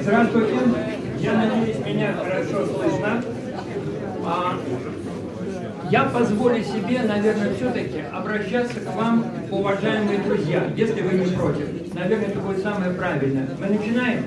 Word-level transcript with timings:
Здравствуйте. 0.00 0.54
Я 1.18 1.32
надеюсь, 1.34 1.78
меня 1.84 2.14
хорошо 2.14 2.66
слышно. 2.66 3.22
А, 4.24 4.58
я 5.90 6.04
позволю 6.04 6.64
себе, 6.64 7.02
наверное, 7.02 7.54
все-таки 7.54 8.00
обращаться 8.12 8.80
к 8.80 8.94
вам, 8.94 9.26
уважаемые 9.50 10.20
друзья, 10.20 10.72
если 10.74 11.02
вы 11.02 11.18
не 11.18 11.26
против. 11.36 11.94
Наверное, 11.94 12.28
это 12.28 12.40
будет 12.40 12.62
самое 12.62 12.92
правильное. 12.92 13.48
Мы 13.60 13.66
начинаем? 13.66 14.24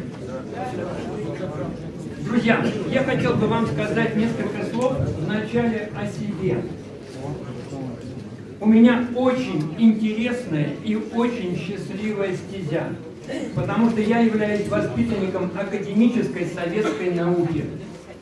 Друзья, 2.20 2.64
я 2.92 3.04
хотел 3.04 3.34
бы 3.34 3.48
вам 3.48 3.66
сказать 3.66 4.16
несколько 4.16 4.64
слов 4.72 4.94
вначале 5.26 5.90
о 6.00 6.06
себе. 6.06 6.62
У 8.62 8.66
меня 8.66 9.08
очень 9.16 9.74
интересная 9.78 10.72
и 10.84 10.96
очень 10.96 11.58
счастливая 11.58 12.36
стезя, 12.36 12.88
потому 13.56 13.90
что 13.90 14.02
я 14.02 14.20
являюсь 14.20 14.68
воспитанником 14.68 15.50
академической 15.58 16.46
советской 16.46 17.12
науки. 17.12 17.64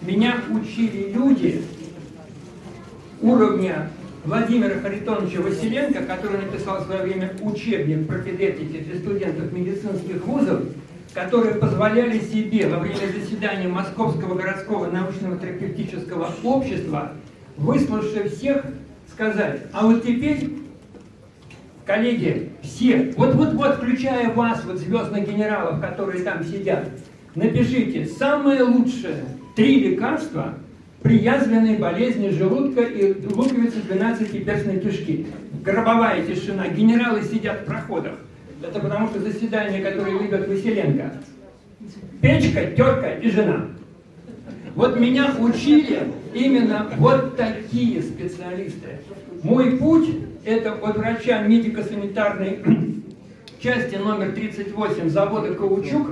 Меня 0.01 0.35
учили 0.51 1.11
люди 1.11 1.63
уровня 3.19 3.89
Владимира 4.25 4.79
Харитоновича 4.79 5.41
Василенко, 5.41 6.03
который 6.03 6.41
написал 6.41 6.83
в 6.83 6.85
свое 6.85 7.01
время 7.01 7.31
учебник 7.41 8.07
про 8.07 8.19
педетики 8.19 8.77
для 8.77 8.99
студентов 8.99 9.51
медицинских 9.51 10.23
вузов, 10.23 10.61
которые 11.15 11.55
позволяли 11.55 12.19
себе 12.19 12.67
во 12.67 12.77
время 12.77 13.11
заседания 13.19 13.69
Московского 13.69 14.35
городского 14.35 14.85
научного 14.91 15.39
терапевтического 15.39 16.29
общества, 16.43 17.13
выслушав 17.57 18.31
всех, 18.31 18.65
сказать, 19.17 19.61
а 19.73 19.87
вот 19.87 20.03
теперь, 20.03 20.47
коллеги, 21.87 22.51
все, 22.61 23.13
вот-вот-вот, 23.17 23.77
включая 23.77 24.29
вас, 24.29 24.63
вот 24.63 24.77
звездных 24.77 25.27
генералов, 25.27 25.81
которые 25.81 26.23
там 26.23 26.43
сидят, 26.43 26.87
напишите 27.33 28.05
самое 28.05 28.61
лучшее 28.61 29.25
три 29.55 29.79
лекарства 29.79 30.53
при 31.01 31.17
язвенной 31.17 31.77
болезни 31.77 32.29
желудка 32.29 32.81
и 32.81 33.25
луковицы 33.25 33.79
12-перстной 33.89 34.81
кишки. 34.81 35.25
Гробовая 35.65 36.23
тишина, 36.23 36.67
генералы 36.67 37.23
сидят 37.23 37.61
в 37.61 37.65
проходах. 37.65 38.13
Это 38.61 38.79
потому 38.79 39.07
что 39.07 39.19
заседание, 39.19 39.81
которое 39.81 40.19
ведет 40.19 40.47
Василенко. 40.47 41.13
Печка, 42.21 42.67
терка 42.67 43.13
и 43.13 43.29
жена. 43.31 43.65
Вот 44.75 44.99
меня 44.99 45.33
учили 45.39 46.03
именно 46.33 46.87
вот 46.97 47.37
такие 47.37 48.01
специалисты. 48.01 48.99
Мой 49.43 49.77
путь– 49.77 50.09
это 50.45 50.73
от 50.73 50.97
врача 50.97 51.41
медико-санитарной 51.41 52.59
части 53.59 53.95
номер 53.95 54.31
38 54.31 55.09
завода 55.09 55.53
«Каучук», 55.53 56.09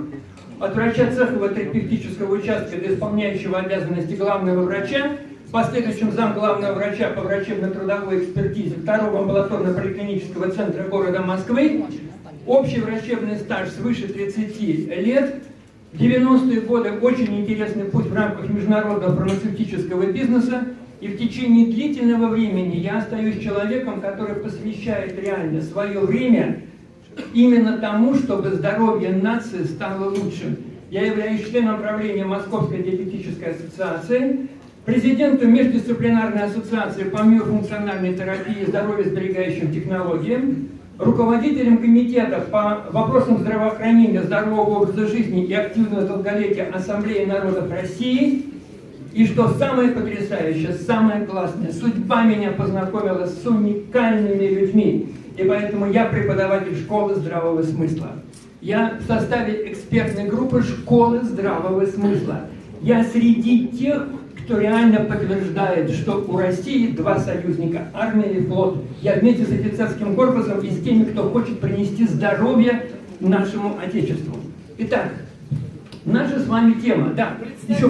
от 0.59 0.73
врача 0.73 1.11
цехового 1.11 1.49
терапевтического 1.49 2.36
участка 2.36 2.77
до 2.77 2.93
исполняющего 2.93 3.59
обязанности 3.59 4.13
главного 4.13 4.63
врача, 4.63 5.17
последующем 5.55 6.11
зам 6.11 6.33
главного 6.33 6.73
врача 6.73 7.11
по 7.11 7.21
врачебно-трудовой 7.21 8.25
экспертизе 8.25 8.75
второго 8.75 9.19
амбулаторно-поликлинического 9.19 10.52
центра 10.52 10.83
города 10.83 11.21
Москвы, 11.21 11.86
общий 12.45 12.81
врачебный 12.81 13.38
стаж 13.38 13.69
свыше 13.69 14.09
30 14.09 14.59
лет, 14.97 15.36
в 15.95 15.97
90-е 15.97 16.61
годы 16.61 16.91
очень 17.01 17.39
интересный 17.39 17.85
путь 17.85 18.07
в 18.07 18.13
рамках 18.13 18.49
международного 18.49 19.15
фармацевтического 19.15 20.11
бизнеса, 20.11 20.65
и 20.99 21.07
в 21.07 21.17
течение 21.17 21.67
длительного 21.67 22.27
времени 22.27 22.77
я 22.77 22.97
остаюсь 22.97 23.41
человеком, 23.41 24.02
который 24.02 24.35
посвящает 24.35 25.17
реально 25.17 25.61
свое 25.61 25.99
время 26.02 26.63
именно 27.33 27.77
тому, 27.77 28.15
чтобы 28.15 28.49
здоровье 28.49 29.11
нации 29.11 29.63
стало 29.63 30.09
лучшим. 30.09 30.57
Я 30.91 31.05
являюсь 31.05 31.47
членом 31.47 31.79
правления 31.79 32.25
Московской 32.25 32.83
диабетической 32.83 33.53
ассоциации, 33.53 34.47
президентом 34.86 35.53
Междисциплинарной 35.53 36.43
ассоциации 36.43 37.03
по 37.03 37.21
миофункциональной 37.21 38.15
терапии 38.15 38.64
и 38.64 38.65
здоровья 38.65 39.05
сберегающим 39.05 39.73
технологиям, 39.73 40.70
руководителем 40.98 41.78
комитета 41.78 42.42
по 42.52 42.86
вопросам 42.92 43.39
здравоохранения, 43.39 44.23
здорового 44.23 44.82
образа 44.82 45.08
жизни 45.08 45.45
и 45.45 45.54
активного 45.54 46.04
долголетия 46.04 46.72
Ассамблеи 46.72 47.26
народов 47.26 47.72
России. 47.72 48.45
И 49.14 49.26
что 49.26 49.48
самое 49.54 49.89
потрясающее, 49.89 50.73
самое 50.73 51.26
классное, 51.26 51.72
судьба 51.72 52.23
меня 52.23 52.52
познакомила 52.52 53.26
с 53.26 53.45
уникальными 53.45 54.45
людьми. 54.45 55.14
И 55.38 55.44
поэтому 55.44 55.89
я 55.89 56.06
преподаватель 56.06 56.76
школы 56.76 57.16
здравого 57.16 57.64
смысла. 57.64 58.12
Я 58.62 58.98
в 59.00 59.08
составе 59.08 59.72
экспертной 59.72 60.26
группы 60.26 60.64
школы 60.64 61.22
здравого 61.22 61.86
смысла. 61.86 62.42
Я 62.82 63.04
среди 63.04 63.67
тех, 63.67 64.06
кто 64.45 64.60
реально 64.60 65.00
подтверждает, 65.00 65.89
что 65.89 66.23
у 66.28 66.38
России 66.38 66.92
два 66.92 67.20
союзника– 67.20 67.88
армия 67.94 68.32
и 68.32 68.45
флот. 68.45 68.83
Я 69.02 69.16
вместе 69.16 69.44
с 69.44 69.52
офицерским 69.52 70.16
корпусом 70.16 70.60
и 70.60 70.70
с 70.70 70.83
теми, 70.83 71.06
кто 71.06 71.23
хочет 71.30 71.60
принести 71.60 72.06
здоровье 72.06 72.83
нашему 73.20 73.76
Отечеству. 73.83 74.38
Итак, 74.78 75.14
наша 76.06 76.39
с 76.39 76.48
вами 76.48 76.73
тема. 76.73 77.14
Да, 77.16 77.38
еще 77.67 77.88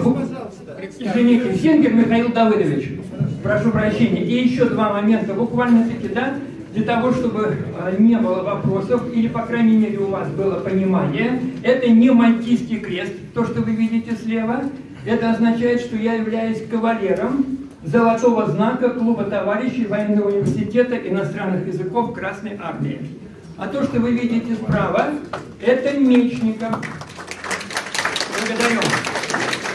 Извините, 0.98 1.54
Сенгер 1.56 1.92
Михаил 1.92 2.32
Давыдович. 2.32 3.00
Прошу 3.42 3.70
прощения. 3.70 4.24
И 4.24 4.48
еще 4.48 4.64
два 4.64 4.94
момента. 4.94 5.34
Буквально-таки, 5.34 6.08
да, 6.08 6.36
для 6.74 6.84
того, 6.84 7.12
чтобы 7.12 7.54
а, 7.78 7.94
не 7.98 8.16
было 8.16 8.42
вопросов, 8.42 9.02
или, 9.14 9.28
по 9.28 9.42
крайней 9.42 9.76
мере, 9.76 9.98
у 9.98 10.08
вас 10.08 10.28
было 10.30 10.54
понимание, 10.60 11.40
это 11.62 11.90
не 11.90 12.10
мальтийский 12.10 12.78
крест, 12.78 13.12
то, 13.34 13.44
что 13.44 13.60
вы 13.60 13.72
видите 13.72 14.16
слева, 14.16 14.62
это 15.06 15.30
означает, 15.30 15.80
что 15.80 15.96
я 15.96 16.14
являюсь 16.14 16.66
кавалером 16.68 17.46
золотого 17.84 18.46
знака 18.50 18.90
клуба 18.90 19.24
товарищей 19.24 19.86
военного 19.86 20.28
университета 20.28 20.96
иностранных 20.96 21.66
языков 21.66 22.12
Красной 22.12 22.58
Армии. 22.60 23.00
А 23.56 23.68
то, 23.68 23.84
что 23.84 24.00
вы 24.00 24.10
видите 24.10 24.54
справа, 24.56 25.10
это 25.64 25.96
Мечников. 25.98 26.80
Благодарю. 28.40 28.80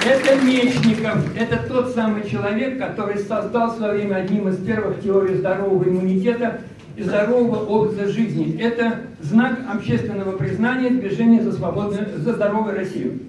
Это 0.06 0.46
Мечников. 0.46 1.38
Это 1.38 1.68
тот 1.68 1.96
самый 1.96 2.30
человек, 2.30 2.78
который 2.78 3.18
создал 3.19 3.72
в 3.72 3.78
свое 3.78 3.94
время 3.94 4.16
одним 4.18 4.50
из 4.50 4.58
первых 4.58 5.02
теорий 5.02 5.36
здорового 5.36 5.84
иммунитета 5.88 6.62
и 6.98 7.03
здорового 7.03 7.63
образа 7.66 8.08
жизни. 8.08 8.59
Это 8.62 9.00
знак 9.22 9.59
общественного 9.74 10.36
признания 10.36 10.90
движения 10.90 11.42
за, 11.42 11.53
свободную, 11.53 12.18
за 12.18 12.34
здоровую 12.34 12.75
Россию. 12.75 13.19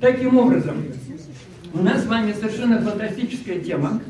Таким 0.00 0.38
образом, 0.38 0.76
у 1.72 1.78
нас 1.82 2.04
с 2.04 2.06
вами 2.06 2.32
совершенно 2.32 2.80
фантастическая 2.80 3.60
тема. 3.60 4.00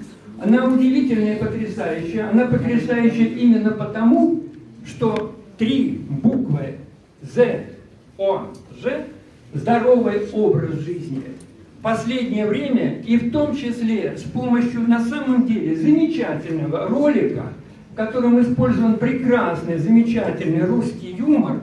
Она 0.43 0.65
удивительная 0.67 1.37
и 1.37 1.39
потрясающая. 1.39 2.31
Она 2.31 2.47
потрясающая 2.47 3.27
именно 3.27 3.73
потому, 3.73 4.45
что 4.87 5.37
три 5.59 6.01
буквы 6.09 6.77
З, 7.23 7.67
О, 8.17 8.47
Ж– 8.83 9.05
здоровый 9.55 10.29
образ 10.33 10.79
жизни. 10.81 11.23
Последнее 11.83 12.47
время, 12.47 13.01
и 13.07 13.17
в 13.17 13.33
том 13.33 13.57
числе 13.57 14.17
с 14.17 14.23
помощью 14.23 14.83
на 14.83 15.05
самом 15.05 15.47
деле 15.47 15.77
замечательного 15.77 16.87
ролика– 16.89 17.45
в 17.93 17.97
котором 17.97 18.41
использован 18.41 18.97
прекрасный, 18.97 19.79
замечательный 19.79 20.65
русский 20.65 21.15
юмор, 21.19 21.59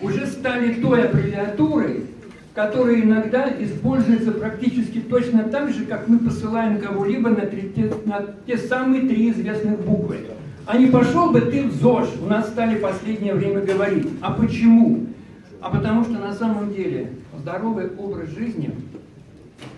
уже 0.00 0.26
стали 0.26 0.74
той 0.74 1.04
аббревиатурой, 1.04 2.06
которая 2.54 3.00
иногда 3.00 3.50
используется 3.62 4.32
практически 4.32 5.00
точно 5.00 5.44
так 5.44 5.72
же, 5.72 5.86
как 5.86 6.08
мы 6.08 6.18
посылаем 6.18 6.80
кого-либо 6.80 7.30
на, 7.30 7.48
на 8.04 8.34
те 8.46 8.58
самые 8.58 9.08
три 9.08 9.30
известных 9.30 9.80
буквы. 9.80 10.18
А 10.66 10.76
не 10.76 10.86
пошел 10.86 11.30
бы 11.30 11.40
ты 11.40 11.64
в 11.64 11.72
ЗОЖ, 11.72 12.08
у 12.22 12.26
нас 12.26 12.48
стали 12.48 12.76
в 12.76 12.82
последнее 12.82 13.34
время 13.34 13.62
говорить. 13.62 14.08
А 14.20 14.32
почему? 14.32 15.06
А 15.60 15.70
потому 15.70 16.04
что 16.04 16.12
на 16.12 16.32
самом 16.32 16.72
деле 16.72 17.12
здоровый 17.40 17.88
образ 17.96 18.30
жизни 18.30 18.70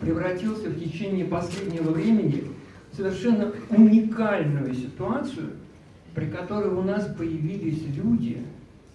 превратился 0.00 0.68
в 0.68 0.78
течение 0.78 1.24
последнего 1.24 1.90
времени 1.90 2.44
в 2.92 2.96
совершенно 2.96 3.52
уникальную 3.70 4.74
ситуацию– 4.74 5.50
при 6.14 6.26
которой 6.26 6.72
у 6.72 6.82
нас 6.82 7.06
появились 7.18 7.82
люди, 7.96 8.38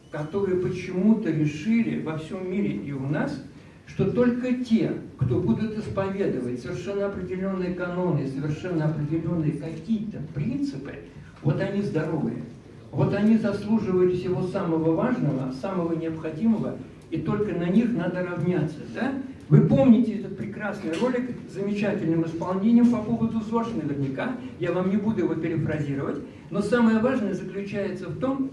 которые 0.10 0.62
почему-то 0.62 1.30
решили 1.30 2.02
во 2.02 2.18
всем 2.18 2.50
мире 2.50 2.72
и 2.72 2.92
у 2.92 3.06
нас, 3.06 3.44
что 3.90 4.12
только 4.12 4.54
те, 4.64 4.94
кто 5.20 5.40
будут 5.40 5.78
исповедовать 5.78 6.62
совершенно 6.62 7.08
определенные 7.08 7.74
каноны, 7.74 8.28
совершенно 8.28 8.86
определенные 8.86 9.54
какие-то 9.54 10.20
принципы, 10.34 10.94
вот 11.42 11.60
они 11.60 11.82
здоровые. 11.82 12.44
Вот 12.92 13.14
они 13.14 13.38
заслуживают 13.38 14.16
всего 14.16 14.44
самого 14.48 14.96
важного, 14.96 15.52
самого 15.52 15.94
необходимого, 15.94 16.78
и 17.12 17.18
только 17.18 17.54
на 17.54 17.70
них 17.70 17.92
надо 17.94 18.26
равняться. 18.26 18.80
Да? 18.96 19.14
Вы 19.50 19.62
помните 19.62 20.14
этот 20.14 20.38
прекрасный 20.38 20.94
ролик 21.00 21.32
с 21.50 21.54
замечательным 21.54 22.26
исполнением 22.26 22.92
по 22.92 22.98
поводу 22.98 23.42
ЗОЖ 23.42 23.74
наверняка. 23.74 24.36
Я 24.60 24.72
вам 24.72 24.90
не 24.90 24.98
буду 24.98 25.22
его 25.22 25.36
перефразировать. 25.36 26.18
Но 26.52 26.62
самое 26.62 27.00
важное 27.00 27.34
заключается 27.34 28.10
в 28.10 28.20
том, 28.20 28.52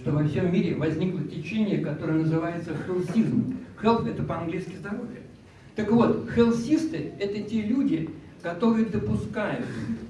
что 0.00 0.12
во 0.12 0.24
всем 0.24 0.52
мире 0.52 0.76
возникло 0.76 1.20
течение, 1.22 1.78
которое 1.78 2.20
называется 2.20 2.70
хелсизм. 2.86 3.56
Health– 3.82 4.08
это 4.10 4.22
по-английски 4.22 4.76
здоровье. 4.76 5.22
Так 5.76 5.90
вот, 5.90 6.28
хелсисты– 6.34 7.12
это 7.20 7.40
те 7.40 7.62
люди, 7.62 8.10
которые 8.42 8.86
допускают 8.86 9.64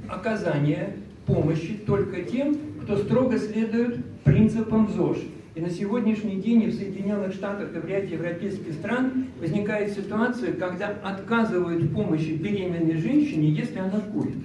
оказание 0.08 0.96
помощи 1.26 1.78
только 1.86 2.22
тем, 2.22 2.56
кто 2.82 2.96
строго 2.96 3.38
следует 3.38 4.04
принципам 4.24 4.88
ЗОЖ. 4.90 5.18
И 5.54 5.60
на 5.60 5.70
сегодняшний 5.70 6.36
день 6.36 6.62
и 6.62 6.66
в 6.68 6.74
Соединенных 6.74 7.34
Штатах 7.34 7.74
и 7.74 7.78
в 7.80 7.84
ряде 7.84 8.14
европейских 8.14 8.72
стран 8.74 9.26
возникает 9.40 9.92
ситуация, 9.92 10.52
когда 10.52 10.88
отказывают 11.02 11.82
в 11.82 11.94
помощи 11.94 12.30
беременной 12.30 12.96
женщине, 12.96 13.50
если 13.50 13.78
она 13.78 14.00
курит. 14.00 14.36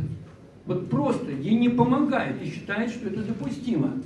Вот 0.66 0.90
просто 0.90 1.32
ей 1.32 1.56
не 1.56 1.70
помогают 1.70 2.42
и 2.42 2.50
считают, 2.50 2.92
что 2.92 3.08
это 3.08 3.22
допустимо. 3.22 4.02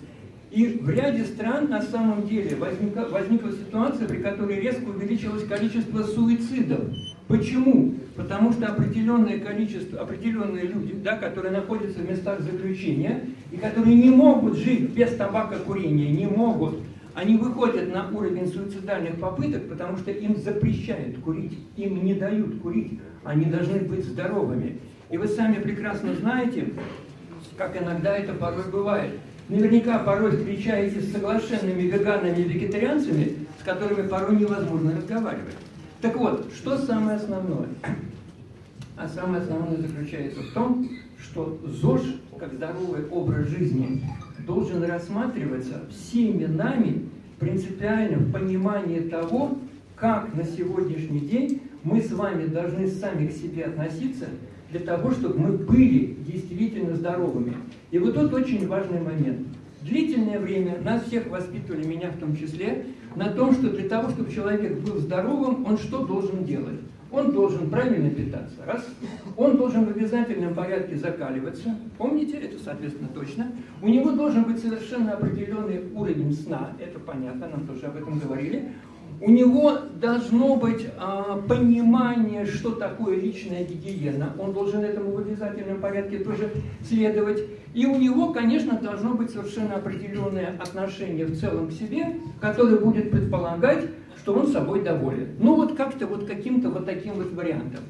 И 0.50 0.80
в 0.82 0.90
ряде 0.90 1.26
стран 1.26 1.70
на 1.70 1.82
самом 1.82 2.26
деле 2.26 2.56
возникла, 2.56 3.02
возникла 3.12 3.52
ситуация, 3.52 4.08
при 4.08 4.20
которой 4.20 4.60
резко 4.62 4.86
увеличилось 4.86 5.46
количество 5.46 6.04
суицидов. 6.04 6.86
Почему? 7.28 7.96
Потому 8.16 8.54
что 8.54 8.68
определенное 8.68 9.40
количество, 9.40 10.00
определенные 10.00 10.64
люди, 10.64 10.94
да, 10.94 11.18
которые 11.18 11.52
находятся 11.52 12.00
в 12.00 12.10
местах 12.10 12.40
заключения 12.40 13.26
и 13.52 13.58
которые 13.58 13.96
не 13.96 14.10
могут 14.10 14.58
жить 14.58 14.90
без 14.92 15.14
табакокурения, 15.16 16.10
не 16.12 16.26
могут, 16.26 16.80
они 17.14 17.36
выходят 17.36 17.94
на 17.94 18.10
уровень 18.10 18.48
суицидальных 18.48 19.20
попыток, 19.20 19.68
потому 19.68 19.98
что 19.98 20.12
им 20.12 20.38
запрещают 20.38 21.20
курить, 21.20 21.58
им 21.76 22.06
не 22.06 22.14
дают 22.14 22.62
курить, 22.62 23.00
они 23.26 23.46
должны 23.46 23.80
быть 23.80 24.06
здоровыми. 24.06 24.80
И 25.10 25.18
вы 25.18 25.28
сами 25.28 25.56
прекрасно 25.56 26.14
знаете, 26.14 26.70
как 27.58 27.82
иногда 27.82 28.16
это 28.16 28.34
порой 28.34 28.70
бывает. 28.72 29.12
Наверняка 29.50 30.00
порой 30.00 30.36
встречаетесь 30.36 31.10
с 31.10 31.14
соглашенными 31.14 31.84
веганами 31.84 32.38
и 32.38 32.44
вегетарианцами, 32.44 33.38
с 33.60 33.64
которыми 33.64 34.08
порой 34.08 34.36
невозможно 34.36 34.98
разговаривать. 34.98 35.56
Так 36.02 36.18
вот, 36.18 36.52
что 36.54 36.78
самое 36.78 37.16
основное? 37.16 37.70
А 38.98 39.08
самое 39.08 39.42
основное 39.42 39.78
заключается 39.78 40.42
в 40.42 40.54
том, 40.54 40.90
что 41.18 41.60
ЗОЖ, 41.66 42.02
как 42.38 42.54
здоровый 42.54 43.08
образ 43.10 43.48
жизни, 43.48 44.04
должен 44.46 44.84
рассматриваться 44.84 45.84
всеми 45.92 46.46
нами 46.46 47.10
принципиально 47.40 48.18
в 48.18 48.32
понимании 48.34 49.00
того, 49.00 49.58
как 49.96 50.34
на 50.34 50.44
сегодняшний 50.44 51.22
день 51.22 51.62
мы 51.84 52.02
с 52.02 52.12
вами 52.12 52.48
должны 52.48 52.88
сами 52.88 53.28
к 53.28 53.32
себе 53.32 53.64
относиться 53.64 54.26
для 54.72 54.80
того, 54.82 55.12
чтобы 55.12 55.40
мы 55.40 55.52
были 55.54 56.18
действительно 56.28 56.96
здоровыми. 56.96 57.54
И 57.92 58.00
вот 58.00 58.16
тут 58.16 58.34
очень 58.34 58.68
важный 58.68 59.02
момент. 59.02 59.48
Длительное 59.82 60.40
время 60.40 60.80
нас 60.84 61.04
всех 61.06 61.28
воспитывали, 61.28 61.86
меня 61.86 62.12
в 62.12 62.20
том 62.20 62.36
числе, 62.36 62.86
на 63.16 63.30
том, 63.30 63.54
что 63.54 63.70
для 63.70 63.88
того, 63.88 64.10
чтобы 64.10 64.32
человек 64.32 64.80
был 64.80 64.98
здоровым, 64.98 65.66
он 65.66 65.78
что 65.78 66.06
должен 66.06 66.44
делать? 66.44 66.80
Он 67.10 67.32
должен 67.32 67.70
правильно 67.70 68.10
питаться, 68.10 68.58
раз. 68.66 68.86
Он 69.38 69.56
должен 69.56 69.86
в 69.86 69.90
обязательном 69.90 70.54
порядке 70.54 70.98
закаливаться. 70.98 71.74
Помните, 71.98 72.38
это 72.38 72.62
соответственно 72.62 73.10
точно. 73.14 73.52
У 73.82 73.88
него 73.88 74.12
должен 74.12 74.44
быть 74.44 74.60
совершенно 74.60 75.14
определенный 75.14 75.84
уровень 75.94 76.34
сна, 76.34 76.74
это 76.80 77.00
понятно, 77.00 77.48
нам 77.48 77.66
тоже 77.66 77.86
об 77.86 77.96
этом 77.96 78.20
говорили 78.20 78.74
у 79.20 79.32
него 79.32 79.80
должно 79.96 80.56
быть 80.58 80.88
а, 80.98 81.42
понимание, 81.48 82.46
что 82.46 82.72
такое 82.72 83.20
личная 83.20 83.64
гигиена. 83.64 84.34
Он 84.38 84.54
должен 84.54 84.84
этому 84.84 85.12
в 85.12 85.18
обязательном 85.20 85.82
порядке 85.82 86.20
тоже 86.20 86.52
следовать. 86.84 87.44
И 87.74 87.86
у 87.86 87.98
него, 87.98 88.32
конечно, 88.32 88.78
должно 88.78 89.16
быть 89.16 89.32
совершенно 89.32 89.76
определенное 89.76 90.56
отношение 90.60 91.26
в 91.26 91.40
целом 91.40 91.70
к 91.70 91.72
себе, 91.72 92.18
которое 92.40 92.78
будет 92.78 93.10
предполагать, 93.10 93.86
что 94.20 94.34
он 94.34 94.48
собой 94.48 94.84
доволен. 94.84 95.30
Ну 95.40 95.56
вот 95.56 95.76
как-то 95.76 96.06
вот 96.06 96.26
каким-то 96.26 96.70
вот 96.70 96.86
таким 96.86 97.16
вот 97.16 97.34
вариантом. 97.34 97.82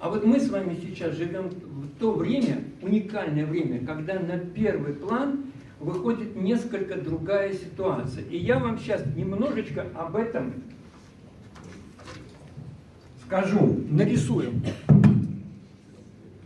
А 0.00 0.10
вот 0.10 0.24
мы 0.24 0.40
с 0.40 0.50
вами 0.50 0.76
сейчас 0.82 1.14
живем 1.14 1.50
в 1.50 1.98
то 2.00 2.12
время, 2.12 2.58
уникальное 2.82 3.46
время, 3.46 3.86
когда 3.86 4.14
на 4.14 4.38
первый 4.38 4.94
план 4.94 5.44
выходит 5.84 6.34
несколько 6.34 6.96
другая 6.96 7.52
ситуация. 7.52 8.24
И 8.24 8.38
я 8.38 8.58
вам 8.58 8.78
сейчас 8.78 9.04
немножечко 9.14 9.86
об 9.94 10.16
этом 10.16 10.54
скажу, 13.26 13.80
нарисую. 13.90 14.52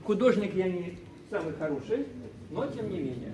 Художник 0.02 0.54
я 0.54 0.68
не 0.68 0.98
самый 1.30 1.54
хороший, 1.54 2.06
но 2.50 2.66
тем 2.66 2.90
не 2.90 2.98
менее. 2.98 3.32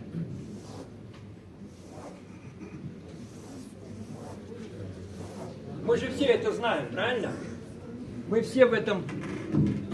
Мы 5.87 5.97
же 5.97 6.09
все 6.09 6.27
это 6.27 6.53
знаем, 6.53 6.89
правильно? 6.93 7.33
Мы 8.29 8.43
все 8.43 8.67
в 8.67 8.73
этом 8.73 9.03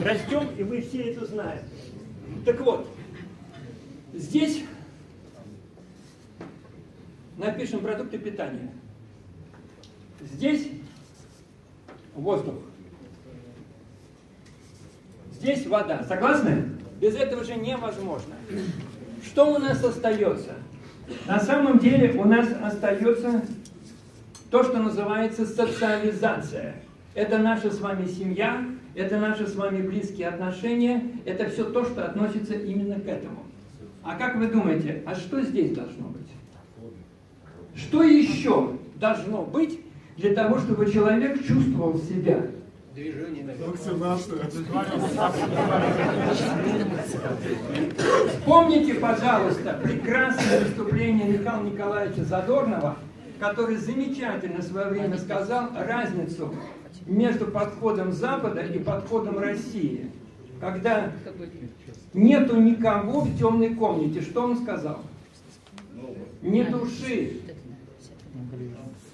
растем, 0.02 0.48
и 0.58 0.62
вы 0.62 0.80
все 0.80 1.12
это 1.12 1.26
знаете. 1.26 1.64
Так 2.44 2.60
вот, 2.60 2.88
здесь 4.14 4.64
напишем 7.40 7.80
продукты 7.80 8.18
питания. 8.18 8.70
Здесь 10.20 10.68
воздух. 12.14 12.54
Здесь 15.32 15.66
вода. 15.66 16.04
Согласны? 16.04 16.64
Без 17.00 17.16
этого 17.16 17.42
же 17.42 17.54
невозможно. 17.54 18.34
Что 19.24 19.54
у 19.54 19.58
нас 19.58 19.82
остается? 19.82 20.52
На 21.26 21.40
самом 21.40 21.78
деле 21.78 22.12
у 22.20 22.24
нас 22.24 22.46
остается 22.62 23.42
то, 24.50 24.62
что 24.62 24.78
называется 24.78 25.46
социализация. 25.46 26.76
Это 27.14 27.38
наша 27.38 27.70
с 27.70 27.80
вами 27.80 28.06
семья, 28.06 28.64
это 28.94 29.18
наши 29.18 29.46
с 29.46 29.56
вами 29.56 29.80
близкие 29.80 30.28
отношения, 30.28 31.02
это 31.24 31.48
все 31.48 31.64
то, 31.64 31.84
что 31.84 32.04
относится 32.04 32.54
именно 32.54 33.00
к 33.00 33.06
этому. 33.06 33.44
А 34.02 34.16
как 34.16 34.36
вы 34.36 34.48
думаете, 34.48 35.02
а 35.06 35.14
что 35.14 35.40
здесь 35.40 35.74
должно 35.74 36.08
быть? 36.08 36.19
Что 37.74 38.02
еще 38.02 38.72
должно 38.96 39.42
быть 39.42 39.80
для 40.16 40.34
того, 40.34 40.58
чтобы 40.58 40.90
человек 40.90 41.44
чувствовал 41.46 41.98
себя? 41.98 42.46
Движение, 42.94 43.44
Вспомните, 48.28 48.94
пожалуйста, 48.94 49.78
прекрасное 49.82 50.64
выступление 50.64 51.28
Михаила 51.28 51.62
Николаевича 51.62 52.24
Задорнова, 52.24 52.96
который 53.38 53.76
замечательно 53.76 54.58
в 54.58 54.64
свое 54.64 54.88
время 54.88 55.18
сказал 55.18 55.68
разницу 55.74 56.54
между 57.06 57.46
подходом 57.46 58.12
Запада 58.12 58.62
и 58.62 58.78
подходом 58.78 59.38
России. 59.38 60.10
Когда 60.60 61.12
нету 62.12 62.60
никого 62.60 63.20
в 63.20 63.38
темной 63.38 63.74
комнате, 63.74 64.20
что 64.20 64.42
он 64.42 64.58
сказал? 64.58 65.00
Не 66.42 66.64
души, 66.64 67.40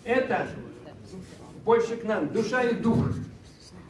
это 0.05 0.47
больше 1.65 1.97
к 1.97 2.05
нам, 2.05 2.33
душа 2.33 2.63
и 2.63 2.75
дух. 2.75 3.11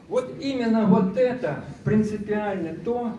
Вот 0.09 0.35
именно 0.41 0.87
вот 0.87 1.17
это 1.17 1.65
принципиально 1.85 2.75
то, 2.85 3.13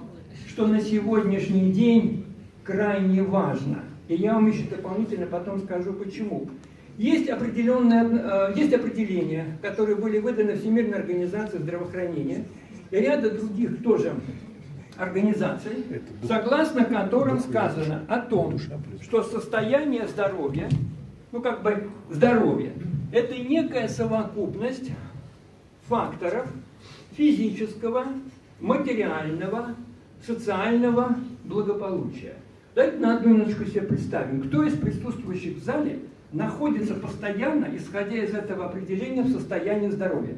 что 0.48 0.68
на 0.68 0.82
сегодняшний 0.82 1.72
день 1.72 2.26
крайне 2.64 3.22
важно. 3.22 3.84
И 4.08 4.16
я 4.16 4.34
вам 4.34 4.48
еще 4.48 4.64
дополнительно 4.64 5.28
потом 5.28 5.60
скажу 5.60 5.94
почему. 5.94 6.50
Есть, 6.98 7.30
определенное, 7.30 8.50
э, 8.50 8.54
есть 8.56 8.74
определения, 8.74 9.58
которые 9.62 9.96
были 9.96 10.18
выданы 10.18 10.56
Всемирной 10.56 10.98
организацией 10.98 11.62
здравоохранения 11.62 12.46
и 12.90 12.96
ряда 12.96 13.30
других 13.30 13.84
тоже 13.84 14.14
организаций, 14.98 15.86
согласно 16.24 16.86
которым 16.86 17.40
сказано 17.40 18.04
о 18.08 18.20
том, 18.20 18.58
что 19.04 19.22
состояние 19.24 20.08
здоровья 20.08 20.70
ну 21.38 21.44
как 21.44 21.62
бы 21.62 21.89
здоровье. 22.10 22.74
Это 23.12 23.38
некая 23.38 23.88
совокупность 23.88 24.91
факторов 25.88 26.48
физического, 27.15 28.08
материального, 28.60 29.75
социального 30.25 31.15
благополучия. 31.44 32.34
Давайте 32.74 32.98
на 32.98 33.17
одну 33.17 33.36
минуточку 33.36 33.65
себе 33.65 33.84
представим, 33.84 34.41
кто 34.41 34.63
из 34.63 34.74
присутствующих 34.74 35.58
в 35.58 35.63
зале 35.63 36.00
находится 36.32 36.96
постоянно, 36.96 37.67
исходя 37.75 38.17
из 38.17 38.34
этого 38.34 38.65
определения, 38.65 39.22
в 39.22 39.32
состоянии 39.32 39.89
здоровья? 39.89 40.38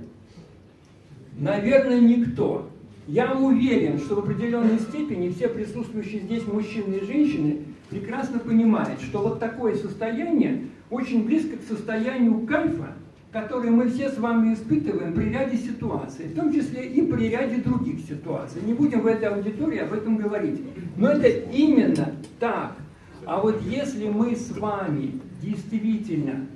Наверное, 1.38 2.02
никто. 2.02 2.70
Я 3.08 3.34
уверен, 3.34 4.00
что 4.00 4.16
в 4.16 4.20
определенной 4.20 4.80
степени 4.80 5.30
все 5.30 5.48
присутствующие 5.48 6.22
здесь 6.22 6.46
мужчины 6.46 6.96
и 6.96 7.06
женщины 7.06 7.60
прекрасно 7.90 8.40
понимают, 8.40 9.02
что 9.02 9.20
вот 9.20 9.40
такое 9.40 9.76
состояние 9.76 10.66
очень 10.90 11.26
близко 11.26 11.58
к 11.58 11.64
состоянию 11.64 12.46
кайфа, 12.48 12.94
который 13.32 13.70
мы 13.70 13.90
все 13.90 14.10
с 14.10 14.18
вами 14.18 14.54
испытываем 14.54 15.14
при 15.14 15.30
ряде 15.30 15.58
ситуаций, 15.58 16.26
в 16.28 16.36
том 16.36 16.52
числе 16.52 16.88
и 16.88 17.02
при 17.02 17.30
ряде 17.30 17.58
других 17.58 18.00
ситуаций. 18.02 18.62
Не 18.64 18.74
будем 18.74 19.02
в 19.02 19.08
этой 19.08 19.30
аудитории 19.30 19.80
об 19.80 19.94
этом 19.94 20.18
говорить. 20.18 20.62
Но 20.98 21.10
это 21.10 21.28
именно 21.28 22.14
так. 22.40 22.76
А 23.26 23.40
вот 23.40 23.62
если 23.62 24.10
мы 24.10 24.36
с 24.36 24.50
вами 24.58 25.22
действительно 25.42 26.48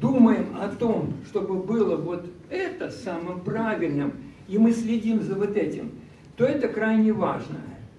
думаем 0.00 0.46
о 0.58 0.68
том, 0.68 1.12
чтобы 1.26 1.62
было 1.62 1.96
вот 1.96 2.26
это 2.48 2.90
самым 2.90 3.40
правильным, 3.40 4.12
и 4.48 4.58
мы 4.58 4.72
следим 4.72 5.22
за 5.22 5.34
вот 5.34 5.56
этим, 5.56 5.92
то 6.36 6.44
это 6.44 6.68
крайне 6.68 7.12
важно. 7.12 7.56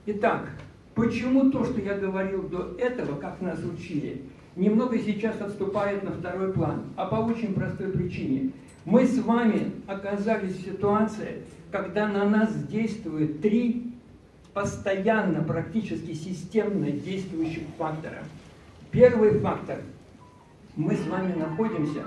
Итак, 0.07 0.49
почему 0.93 1.51
то, 1.51 1.63
что 1.65 1.79
я 1.81 1.95
говорил 1.95 2.43
до 2.43 2.75
этого, 2.79 3.19
как 3.19 3.41
нас 3.41 3.59
учили, 3.63 4.21
немного 4.55 4.97
сейчас 4.99 5.39
отступает 5.41 6.03
на 6.03 6.11
второй 6.11 6.53
план? 6.53 6.83
А 6.95 7.05
по 7.05 7.15
очень 7.15 7.53
простой 7.53 7.91
причине. 7.91 8.51
Мы 8.85 9.05
с 9.05 9.17
вами 9.19 9.71
оказались 9.87 10.55
в 10.57 10.65
ситуации, 10.65 11.43
когда 11.71 12.07
на 12.07 12.29
нас 12.29 12.53
действуют 12.67 13.41
три 13.41 13.93
постоянно, 14.53 15.43
практически 15.43 16.13
системно 16.13 16.91
действующих 16.91 17.63
фактора. 17.77 18.23
Первый 18.91 19.39
фактор. 19.39 19.79
Мы 20.75 20.95
с 20.95 21.05
вами 21.07 21.33
находимся 21.33 22.03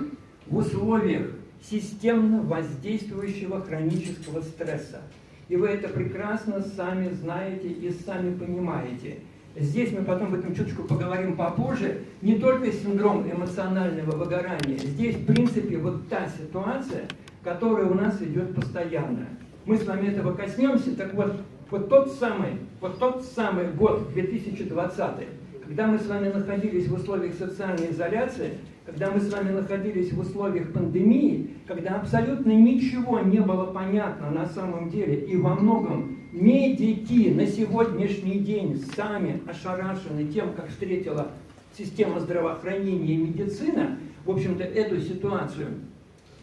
в 0.47 0.57
условиях 0.57 1.31
системно 1.61 2.41
воздействующего 2.41 3.61
хронического 3.61 4.41
стресса. 4.41 5.01
И 5.49 5.55
вы 5.55 5.67
это 5.67 5.89
прекрасно 5.89 6.61
сами 6.61 7.09
знаете 7.13 7.67
и 7.67 7.91
сами 7.91 8.35
понимаете. 8.37 9.19
Здесь 9.59 9.91
мы 9.91 10.03
потом 10.03 10.27
об 10.27 10.39
этом 10.39 10.55
чуточку 10.55 10.83
поговорим 10.83 11.35
попозже. 11.35 11.99
Не 12.21 12.35
только 12.35 12.71
синдром 12.71 13.29
эмоционального 13.29 14.11
выгорания. 14.11 14.77
Здесь, 14.77 15.17
в 15.17 15.25
принципе, 15.25 15.77
вот 15.77 16.07
та 16.07 16.29
ситуация, 16.29 17.03
которая 17.43 17.87
у 17.87 17.93
нас 17.93 18.21
идет 18.21 18.55
постоянно. 18.55 19.27
Мы 19.65 19.77
с 19.77 19.85
вами 19.85 20.07
этого 20.07 20.33
коснемся. 20.33 20.95
Так 20.95 21.13
вот, 21.13 21.41
вот 21.69 21.89
тот 21.89 22.11
самый, 22.13 22.59
вот 22.79 22.99
тот 22.99 23.25
самый 23.25 23.67
год, 23.73 24.13
2020, 24.13 25.27
когда 25.65 25.87
мы 25.87 25.99
с 25.99 26.07
вами 26.07 26.29
находились 26.29 26.87
в 26.87 26.93
условиях 26.93 27.35
социальной 27.35 27.91
изоляции, 27.91 28.53
когда 28.85 29.11
мы 29.11 29.19
с 29.19 29.31
вами 29.31 29.51
находились 29.51 30.13
в 30.13 30.19
условиях 30.19 30.71
пандемии, 30.71 31.55
когда 31.67 31.97
абсолютно 31.97 32.51
ничего 32.51 33.19
не 33.19 33.39
было 33.39 33.65
понятно 33.65 34.31
на 34.31 34.45
самом 34.45 34.89
деле, 34.89 35.15
и 35.15 35.35
во 35.35 35.53
многом 35.53 36.18
медики 36.31 37.29
на 37.29 37.47
сегодняшний 37.47 38.39
день 38.39 38.83
сами 38.95 39.41
ошарашены 39.47 40.27
тем, 40.27 40.53
как 40.53 40.69
встретила 40.69 41.31
система 41.77 42.19
здравоохранения 42.19 43.13
и 43.13 43.17
медицина, 43.17 43.97
в 44.25 44.31
общем-то, 44.31 44.63
эту 44.63 44.99
ситуацию, 45.01 45.67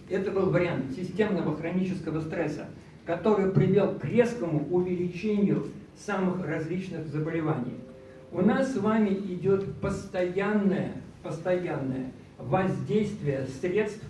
это 0.08 0.30
был 0.30 0.50
вариант 0.50 0.92
системного 0.94 1.56
хронического 1.56 2.20
стресса, 2.20 2.66
который 3.04 3.50
привел 3.50 3.94
к 3.94 4.04
резкому 4.04 4.66
увеличению 4.70 5.66
самых 5.96 6.44
различных 6.46 7.06
заболеваний. 7.06 7.74
У 8.32 8.40
нас 8.40 8.72
с 8.72 8.76
вами 8.76 9.10
идет 9.10 9.80
постоянное, 9.80 10.92
постоянное 11.22 12.12
воздействие 12.38 13.46
средств, 13.60 14.04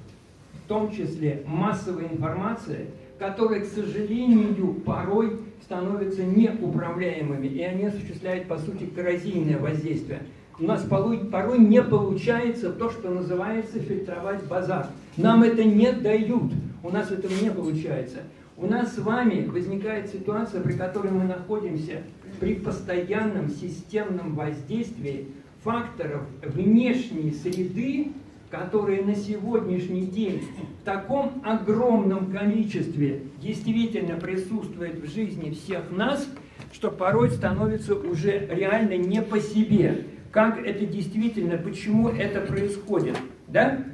в 0.65 0.69
том 0.69 0.91
числе 0.91 1.45
массовой 1.47 2.07
информации, 2.07 2.87
которые, 3.19 3.63
к 3.63 3.67
сожалению, 3.67 4.75
порой 4.85 5.39
становятся 5.63 6.25
неуправляемыми, 6.25 7.47
и 7.47 7.63
они 7.63 7.87
осуществляют, 7.87 8.47
по 8.47 8.59
сути, 8.59 8.85
коррозийное 8.85 9.59
воздействие. 9.59 10.23
У 10.59 10.65
нас 10.65 10.83
порой, 10.85 11.59
не 11.59 11.83
получается 11.83 12.73
то, 12.73 12.91
что 12.91 13.11
называется 13.11 13.79
фильтровать 13.79 14.45
базар. 14.45 14.87
Нам 15.17 15.43
это 15.43 15.65
не 15.65 15.93
дают, 15.93 16.53
у 16.83 16.91
нас 16.91 17.11
этого 17.11 17.33
не 17.43 17.51
получается. 17.51 18.21
У 18.57 18.67
нас 18.67 18.95
с 18.95 18.99
вами 18.99 19.45
возникает 19.47 20.09
ситуация, 20.09 20.63
при 20.63 20.73
которой 20.73 21.11
мы 21.13 21.25
находимся 21.25 22.03
при 22.41 22.55
постоянном 22.55 23.51
системном 23.51 24.35
воздействии 24.35 25.29
факторов 25.63 26.23
внешней 26.43 27.33
среды, 27.33 28.13
которые 28.51 29.03
на 29.03 29.15
сегодняшний 29.15 30.07
день 30.07 30.43
в 30.81 30.85
таком 30.85 31.43
огромном 31.45 32.31
количестве 32.31 33.23
действительно 33.41 34.17
присутствуют 34.17 35.01
в 35.01 35.13
жизни 35.13 35.51
всех 35.51 35.91
нас, 35.91 36.29
что 36.73 36.91
порой 36.91 37.31
становится 37.31 37.95
уже 37.95 38.47
реально 38.51 38.97
не 38.97 39.23
по 39.23 39.41
себе. 39.41 40.07
Как 40.31 40.65
это 40.65 40.87
действительно, 40.87 41.57
почему 41.57 42.09
это 42.09 42.41
происходит, 42.41 43.17
да? 43.49 43.85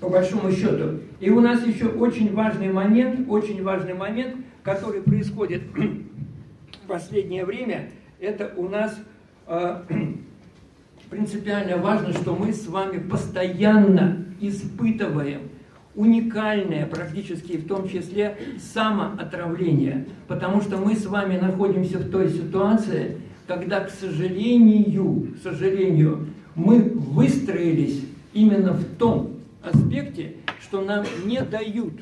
По 0.00 0.08
большому 0.08 0.50
счету. 0.50 1.00
И 1.20 1.30
у 1.30 1.40
нас 1.40 1.64
еще 1.66 1.86
очень 1.86 2.34
важный 2.34 2.70
момент, 2.70 3.30
очень 3.30 3.62
важный 3.62 3.94
момент, 3.94 4.36
который 4.62 5.00
происходит 5.00 5.62
в 6.84 6.86
последнее 6.86 7.44
время, 7.44 7.90
это 8.20 8.52
у 8.56 8.68
нас 8.68 8.98
э, 9.46 9.82
принципиально 11.10 11.76
важно, 11.76 12.12
что 12.12 12.34
мы 12.34 12.52
с 12.52 12.66
вами 12.66 12.98
постоянно 12.98 14.24
испытываем 14.40 15.42
уникальное, 15.94 16.86
практически 16.86 17.56
в 17.56 17.66
том 17.66 17.88
числе, 17.88 18.36
самоотравление. 18.74 20.06
Потому 20.28 20.60
что 20.60 20.76
мы 20.76 20.94
с 20.94 21.06
вами 21.06 21.38
находимся 21.38 21.98
в 21.98 22.10
той 22.10 22.28
ситуации, 22.28 23.18
когда, 23.46 23.80
к 23.80 23.90
сожалению, 23.90 25.34
к 25.38 25.42
сожалению, 25.42 26.26
мы 26.54 26.80
выстроились 26.80 28.04
именно 28.34 28.72
в 28.72 28.84
том 28.98 29.36
аспекте, 29.62 30.34
что 30.60 30.82
нам 30.82 31.06
не 31.24 31.40
дают, 31.40 31.94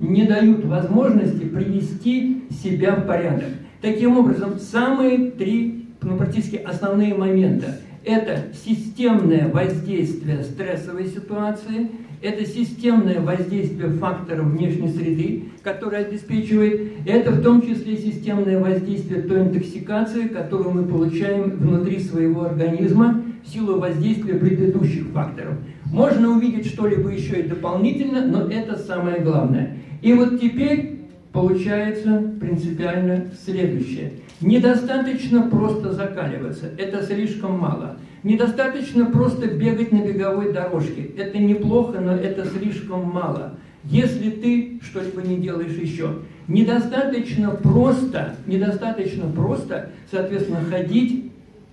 не 0.00 0.24
дают 0.24 0.64
возможности 0.64 1.44
привести 1.44 2.44
себя 2.50 2.96
в 2.96 3.06
порядок. 3.06 3.50
Таким 3.80 4.18
образом, 4.18 4.58
самые 4.58 5.30
три, 5.30 5.86
ну, 6.02 6.16
практически 6.16 6.56
основные 6.56 7.14
момента– 7.14 7.78
это 8.04 8.44
системное 8.64 9.48
воздействие 9.48 10.42
стрессовой 10.42 11.06
ситуации, 11.06 11.90
это 12.22 12.44
системное 12.44 13.20
воздействие 13.20 13.90
факторов 13.90 14.46
внешней 14.46 14.88
среды, 14.88 15.44
которое 15.62 16.04
обеспечивает, 16.04 16.92
это 17.06 17.30
в 17.30 17.42
том 17.42 17.62
числе 17.62 17.96
системное 17.96 18.58
воздействие 18.58 19.22
той 19.22 19.40
интоксикации, 19.40 20.28
которую 20.28 20.72
мы 20.72 20.82
получаем 20.84 21.50
внутри 21.50 21.98
своего 22.00 22.44
организма 22.44 23.22
в 23.42 23.48
силу 23.48 23.78
воздействия 23.78 24.34
предыдущих 24.34 25.06
факторов. 25.08 25.54
Можно 25.86 26.30
увидеть 26.30 26.66
что-либо 26.66 27.08
еще 27.10 27.40
и 27.40 27.48
дополнительно, 27.48 28.26
но 28.26 28.48
это 28.50 28.76
самое 28.78 29.20
главное. 29.20 29.78
И 30.02 30.12
вот 30.12 30.40
теперь 30.40 30.99
получается 31.32 32.22
принципиально 32.40 33.26
следующее– 33.44 34.12
Недостаточно 34.40 35.50
просто 35.50 35.92
закаливаться, 35.92 36.70
это 36.78 37.02
слишком 37.02 37.58
мало. 37.58 37.96
Недостаточно 38.22 39.06
просто 39.06 39.48
бегать 39.48 39.92
на 39.92 39.98
беговой 39.98 40.52
дорожке, 40.52 41.10
это 41.16 41.38
неплохо, 41.38 42.00
но 42.00 42.14
это 42.14 42.46
слишком 42.46 43.04
мало. 43.04 43.56
Если 43.84 44.30
ты 44.30 44.80
что-либо 44.82 45.20
не 45.20 45.36
делаешь 45.36 45.76
еще, 45.76 46.20
недостаточно 46.48 47.50
просто, 47.50 48.34
недостаточно 48.46 49.26
просто, 49.30 49.90
соответственно, 50.10 50.60
ходить, 50.70 51.32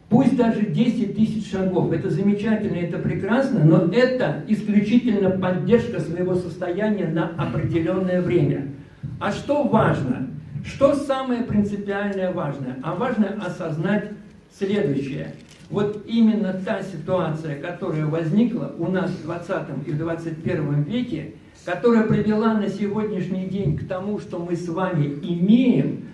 пусть 0.09 0.35
даже 0.35 0.65
10 0.65 1.15
тысяч 1.15 1.49
шагов. 1.49 1.93
Это 1.93 2.09
замечательно, 2.09 2.77
это 2.77 2.97
прекрасно, 2.97 3.63
но 3.63 3.89
это 3.93 4.43
исключительно 4.49 5.29
поддержка 5.29 6.01
своего 6.01 6.35
состояния 6.35 7.07
на 7.07 7.29
определенное 7.37 8.21
время. 8.21 8.73
А 9.19 9.31
что 9.31 9.63
важно? 9.63 10.27
Что 10.65 10.95
самое 10.95 11.43
принципиальное 11.43 12.31
важное? 12.33 12.77
А 12.83 12.95
важно 12.95 13.39
осознать 13.45 14.11
следующее. 14.57 15.33
Вот 15.69 16.05
именно 16.07 16.53
та 16.53 16.81
ситуация, 16.81 17.59
которая 17.59 18.05
возникла 18.05 18.73
у 18.77 18.89
нас 18.89 19.11
в 19.11 19.23
20 19.23 19.87
и 19.87 19.91
в 19.91 19.97
21 19.97 20.83
веке, 20.83 21.33
которая 21.65 22.03
привела 22.03 22.53
на 22.53 22.69
сегодняшний 22.69 23.47
день 23.47 23.77
к 23.77 23.87
тому, 23.87 24.19
что 24.19 24.39
мы 24.39 24.55
с 24.55 24.67
вами 24.69 25.05
имеем, 25.21 26.05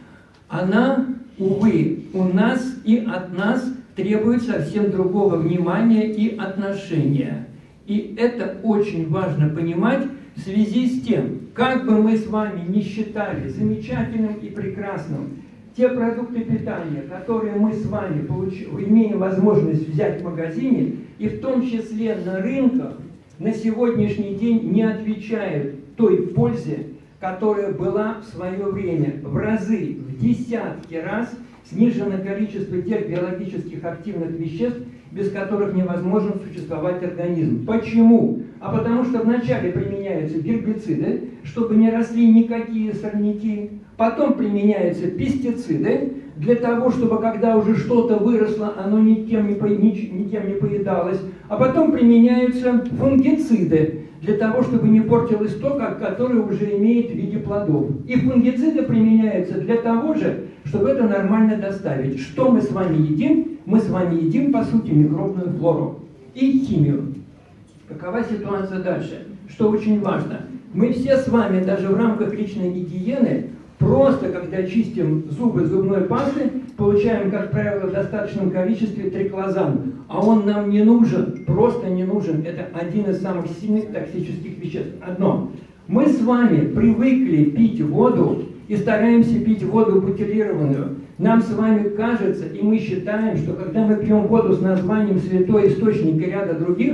она, 0.49 1.05
увы, 1.37 2.05
у 2.13 2.23
нас 2.23 2.63
и 2.83 2.97
от 2.97 3.37
нас 3.37 3.63
требует 3.95 4.43
совсем 4.43 4.91
другого 4.91 5.35
внимания 5.35 6.11
и 6.11 6.35
отношения. 6.35 7.47
И 7.85 8.15
это 8.17 8.57
очень 8.63 9.09
важно 9.09 9.49
понимать 9.49 10.07
в 10.35 10.39
связи 10.39 10.87
с 10.87 11.01
тем, 11.03 11.39
как 11.53 11.85
бы 11.85 12.01
мы 12.01 12.17
с 12.17 12.27
вами 12.27 12.61
не 12.67 12.81
считали 12.81 13.49
замечательным 13.49 14.35
и 14.35 14.49
прекрасным 14.49 15.43
те 15.75 15.89
продукты 15.89 16.41
питания, 16.41 17.01
которые 17.01 17.55
мы 17.55 17.73
с 17.73 17.85
вами 17.85 18.25
получ... 18.25 18.53
имеем 18.61 19.19
возможность 19.19 19.87
взять 19.89 20.21
в 20.21 20.23
магазине, 20.23 20.97
и 21.17 21.27
в 21.27 21.41
том 21.41 21.65
числе 21.65 22.15
на 22.15 22.37
рынках, 22.37 22.97
на 23.39 23.53
сегодняшний 23.53 24.35
день 24.35 24.71
не 24.71 24.83
отвечают 24.83 25.95
той 25.95 26.27
пользе, 26.27 26.87
которая 27.19 27.71
была 27.71 28.21
в 28.21 28.25
свое 28.25 28.65
время 28.65 29.15
в 29.23 29.35
разы, 29.37 29.97
в 29.97 30.19
десятки 30.19 30.95
раз 30.95 31.33
снижено 31.65 32.17
количество 32.23 32.81
тех 32.81 33.09
биологических 33.09 33.83
активных 33.83 34.31
веществ, 34.31 34.81
без 35.11 35.31
которых 35.31 35.73
невозможен 35.73 36.33
существовать 36.45 37.03
организм. 37.03 37.65
Почему? 37.65 38.42
А 38.63 38.69
потому 38.69 39.03
что 39.03 39.19
вначале 39.19 39.73
применяются 39.73 40.39
гербициды, 40.39 41.31
чтобы 41.43 41.75
не 41.75 41.91
росли 41.91 42.25
никакие 42.25 42.93
сорняки, 42.93 43.71
потом 43.97 44.35
применяются 44.35 45.07
пестициды 45.07 46.13
для 46.37 46.55
того, 46.55 46.89
чтобы 46.89 47.19
когда 47.19 47.57
уже 47.57 47.75
что-то 47.75 48.15
выросло, 48.15 48.73
оно 48.81 48.99
никем 48.99 49.49
не, 49.49 49.55
по, 49.55 49.65
ни, 49.65 50.09
никем 50.13 50.47
не 50.47 50.53
поедалось. 50.53 51.19
А 51.49 51.57
потом 51.57 51.91
применяются 51.91 52.85
фунгициды 52.97 54.05
для 54.21 54.37
того, 54.37 54.63
чтобы 54.63 54.87
не 54.87 55.01
портилось 55.01 55.55
то, 55.55 55.71
которое 55.99 56.39
уже 56.39 56.77
имеет 56.77 57.11
в 57.11 57.15
виде 57.15 57.39
плодов. 57.39 57.87
И 58.07 58.15
фунгициды 58.15 58.83
применяются 58.83 59.59
для 59.59 59.75
того 59.75 60.13
же, 60.13 60.45
чтобы 60.63 60.87
это 60.87 61.03
нормально 61.03 61.57
доставить. 61.57 62.17
Что 62.21 62.49
мы 62.49 62.61
с 62.61 62.71
вами 62.71 62.95
едим? 62.95 63.59
Мы 63.65 63.81
с 63.81 63.89
вами 63.89 64.21
едим, 64.21 64.53
по 64.53 64.63
сути, 64.63 64.91
микробную 64.91 65.49
флору 65.49 65.99
и 66.33 66.59
химию. 66.59 67.22
Какова 67.99 68.23
ситуация 68.23 68.79
дальше? 68.79 69.27
Что 69.49 69.69
очень 69.69 70.01
важно. 70.01 70.41
Мы 70.73 70.91
все 70.93 71.17
с 71.17 71.27
вами 71.27 71.63
даже 71.63 71.87
в 71.87 71.95
рамках 71.95 72.33
личной 72.33 72.71
гигиены 72.71 73.49
Просто, 73.83 74.29
когда 74.29 74.63
чистим 74.63 75.25
зубы 75.29 75.65
зубной 75.65 76.01
пастой, 76.01 76.51
получаем, 76.77 77.29
как 77.31 77.51
правило, 77.51 77.87
в 77.87 77.93
достаточном 77.93 78.51
количестве 78.51 79.09
триклозан. 79.09 79.95
А 80.07 80.25
он 80.25 80.45
нам 80.45 80.69
не 80.69 80.83
нужен, 80.83 81.43
просто 81.45 81.89
не 81.89 82.03
нужен. 82.05 82.45
Это 82.45 82.67
один 82.73 83.09
из 83.09 83.21
самых 83.21 83.47
сильных 83.59 83.87
токсических 83.91 84.57
веществ. 84.57 84.93
Одно. 85.05 85.51
Мы 85.87 86.07
с 86.07 86.21
вами 86.21 86.67
привыкли 86.67 87.45
пить 87.45 87.81
воду 87.81 88.45
и 88.69 88.77
стараемся 88.77 89.39
пить 89.39 89.63
воду 89.63 89.99
бутилированную. 89.99 90.97
Нам 91.17 91.41
с 91.41 91.53
вами 91.53 91.89
кажется, 91.89 92.45
и 92.45 92.61
мы 92.61 92.79
считаем, 92.79 93.37
что 93.37 93.53
когда 93.53 93.85
мы 93.85 93.97
пьем 93.97 94.27
воду 94.27 94.53
с 94.53 94.61
названием 94.61 95.19
«Святой 95.19 95.67
источник» 95.67 96.25
и 96.25 96.31
ряда 96.31 96.53
других, 96.53 96.93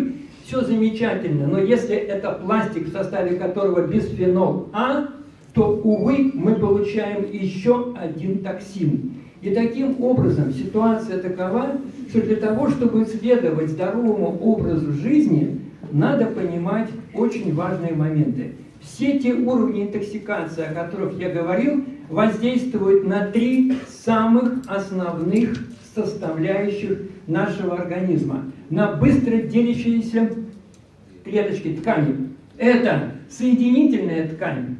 все 0.49 0.61
замечательно. 0.61 1.45
Но 1.45 1.59
если 1.59 1.95
это 1.95 2.31
пластик, 2.31 2.87
в 2.87 2.91
составе 2.91 3.37
которого 3.37 3.85
бисфенол 3.85 4.69
А, 4.73 5.07
то, 5.53 5.79
увы, 5.83 6.31
мы 6.33 6.55
получаем 6.55 7.31
еще 7.31 7.93
один 7.95 8.39
токсин. 8.39 9.13
И 9.41 9.51
таким 9.53 10.03
образом 10.03 10.51
ситуация 10.51 11.19
такова, 11.19 11.77
что 12.09 12.21
для 12.21 12.35
того, 12.37 12.69
чтобы 12.69 13.05
следовать 13.05 13.69
здоровому 13.69 14.37
образу 14.41 14.91
жизни, 14.91 15.61
надо 15.91 16.25
понимать 16.25 16.89
очень 17.13 17.53
важные 17.53 17.93
моменты. 17.93 18.55
Все 18.81 19.19
те 19.19 19.33
уровни 19.33 19.83
интоксикации, 19.83 20.63
о 20.63 20.73
которых 20.73 21.19
я 21.19 21.29
говорил, 21.29 21.83
воздействуют 22.09 23.07
на 23.07 23.27
три 23.27 23.73
самых 23.87 24.63
основных 24.67 25.57
составляющих 25.93 27.08
нашего 27.29 27.75
организма. 27.75 28.51
На 28.69 28.93
быстро 28.93 29.37
делящиеся 29.37 30.29
клеточки 31.23 31.75
ткани. 31.75 32.29
Это 32.57 33.11
соединительная 33.29 34.27
ткань, 34.27 34.77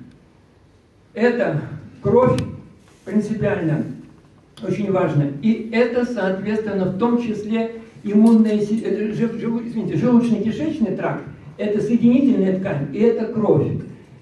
это 1.14 1.62
кровь 2.02 2.40
принципиально 3.06 3.86
очень 4.62 4.92
важно. 4.92 5.32
И 5.42 5.70
это, 5.72 6.06
соответственно, 6.06 6.86
в 6.86 6.98
том 6.98 7.22
числе 7.22 7.82
иммунная, 8.04 8.60
э, 8.60 9.14
жив, 9.14 9.40
жив, 9.40 9.66
извините, 9.66 9.96
желудочно-кишечный 9.96 10.96
тракт, 10.96 11.24
это 11.58 11.82
соединительная 11.82 12.60
ткань, 12.60 12.88
и 12.94 13.00
это 13.00 13.26
кровь. 13.26 13.68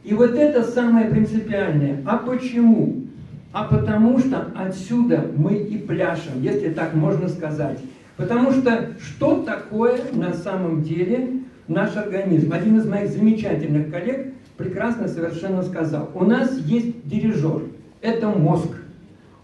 И 0.04 0.14
вот 0.14 0.36
это 0.36 0.64
самое 0.64 1.10
принципиальное. 1.10 2.02
А 2.06 2.18
почему? 2.18 3.04
А 3.52 3.64
потому 3.64 4.20
что 4.20 4.48
отсюда 4.56 5.26
мы 5.36 5.56
и 5.56 5.78
пляшем, 5.78 6.42
если 6.42 6.70
так 6.70 6.94
можно 6.94 7.28
сказать. 7.28 7.80
Потому 8.18 8.52
что 8.52 8.96
что 9.00 9.44
такое 9.44 10.00
на 10.14 10.34
самом 10.34 10.82
деле 10.82 11.42
наш 11.68 11.96
организм? 11.96 12.52
Один 12.52 12.78
из 12.78 12.86
моих 12.86 13.12
замечательных 13.12 13.92
коллег 13.92 14.34
прекрасно 14.58 15.08
совершенно 15.08 15.62
сказал. 15.62 16.10
У 16.16 16.26
нас 16.26 16.58
есть 16.58 17.08
дирижер, 17.08 17.62
это 18.02 18.30
мозг. 18.30 18.72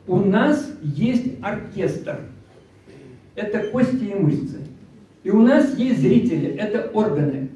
У 0.07 0.17
нас 0.17 0.69
есть 0.81 1.35
оркестр, 1.41 2.17
это 3.35 3.59
кости 3.69 4.03
и 4.03 4.15
мышцы. 4.15 4.57
И 5.23 5.29
у 5.29 5.41
нас 5.41 5.77
есть 5.77 6.01
зрители, 6.01 6.47
это 6.49 6.89
органы. 6.93 7.49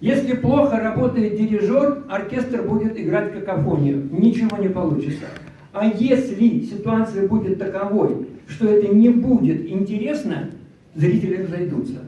Если 0.00 0.34
плохо 0.34 0.80
работает 0.80 1.36
дирижер, 1.36 2.04
оркестр 2.08 2.62
будет 2.62 2.98
играть 2.98 3.32
какофонию, 3.32 4.08
ничего 4.10 4.56
не 4.56 4.68
получится. 4.68 5.26
А 5.72 5.86
если 5.86 6.60
ситуация 6.60 7.28
будет 7.28 7.58
таковой, 7.58 8.26
что 8.48 8.68
это 8.68 8.92
не 8.92 9.08
будет 9.08 9.70
интересно, 9.70 10.50
зрители 10.94 11.42
разойдутся. 11.42 12.00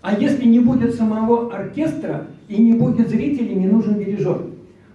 А 0.00 0.18
если 0.18 0.44
не 0.46 0.60
будет 0.60 0.94
самого 0.94 1.54
оркестра 1.54 2.26
и 2.48 2.60
не 2.60 2.72
будет 2.72 3.08
зрителей, 3.08 3.54
не 3.54 3.66
нужен 3.66 3.98
дирижер. 3.98 4.42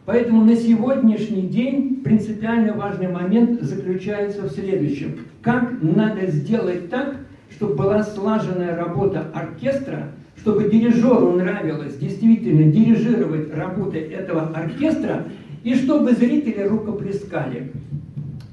Поэтому 0.05 0.43
на 0.43 0.55
сегодняшний 0.55 1.43
день 1.43 2.01
принципиально 2.03 2.73
важный 2.73 3.10
момент 3.10 3.62
заключается 3.62 4.43
в 4.43 4.51
следующем. 4.51 5.19
Как 5.41 5.81
надо 5.81 6.27
сделать 6.27 6.89
так, 6.89 7.17
чтобы 7.51 7.75
была 7.75 8.03
слаженная 8.03 8.75
работа 8.75 9.25
оркестра, 9.33 10.12
чтобы 10.38 10.69
дирижеру 10.69 11.33
нравилось 11.33 11.97
действительно 11.97 12.71
дирижировать 12.71 13.53
работы 13.53 13.97
этого 13.99 14.47
оркестра, 14.49 15.25
и 15.63 15.75
чтобы 15.75 16.13
зрители 16.13 16.63
рукоплескали. 16.63 17.71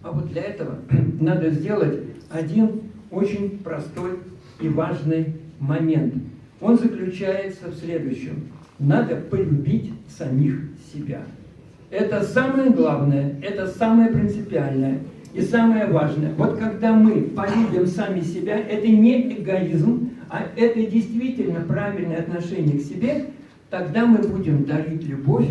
А 0.03 0.11
вот 0.11 0.29
для 0.29 0.43
этого 0.43 0.79
надо 1.21 1.51
сделать 1.51 2.01
один 2.31 2.83
очень 3.11 3.59
простой 3.63 4.19
и 4.61 4.69
важный 4.69 5.35
момент– 5.61 6.15
он 6.65 6.79
заключается 6.79 7.69
в 7.69 7.75
следующем. 7.75 8.49
Надо 8.79 9.17
полюбить 9.17 9.93
самих 10.09 10.63
себя. 10.93 11.21
Это 11.91 12.23
самое 12.23 12.71
главное, 12.71 13.37
это 13.43 13.67
самое 13.67 14.11
принципиальное 14.11 15.01
и 15.35 15.43
самое 15.43 15.87
важное. 15.87 16.33
Вот 16.39 16.59
когда 16.59 16.95
мы 16.95 17.23
полюбим 17.23 17.87
сами 17.87 18.21
себя, 18.21 18.59
это 18.59 18.89
не 18.89 19.33
эгоизм, 19.35 20.11
а 20.31 20.47
это 20.57 20.81
действительно 20.87 21.61
правильное 21.61 22.21
отношение 22.21 22.79
к 22.79 22.83
себе, 22.83 23.27
тогда 23.69 24.07
мы 24.07 24.19
будем 24.19 24.65
дарить 24.65 25.07
любовь 25.07 25.49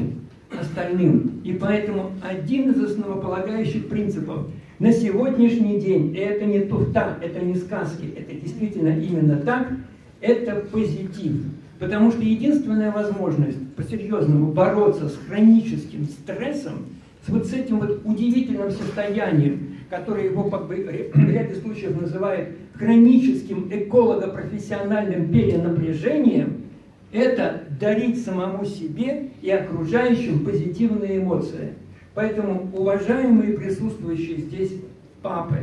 остальным. 0.60 1.42
И 1.44 1.54
поэтому 1.54 2.12
один 2.24 2.72
из 2.72 2.84
основополагающих 2.84 3.88
принципов 3.88 4.48
на 4.84 4.91
сегодняшний 4.91 5.80
день, 5.80 6.13
это 6.17 6.43
не 6.43 6.60
туфта, 6.60 7.17
это 7.22 7.39
не 7.39 7.56
сказки, 7.56 8.13
это 8.17 8.36
действительно 8.36 8.89
именно 8.89 9.38
так– 9.38 9.72
это 10.22 10.56
позитив. 10.56 11.41
Потому 11.80 12.12
что 12.12 12.22
единственная 12.22 12.91
возможность 12.91 13.76
по-серьезному 13.78 14.52
бороться 14.52 15.08
с 15.08 15.17
хроническим 15.26 16.04
стрессом, 16.04 16.88
с 17.26 17.30
вот 17.30 17.46
с 17.46 17.54
этим 17.54 17.80
вот 17.80 18.02
удивительным 18.04 18.72
состоянием, 18.72 19.78
которое 19.89 20.26
его 20.26 20.50
как 20.50 20.67
бы, 20.67 20.76
в 21.13 21.30
ряде 21.30 21.56
случаев 21.56 22.02
называют 22.02 22.50
хроническим 22.74 23.69
эколого-профессиональным 23.72 25.30
перенапряжением, 25.30 26.63
это 27.13 27.63
дарить 27.80 28.22
самому 28.22 28.65
себе 28.65 29.30
и 29.41 29.50
окружающим 29.50 30.43
позитивные 30.43 31.19
эмоции. 31.19 31.76
Поэтому, 32.15 32.69
уважаемые 32.73 33.58
присутствующие 33.58 34.38
здесь 34.38 34.73
папы, 35.21 35.58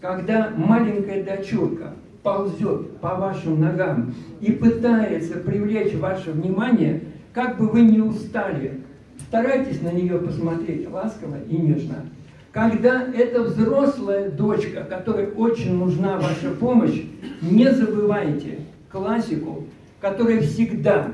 когда 0.00 0.50
маленькая 0.56 1.22
дочурка 1.22 1.92
ползет 2.22 2.96
по 2.98 3.16
вашим 3.16 3.60
ногам 3.60 4.14
и 4.40 4.52
пытается 4.52 5.38
привлечь 5.38 5.94
ваше 5.94 6.32
внимание, 6.32 7.02
как 7.32 7.58
бы 7.58 7.68
вы 7.68 7.82
ни 7.82 8.00
устали, 8.00 8.80
старайтесь 9.28 9.82
на 9.82 9.92
нее 9.92 10.18
посмотреть 10.18 10.90
ласково 10.90 11.36
и 11.48 11.56
нежно. 11.56 12.06
Когда 12.52 13.06
это 13.14 13.42
взрослая 13.42 14.30
дочка, 14.30 14.84
которой 14.84 15.30
очень 15.32 15.76
нужна 15.76 16.18
ваша 16.18 16.50
помощь, 16.58 17.02
не 17.40 17.70
забывайте 17.72 18.58
классику, 18.90 19.64
которая 20.00 20.42
всегда, 20.42 21.08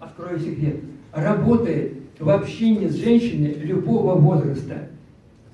открою 0.00 0.38
секрет, 0.38 0.76
работает 1.12 1.97
в 2.18 2.30
общении 2.30 2.88
с 2.88 2.96
женщиной 2.96 3.54
любого 3.54 4.14
возраста. 4.14 4.88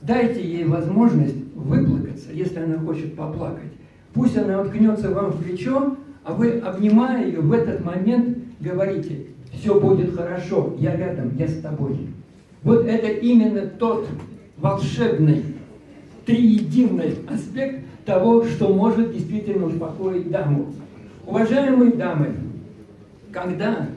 Дайте 0.00 0.42
ей 0.42 0.64
возможность 0.64 1.36
выплакаться, 1.54 2.32
если 2.32 2.58
она 2.58 2.78
хочет 2.78 3.14
поплакать. 3.14 3.72
Пусть 4.12 4.36
она 4.36 4.60
уткнется 4.60 5.10
вам 5.10 5.32
в 5.32 5.42
плечо, 5.42 5.96
а 6.24 6.32
вы, 6.32 6.58
обнимая 6.58 7.26
ее, 7.26 7.40
в 7.40 7.52
этот 7.52 7.84
момент 7.84 8.38
говорите, 8.60 9.26
все 9.52 9.78
будет 9.78 10.14
хорошо, 10.14 10.74
я 10.78 10.96
рядом, 10.96 11.36
я 11.36 11.48
с 11.48 11.60
тобой. 11.60 11.98
Вот 12.62 12.86
это 12.86 13.08
именно 13.08 13.62
тот 13.62 14.08
волшебный, 14.56 15.42
триединый 16.24 17.14
аспект 17.28 17.84
того, 18.04 18.44
что 18.44 18.72
может 18.72 19.12
действительно 19.12 19.66
успокоить 19.66 20.30
даму. 20.30 20.72
Уважаемые 21.26 21.92
дамы, 21.92 22.34
когда 23.32 23.88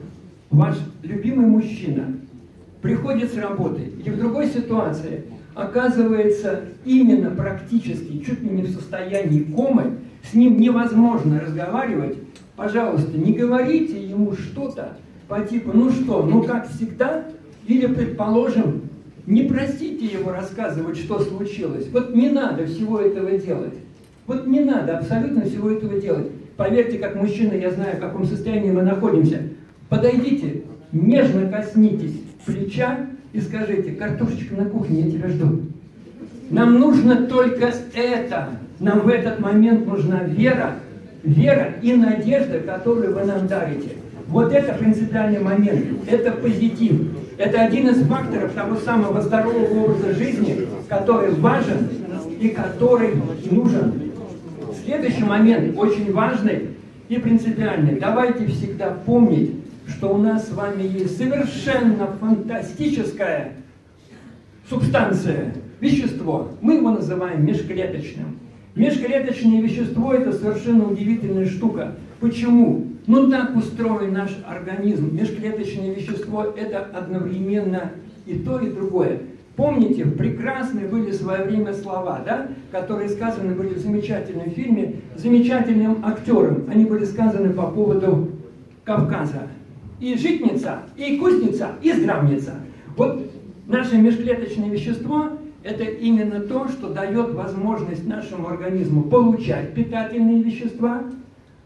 ваш 0.50 0.78
любимый 1.04 1.46
мужчина 1.46 2.18
приходит 2.88 3.34
с 3.34 3.38
работы 3.38 3.82
или 4.00 4.10
в 4.10 4.18
другой 4.18 4.48
ситуации, 4.48 5.26
оказывается 5.56 6.62
именно 6.86 7.32
практически 7.32 8.20
чуть 8.20 8.42
ли 8.42 8.50
не 8.50 8.62
в 8.62 8.72
состоянии 8.72 9.44
комы, 9.44 9.98
с 10.24 10.34
ним 10.34 10.58
невозможно 10.58 11.42
разговаривать, 11.42 12.18
пожалуйста, 12.56 13.18
не 13.18 13.34
говорите 13.34 14.02
ему 14.02 14.34
что-то 14.34 14.98
по 15.28 15.42
типу, 15.42 15.72
ну 15.74 15.90
что, 15.92 16.24
ну 16.24 16.44
как 16.44 16.70
всегда, 16.70 17.26
или, 17.68 17.88
предположим, 17.88 18.84
Не 19.26 19.44
просите 19.44 20.06
его 20.06 20.32
рассказывать, 20.32 20.98
что 20.98 21.20
случилось. 21.20 21.90
Вот 21.92 22.16
не 22.16 22.30
надо 22.30 22.66
всего 22.66 23.02
этого 23.02 23.32
делать. 23.32 23.74
Вот 24.26 24.48
не 24.48 24.62
надо 24.62 25.00
абсолютно 25.00 25.42
всего 25.42 25.70
этого 25.70 26.00
делать. 26.00 26.28
Поверьте, 26.56 26.98
как 26.98 27.16
мужчина, 27.16 27.52
я 27.52 27.72
знаю, 27.72 27.98
в 27.98 28.00
каком 28.00 28.26
состоянии 28.26 28.72
мы 28.72 28.84
находимся. 28.84 29.42
Подойдите, 29.90 30.64
нежно 30.94 31.52
коснитесь 31.52 32.22
плеча 32.48 33.06
и 33.34 33.42
скажите, 33.42 33.92
картошечка 33.92 34.56
на 34.56 34.66
кухне, 34.66 35.02
я 35.02 35.12
тебя 35.12 35.28
жду. 35.30 35.60
Нам 36.50 36.80
нужно 36.80 37.28
только 37.28 37.72
это. 37.94 38.50
Нам 38.80 39.02
в 39.02 39.10
этот 39.10 39.40
момент 39.40 39.86
нужна 39.86 40.24
вера, 40.24 40.76
вера 41.24 41.74
и 41.82 41.94
надежда, 41.94 42.60
которую 42.60 43.14
вы 43.14 43.24
нам 43.26 43.48
дарите. 43.48 43.90
Вот 44.28 44.54
это 44.54 44.74
принципиальный 44.74 45.40
момент, 45.40 45.86
это 46.10 46.32
позитив. 46.32 47.12
Это 47.38 47.62
один 47.62 47.90
из 47.90 48.02
факторов 48.08 48.54
того 48.54 48.76
самого 48.78 49.22
здорового 49.22 49.86
образа 49.86 50.14
жизни, 50.14 50.68
который 50.90 51.32
важен 51.32 51.88
и 52.40 52.50
который 52.50 53.12
нужен. 53.50 54.12
Следующий 54.84 55.24
момент, 55.24 55.78
очень 55.78 56.12
важный 56.14 56.70
и 57.10 57.18
принципиальный. 57.18 58.00
Давайте 58.00 58.48
всегда 58.48 58.90
помнить, 59.06 59.52
что 59.88 60.14
у 60.14 60.18
нас 60.18 60.48
с 60.48 60.52
вами 60.52 60.84
есть 60.84 61.18
совершенно 61.18 62.08
фантастическая 62.20 63.54
субстанция, 64.70 65.54
вещество. 65.80 66.52
Мы 66.62 66.76
его 66.76 66.92
называем 66.92 67.46
межклеточным. 67.46 68.40
Межклеточное 68.76 69.62
вещество– 69.62 70.14
это 70.14 70.34
совершенно 70.34 70.86
удивительная 70.86 71.48
штука. 71.48 71.96
Почему? 72.20 72.88
Ну 73.08 73.30
так 73.30 73.56
устроен 73.56 74.14
наш 74.14 74.38
организм. 74.48 75.16
Межклеточное 75.16 75.94
вещество– 75.94 76.44
это 76.58 76.80
одновременно 76.94 77.92
и 78.26 78.36
то, 78.36 78.60
и 78.60 78.70
другое. 78.70 79.22
Помните, 79.56 80.06
прекрасные 80.06 80.88
были 80.88 81.10
в 81.10 81.16
свое 81.16 81.44
время 81.44 81.74
слова, 81.74 82.22
да, 82.24 82.48
которые 82.72 83.10
сказаны 83.10 83.56
были 83.56 83.74
в 83.74 83.80
замечательном 83.80 84.52
фильме 84.52 84.98
замечательным 85.16 86.06
актером. 86.06 86.66
Они 86.70 86.86
были 86.86 87.06
сказаны 87.06 87.50
по 87.54 87.64
поводу 87.64 88.30
Кавказа. 88.84 89.48
И 90.00 90.16
житница, 90.16 90.84
и 90.96 91.18
кузница, 91.18 91.72
и 91.82 91.92
здравница. 91.92 92.56
Вот 92.96 93.32
наше 93.68 93.98
межклеточное 93.98 94.70
вещество– 94.70 95.30
это 95.64 95.84
именно 95.84 96.40
то, 96.42 96.68
что 96.68 96.90
дает 96.90 97.34
возможность 97.34 98.08
нашему 98.08 98.48
организму 98.48 99.04
получать 99.04 99.74
питательные 99.74 100.44
вещества– 100.44 101.04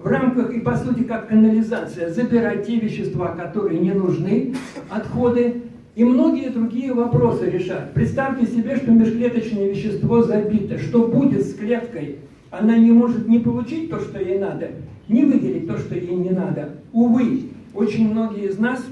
в 0.03 0.07
рамках 0.07 0.51
и 0.51 0.59
по 0.59 0.75
сути 0.75 1.03
как 1.03 1.27
канализация 1.27 2.09
забирать 2.09 2.65
те 2.65 2.77
вещества, 2.77 3.29
которые 3.29 3.79
не 3.79 3.91
нужны, 3.91 4.55
отходы, 4.89 5.61
и 5.95 6.03
многие 6.03 6.49
другие 6.49 6.93
вопросы 6.93 7.49
решать. 7.49 7.93
Представьте 7.93 8.47
себе, 8.47 8.77
что 8.77 8.91
межклеточное 8.91 9.69
вещество 9.69 10.23
забито. 10.23 10.79
Что 10.79 11.07
будет 11.07 11.45
с 11.45 11.53
клеткой? 11.53 12.17
Она 12.49 12.77
не 12.77 12.91
может 12.91 13.27
не 13.27 13.39
получить 13.39 13.89
то, 13.89 13.99
что 13.99 14.19
ей 14.19 14.39
надо, 14.39 14.69
не 15.07 15.23
выделить 15.23 15.67
то, 15.67 15.77
что 15.77 15.95
ей 15.95 16.15
не 16.15 16.31
надо. 16.31 16.69
Увы, 16.91 17.50
очень 17.73 18.11
многие 18.11 18.47
из 18.47 18.59
нас 18.59 18.85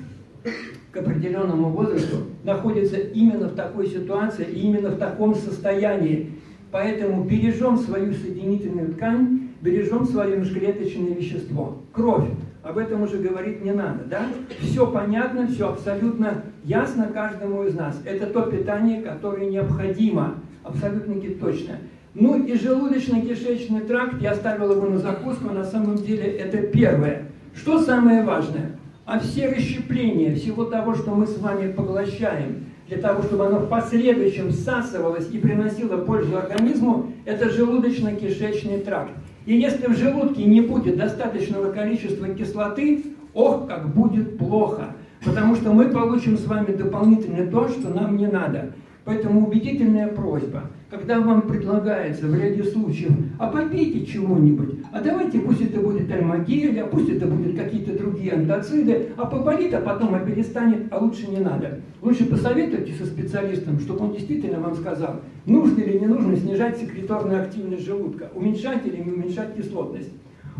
к 0.91 0.97
определенному 0.97 1.69
возрасту 1.69 2.17
находятся 2.43 2.97
именно 2.97 3.47
в 3.47 3.55
такой 3.55 3.87
ситуации 3.87 4.45
именно 4.45 4.89
в 4.89 4.97
таком 4.97 5.35
состоянии. 5.35 6.31
Поэтому 6.71 7.23
бережем 7.23 7.77
свою 7.77 8.13
соединительную 8.13 8.93
ткань, 8.93 9.49
бережем 9.61 10.05
свое 10.05 10.37
межклеточное 10.37 11.15
вещество. 11.15 11.77
Кровь. 11.91 12.27
Об 12.61 12.77
этом 12.77 13.03
уже 13.03 13.17
говорить 13.17 13.63
не 13.63 13.71
надо, 13.71 14.03
да? 14.05 14.27
Все 14.59 14.85
понятно, 14.85 15.47
все 15.47 15.69
абсолютно 15.69 16.43
ясно 16.63 17.07
каждому 17.07 17.63
из 17.63 17.73
нас. 17.73 17.99
Это 18.05 18.27
то 18.27 18.43
питание, 18.43 19.01
которое 19.01 19.49
необходимо, 19.49 20.35
абсолютно 20.63 21.15
точно. 21.39 21.77
Ну 22.13 22.43
и 22.43 22.53
желудочно-кишечный 22.53 23.81
тракт, 23.81 24.21
я 24.21 24.35
ставил 24.35 24.71
его 24.71 24.87
на 24.87 24.97
закуску, 24.97 25.51
на 25.51 25.63
самом 25.63 25.95
деле 25.95 26.23
это 26.23 26.57
первое. 26.57 27.28
Что 27.55 27.79
самое 27.79 28.23
важное? 28.23 28.71
А 29.05 29.19
все 29.19 29.49
расщепления 29.49 30.35
всего 30.35 30.65
того, 30.65 30.93
что 30.93 31.11
мы 31.11 31.25
с 31.25 31.37
вами 31.39 31.71
поглощаем, 31.71 32.65
для 32.87 32.97
того, 32.97 33.21
чтобы 33.21 33.45
оно 33.45 33.59
в 33.59 33.69
последующем 33.69 34.51
всасывалось 34.51 35.29
и 35.31 35.37
приносило 35.37 35.97
пользу 35.97 36.37
организму, 36.37 37.11
это 37.25 37.49
желудочно-кишечный 37.49 38.81
тракт. 38.81 39.11
И 39.45 39.55
если 39.55 39.87
в 39.87 39.97
желудке 39.97 40.43
не 40.43 40.61
будет 40.61 40.97
достаточного 40.97 41.71
количества 41.71 42.27
кислоты, 42.29 43.03
ох, 43.33 43.67
как 43.67 43.93
будет 43.93 44.37
плохо. 44.37 44.95
Потому 45.23 45.55
что 45.55 45.71
мы 45.71 45.89
получим 45.89 46.37
с 46.37 46.45
вами 46.45 46.73
дополнительно 46.73 47.47
то, 47.47 47.67
что 47.69 47.89
нам 47.89 48.17
не 48.17 48.27
надо. 48.27 48.73
Поэтому 49.09 49.47
убедительная 49.47 50.07
просьба, 50.07 50.69
когда 50.87 51.19
вам 51.19 51.41
предлагается 51.41 52.27
в 52.27 52.35
ряде 52.39 52.63
случаев, 52.63 53.09
а 53.39 53.47
попейте 53.47 54.05
чего-нибудь, 54.05 54.81
а 54.91 55.01
давайте 55.01 55.39
пусть 55.39 55.61
это 55.61 55.79
будет 55.79 56.11
альмагель, 56.11 56.79
а 56.79 56.85
пусть 56.85 57.09
это 57.09 57.25
будут 57.25 57.57
какие-то 57.57 57.97
другие 57.97 58.33
антоциды, 58.33 59.07
а 59.17 59.25
поболит, 59.25 59.73
а 59.73 59.81
потом 59.81 60.13
а 60.13 60.19
перестанет, 60.19 60.93
а 60.93 60.99
лучше 60.99 61.27
не 61.27 61.39
надо. 61.39 61.79
Лучше 62.03 62.27
посоветуйте 62.27 62.93
со 62.93 63.07
специалистом, 63.07 63.79
чтобы 63.79 64.05
он 64.05 64.11
действительно 64.13 64.59
вам 64.59 64.75
сказал, 64.75 65.21
нужно 65.47 65.81
или 65.81 65.97
не 65.97 66.05
нужно 66.05 66.35
снижать 66.35 66.77
секреторную 66.77 67.41
активность 67.41 67.87
желудка, 67.87 68.29
уменьшать 68.35 68.85
или 68.85 68.97
не 68.97 69.09
уменьшать 69.11 69.55
кислотность. 69.55 70.11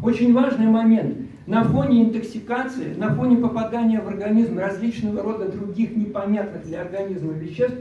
Очень 0.01 0.33
важный 0.33 0.65
момент. 0.65 1.17
На 1.45 1.63
фоне 1.63 2.05
интоксикации, 2.05 2.95
на 2.97 3.13
фоне 3.13 3.37
попадания 3.37 4.01
в 4.01 4.07
организм 4.07 4.57
различного 4.57 5.21
рода 5.21 5.51
других 5.51 5.95
непонятных 5.95 6.65
для 6.65 6.81
организма 6.81 7.33
веществ, 7.33 7.77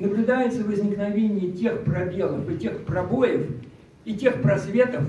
наблюдается 0.00 0.64
возникновение 0.64 1.52
тех 1.52 1.84
пробелов 1.84 2.50
и 2.50 2.56
тех 2.56 2.84
пробоев 2.84 3.46
и 4.04 4.14
тех 4.14 4.40
просветов, 4.42 5.04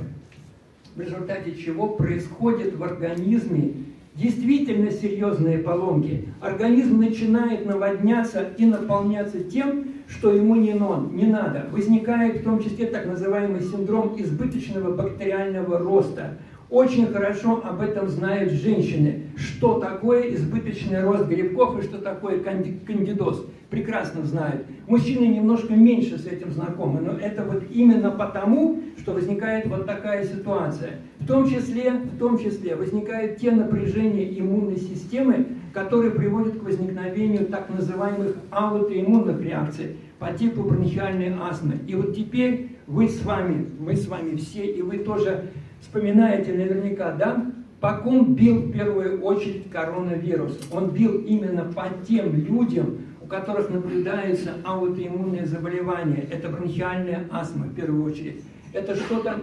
в 0.95 1.01
результате 1.01 1.56
чего 1.56 1.88
происходят 1.89 2.75
в 2.75 2.84
организме 2.84 3.73
действительно 4.15 4.91
серьезные 4.91 5.60
поломки. 5.60 6.27
Организм 6.41 6.99
начинает 6.99 7.65
наводняться 7.65 8.49
и 8.58 8.65
наполняться 8.65 9.41
тем, 9.43 9.86
что 10.10 10.34
ему 10.34 10.56
не, 10.56 10.73
нон, 10.73 11.15
не 11.15 11.25
надо. 11.25 11.67
Возникает 11.71 12.41
в 12.41 12.43
том 12.43 12.62
числе 12.62 12.88
так 12.88 13.06
называемый 13.06 13.62
синдром 13.62 14.15
избыточного 14.19 14.95
бактериального 14.95 15.80
роста– 15.80 16.38
очень 16.71 17.08
хорошо 17.08 17.62
об 17.65 17.82
этом 17.82 18.08
знают 18.08 18.54
женщины, 18.54 19.23
что 19.36 19.77
такое 19.77 20.34
избыточный 20.36 21.04
рост 21.04 21.25
грибков 21.25 21.77
и 21.77 21.82
что 21.82 21.97
такое 21.97 22.39
кандидоз. 22.39 23.45
Прекрасно 23.69 24.23
знают. 24.23 24.65
Мужчины 24.88 25.26
немножко 25.26 25.74
меньше 25.74 26.17
с 26.17 26.26
этим 26.26 26.52
знакомы, 26.52 27.02
но 27.02 27.13
это 27.13 27.44
вот 27.44 27.63
именно 27.72 28.12
потому, 28.12 28.82
что 29.00 29.13
возникает 29.13 29.67
вот 29.67 29.86
такая 29.86 30.26
ситуация. 30.26 31.00
В 31.20 31.28
том 31.28 31.48
числе, 31.48 31.91
в 31.91 32.17
том 32.17 32.38
числе 32.39 32.76
возникают 32.76 33.38
те 33.38 33.52
напряжения 33.52 34.28
иммунной 34.39 34.78
системы, 34.78 35.46
которые 35.74 36.12
приводят 36.12 36.60
к 36.60 36.63
возникновению 36.63 37.46
так 37.46 37.70
называемых 37.70 38.36
аутоиммунных 38.50 39.41
реакций 39.41 39.98
по 40.20 40.34
типу 40.34 40.63
бронхиальной 40.63 41.34
астмы. 41.39 41.80
И 41.88 41.96
вот 41.96 42.15
теперь 42.15 42.78
вы 42.88 43.08
с 43.08 43.24
вами, 43.24 43.67
мы 43.80 43.96
с 43.96 44.08
вами 44.08 44.36
все, 44.36 44.65
и 44.65 44.82
вы 44.82 44.98
тоже 45.00 45.52
вспоминаете 45.80 46.54
наверняка, 46.54 47.13
да, 47.13 47.46
по 47.80 47.94
ком 47.94 48.36
бил 48.36 48.58
в 48.58 48.72
первую 48.72 49.22
очередь 49.22 49.70
коронавирус. 49.72 50.60
Он 50.72 50.91
бил 50.91 51.20
именно 51.20 51.63
по 51.63 51.86
тем 52.08 52.36
людям, 52.36 52.98
которых 53.32 53.70
наблюдается 53.70 54.56
аутоиммунное 54.63 55.46
заболевание. 55.46 56.28
Это 56.30 56.50
бронхиальная 56.50 57.28
астма 57.32 57.65
в 57.67 57.74
первую 57.74 58.04
очередь. 58.04 58.44
Это 58.74 58.96
что-то 58.96 59.39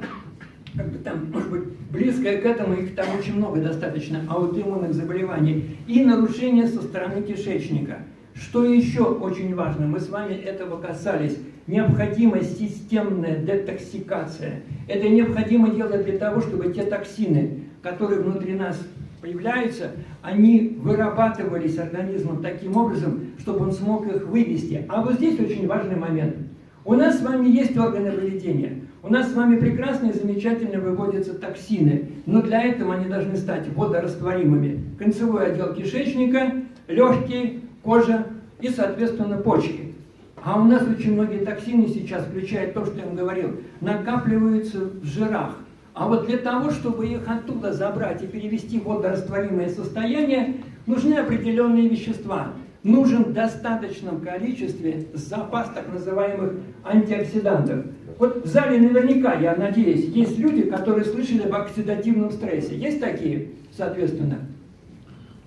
как 0.77 0.93
бы 0.93 0.99
там, 0.99 1.31
может 1.33 1.51
быть, 1.51 1.65
близкое 1.91 2.39
к 2.39 2.45
этому, 2.45 2.75
их 2.75 2.95
там 2.95 3.07
очень 3.19 3.37
много 3.37 3.61
достаточно, 3.61 4.21
аутоиммунных 4.29 4.93
заболеваний, 4.93 5.79
и 5.87 6.05
нарушения 6.05 6.69
со 6.69 6.83
стороны 6.83 7.23
кишечника. 7.23 8.03
Что 8.35 8.65
еще 8.65 9.03
очень 9.03 9.55
важно, 9.55 9.87
мы 9.87 9.99
с 9.99 10.11
вами 10.11 10.35
этого 10.35 10.81
касались, 10.81 11.39
необходима 11.67 12.43
системная 12.43 13.39
детоксикация. 13.39 14.63
Это 14.87 15.09
необходимо 15.09 15.71
делать 15.71 16.05
для 16.05 16.19
того, 16.19 16.43
чтобы 16.43 16.73
те 16.73 16.83
токсины, 16.83 17.65
которые 17.83 18.21
внутри 18.21 18.53
нас 18.53 18.79
появляются, 19.21 19.93
они 20.23 20.79
вырабатывались 20.81 21.79
организмом 21.79 22.43
таким 22.43 22.77
образом, 22.77 23.33
чтобы 23.39 23.67
он 23.67 23.73
смог 23.73 24.07
их 24.07 24.27
вывести. 24.27 24.85
А 24.89 25.03
вот 25.03 25.15
здесь 25.15 25.39
очень 25.39 25.67
важный 25.67 25.97
момент. 25.97 26.37
У 26.85 26.95
нас 26.95 27.19
с 27.19 27.23
вами 27.23 27.49
есть 27.49 27.77
органы 27.77 28.11
выведения. 28.11 28.81
У 29.03 29.11
нас 29.11 29.31
с 29.31 29.35
вами 29.35 29.59
прекрасно 29.59 30.09
и 30.09 30.13
замечательно 30.13 30.81
выводятся 30.81 31.35
токсины, 31.35 32.11
но 32.27 32.43
для 32.43 32.63
этого 32.63 32.95
они 32.95 33.07
должны 33.07 33.37
стать 33.37 33.69
водорастворимыми. 33.75 34.97
Концевой 34.99 35.53
отдел 35.53 35.75
кишечника, 35.75 36.53
легкие, 36.89 37.61
кожа 37.83 38.27
и, 38.61 38.69
соответственно, 38.69 39.37
почки. 39.37 39.95
А 40.43 40.61
у 40.61 40.65
нас 40.65 40.83
очень 40.83 41.15
многие 41.15 41.45
токсины 41.45 41.89
сейчас, 41.89 42.25
включая 42.25 42.73
то, 42.73 42.85
что 42.87 42.99
я 42.99 43.07
вам 43.07 43.17
говорил, 43.17 43.61
накапливаются 43.81 44.81
в 44.81 45.05
жирах. 45.05 45.57
А 45.99 46.07
вот 46.07 46.27
для 46.27 46.39
того, 46.39 46.71
чтобы 46.71 47.09
их 47.09 47.29
оттуда 47.29 47.73
забрать 47.73 48.23
и 48.23 48.29
перевести 48.29 48.79
в 48.79 48.85
водорастворимое 48.85 49.69
состояние, 49.69 50.59
нужны 50.87 51.15
определенные 51.15 51.89
вещества. 51.89 52.53
нужен 52.85 53.25
в 53.25 53.33
достаточном 53.33 54.21
количестве 54.21 55.07
запас 55.13 55.69
так 55.75 55.93
называемых 55.93 56.53
антиоксидантов. 56.85 57.87
Вот 58.21 58.45
в 58.45 58.49
зале 58.49 58.79
наверняка, 58.79 59.35
я 59.35 59.57
надеюсь, 59.57 60.05
есть 60.05 60.39
люди, 60.39 60.63
которые 60.63 61.05
слышали 61.05 61.43
об 61.43 61.55
оксидативном 61.57 62.31
стрессе. 62.31 62.77
Есть 62.77 63.01
такие, 63.01 63.49
соответственно? 63.77 64.39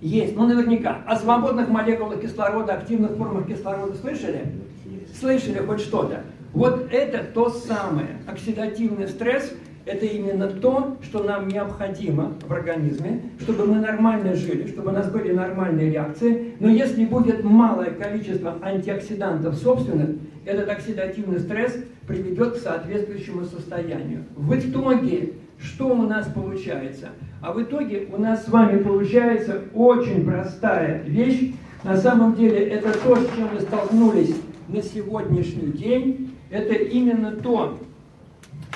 Есть, 0.02 0.36
ну 0.36 0.46
наверняка. 0.46 1.02
О 1.08 1.16
свободных 1.16 1.70
молекулах 1.70 2.20
кислорода, 2.20 2.74
активных 2.74 3.12
формах 3.12 3.48
кислорода 3.48 3.96
слышали? 3.96 4.48
Слышали 5.18 5.60
хоть 5.60 5.80
что-то? 5.80 6.24
Вот 6.52 6.90
это 6.92 7.24
то 7.24 7.50
самое. 7.50 8.20
Оксидативный 8.28 9.08
стресс– 9.08 9.54
это 9.86 10.06
именно 10.06 10.48
то, 10.48 10.98
что 11.02 11.24
нам 11.24 11.48
необходимо 11.48 12.34
в 12.48 12.54
организме, 12.54 13.22
чтобы 13.40 13.66
мы 13.66 13.80
нормально 13.80 14.36
жили, 14.36 14.68
чтобы 14.68 14.90
у 14.90 14.94
нас 14.94 15.10
были 15.10 15.32
нормальные 15.32 15.92
реакции. 15.92 16.54
Но 16.60 16.70
если 16.70 17.06
будет 17.06 17.44
малое 17.44 17.92
количество 17.92 18.58
антиоксидантов 18.62 19.56
собственных, 19.56 20.10
этот 20.46 20.70
оксидативный 20.70 21.40
стресс 21.40 21.78
приведет 22.08 22.56
к 22.56 22.58
соответствующему 22.58 23.46
состоянию. 23.46 24.24
В 24.36 24.54
итоге, 24.56 25.34
что 25.60 25.88
у 25.88 26.04
нас 26.04 26.28
получается? 26.28 27.10
А 27.42 27.54
в 27.54 27.62
итоге 27.62 28.08
у 28.12 28.20
нас 28.20 28.46
с 28.46 28.50
вами 28.50 28.82
получается 28.82 29.62
очень 29.74 30.26
простая 30.26 31.04
вещь. 31.04 31.54
На 31.84 31.98
самом 31.98 32.36
деле 32.36 32.60
это 32.60 32.92
то, 32.94 33.16
с 33.16 33.36
чем 33.36 33.50
мы 33.54 33.62
столкнулись 33.62 34.36
на 34.68 34.82
сегодняшний 34.82 35.72
день. 35.72 36.36
Это 36.52 36.74
именно 36.74 37.32
то, 37.32 37.80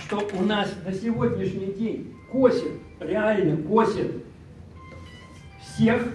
что 0.06 0.28
у 0.38 0.44
нас 0.44 0.72
на 0.86 0.94
сегодняшний 0.94 1.74
день 1.74 2.14
косит, 2.32 2.72
реально 3.00 3.58
косит 3.64 4.12
всех 5.62 6.08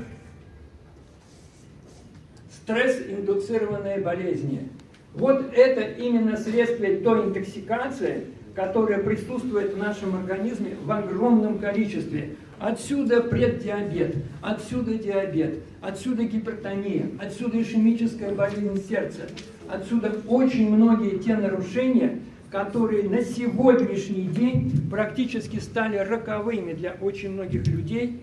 стресс-индуцированные 2.53 3.99
болезни. 3.99 4.69
Вот 5.15 5.53
это 5.55 5.81
именно 5.81 6.37
следствие 6.37 6.99
той 6.99 7.27
интоксикации, 7.27 8.27
которая 8.55 9.03
присутствует 9.03 9.75
в 9.75 9.79
нашем 9.79 10.15
организме 10.15 10.77
в 10.85 10.91
огромном 10.91 11.59
количестве. 11.59 12.37
Отсюда 12.61 13.23
преддиабет, 13.23 14.17
отсюда 14.43 14.95
диабет, 14.95 15.61
отсюда 15.81 16.25
гипертония, 16.25 17.11
отсюда 17.19 17.61
ишемическая 17.61 18.35
болезнь 18.35 18.87
сердца, 18.87 19.23
отсюда 19.69 20.21
очень 20.29 20.75
многие 20.75 21.19
те 21.19 21.37
нарушения, 21.37 22.21
которые 22.51 23.09
на 23.09 23.23
сегодняшний 23.23 24.25
день 24.25 24.89
практически 24.91 25.59
стали 25.59 25.97
роковыми 25.99 26.73
для 26.73 26.93
очень 27.01 27.31
многих 27.31 27.67
людей, 27.67 28.23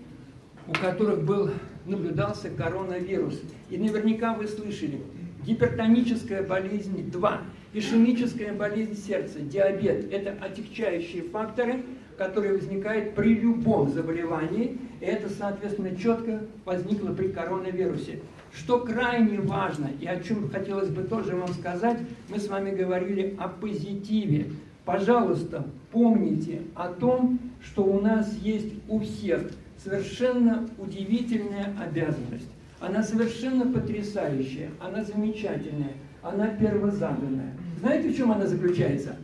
у 0.66 0.72
которых 0.72 1.24
был, 1.24 1.50
наблюдался 1.86 2.50
коронавирус. 2.50 3.40
И 3.70 3.78
наверняка 3.78 4.34
вы 4.34 4.46
слышали, 4.46 5.00
гипертоническая 5.46 6.42
болезнь 6.42 7.10
2, 7.10 7.42
ишемическая 7.72 8.52
болезнь 8.52 8.96
сердца, 8.96 9.40
диабет– 9.40 10.12
это 10.12 10.36
отягчающие 10.44 11.22
факторы, 11.22 11.82
которые 12.18 12.54
возникают 12.54 13.14
при 13.14 13.34
любом 13.34 13.88
заболевании, 13.88 14.76
и 15.00 15.04
это, 15.04 15.30
соответственно, 15.30 15.96
четко 15.96 16.40
возникло 16.64 17.12
при 17.12 17.28
коронавирусе. 17.28 18.18
Что 18.52 18.80
крайне 18.80 19.40
важно, 19.40 19.88
и 20.00 20.06
о 20.06 20.20
чем 20.20 20.50
хотелось 20.50 20.88
бы 20.88 21.04
тоже 21.04 21.36
вам 21.36 21.52
сказать, 21.54 21.98
мы 22.28 22.40
с 22.40 22.48
вами 22.48 22.74
говорили 22.74 23.36
о 23.38 23.48
позитиве. 23.48 24.50
Пожалуйста, 24.84 25.64
помните 25.92 26.62
о 26.74 26.88
том, 26.88 27.38
что 27.62 27.84
у 27.84 28.00
нас 28.00 28.34
есть 28.42 28.74
у 28.88 28.98
всех 29.00 29.42
совершенно 29.76 30.68
удивительная 30.78 31.72
обязанность. 31.80 32.48
Она 32.80 33.02
совершенно 33.02 33.72
потрясающая, 33.72 34.70
она 34.80 35.04
замечательная, 35.04 35.92
она 36.22 36.48
первозаданная. 36.48 37.54
Знаете, 37.80 38.08
в 38.08 38.16
чем 38.16 38.32
она 38.32 38.46
заключается? 38.46 39.16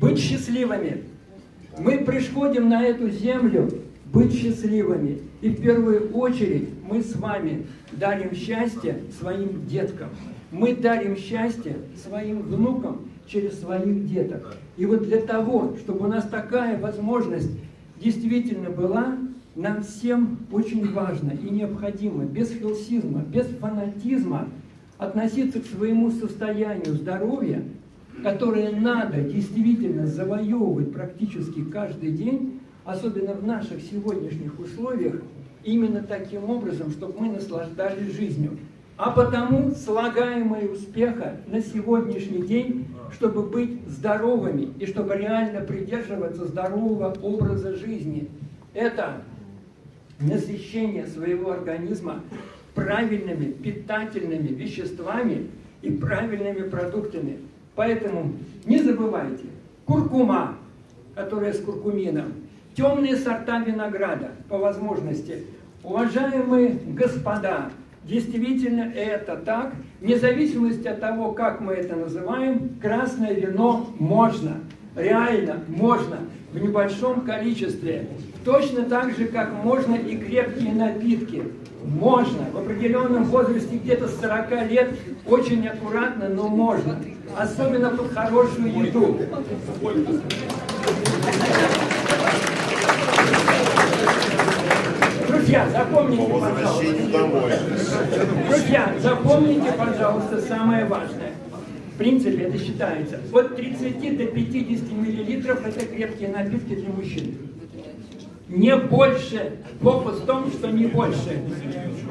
Быть 0.00 0.18
счастливыми. 0.18 1.11
Мы 1.78 1.98
приходим 1.98 2.68
на 2.68 2.82
эту 2.82 3.08
землю 3.08 3.70
быть 4.12 4.34
счастливыми. 4.34 5.22
И 5.40 5.48
в 5.48 5.60
первую 5.62 6.10
очередь 6.12 6.68
мы 6.88 7.02
с 7.02 7.16
вами 7.16 7.66
дарим 7.92 8.34
счастье 8.34 9.02
своим 9.18 9.66
деткам. 9.66 10.10
Мы 10.50 10.74
дарим 10.74 11.16
счастье 11.16 11.76
своим 11.96 12.42
внукам 12.42 13.08
через 13.26 13.60
своих 13.60 14.06
деток. 14.06 14.56
И 14.76 14.84
вот 14.84 15.04
для 15.04 15.22
того, 15.22 15.76
чтобы 15.80 16.06
у 16.06 16.08
нас 16.08 16.28
такая 16.28 16.78
возможность 16.78 17.50
действительно 17.98 18.68
была, 18.68 19.16
нам 19.56 19.82
всем 19.82 20.38
очень 20.50 20.92
важно 20.92 21.30
и 21.30 21.48
необходимо 21.48 22.24
без 22.24 22.50
филсизма, 22.50 23.20
без 23.20 23.46
фанатизма 23.46 24.48
относиться 24.98 25.60
к 25.60 25.66
своему 25.66 26.10
состоянию 26.10 26.94
здоровья, 26.94 27.62
которое 28.22 28.70
надо 28.72 29.20
действительно 29.20 30.06
завоевывать 30.06 30.92
практически 30.92 31.64
каждый 31.64 32.12
день, 32.12 32.60
особенно 32.84 33.34
в 33.34 33.46
наших 33.46 33.80
сегодняшних 33.82 34.58
условиях, 34.58 35.16
именно 35.64 36.02
таким 36.02 36.50
образом, 36.50 36.90
чтобы 36.90 37.20
мы 37.20 37.32
наслаждались 37.32 38.14
жизнью. 38.14 38.58
А 38.96 39.10
потому 39.10 39.70
слагаемое 39.72 40.68
успеха 40.68 41.36
на 41.46 41.60
сегодняшний 41.60 42.42
день, 42.42 42.86
чтобы 43.12 43.42
быть 43.42 43.80
здоровыми 43.88 44.72
и 44.78 44.86
чтобы 44.86 45.16
реально 45.16 45.60
придерживаться 45.60 46.46
здорового 46.46 47.14
образа 47.22 47.74
жизни, 47.74 48.28
это 48.74 49.22
насыщение 50.20 51.06
своего 51.06 51.50
организма 51.50 52.20
правильными 52.74 53.46
питательными 53.46 54.48
веществами 54.48 55.48
и 55.82 55.90
правильными 55.90 56.68
продуктами. 56.68 57.38
Поэтому 57.74 58.32
не 58.66 58.78
забывайте, 58.78 59.44
куркума, 59.86 60.56
которая 61.14 61.52
с 61.52 61.60
куркумином, 61.60 62.32
темные 62.74 63.16
сорта 63.16 63.60
винограда 63.60 64.32
по 64.48 64.58
возможности. 64.58 65.44
Уважаемые 65.82 66.78
господа, 66.86 67.70
действительно 68.04 68.92
это 68.94 69.36
так, 69.36 69.72
вне 70.00 70.16
зависимости 70.18 70.86
от 70.86 71.00
того, 71.00 71.32
как 71.32 71.60
мы 71.60 71.72
это 71.72 71.96
называем, 71.96 72.76
красное 72.80 73.32
вино 73.32 73.88
можно, 73.98 74.56
реально 74.94 75.60
можно, 75.68 76.18
в 76.52 76.58
небольшом 76.58 77.22
количестве. 77.22 78.06
Точно 78.44 78.84
так 78.84 79.16
же, 79.16 79.26
как 79.26 79.52
можно 79.64 79.94
и 79.94 80.16
крепкие 80.16 80.72
напитки. 80.72 81.44
Можно. 81.84 82.50
В 82.52 82.58
определенном 82.58 83.24
возрасте, 83.24 83.76
где-то 83.76 84.08
40 84.08 84.70
лет, 84.70 84.90
очень 85.26 85.66
аккуратно, 85.66 86.28
но 86.28 86.48
можно. 86.48 86.98
Особенно 87.36 87.90
под 87.90 88.12
хорошую 88.12 88.86
еду. 88.86 89.18
Друзья, 95.28 95.68
запомните, 95.70 96.32
пожалуйста. 96.32 98.26
Друзья, 98.48 98.94
запомните, 99.00 99.72
пожалуйста, 99.72 100.40
самое 100.40 100.84
важное. 100.84 101.32
В 101.94 101.98
принципе, 101.98 102.44
это 102.44 102.58
считается. 102.58 103.20
От 103.32 103.56
30 103.56 104.16
до 104.16 104.26
50 104.26 104.92
миллилитров 104.92 105.66
это 105.66 105.84
крепкие 105.84 106.28
напитки 106.30 106.74
для 106.76 106.88
мужчин. 106.90 107.36
Не 108.48 108.76
больше. 108.76 109.58
Фокус 109.80 110.20
в 110.20 110.26
том, 110.26 110.50
что 110.50 110.70
не 110.70 110.86
больше. 110.86 111.42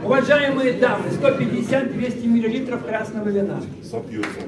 Уважаемые 0.04 0.74
дамы, 0.74 1.06
150-200 1.22 2.28
миллилитров 2.28 2.86
красного 2.86 3.30
вина. 3.30 3.62
Сопьются. 3.84 4.40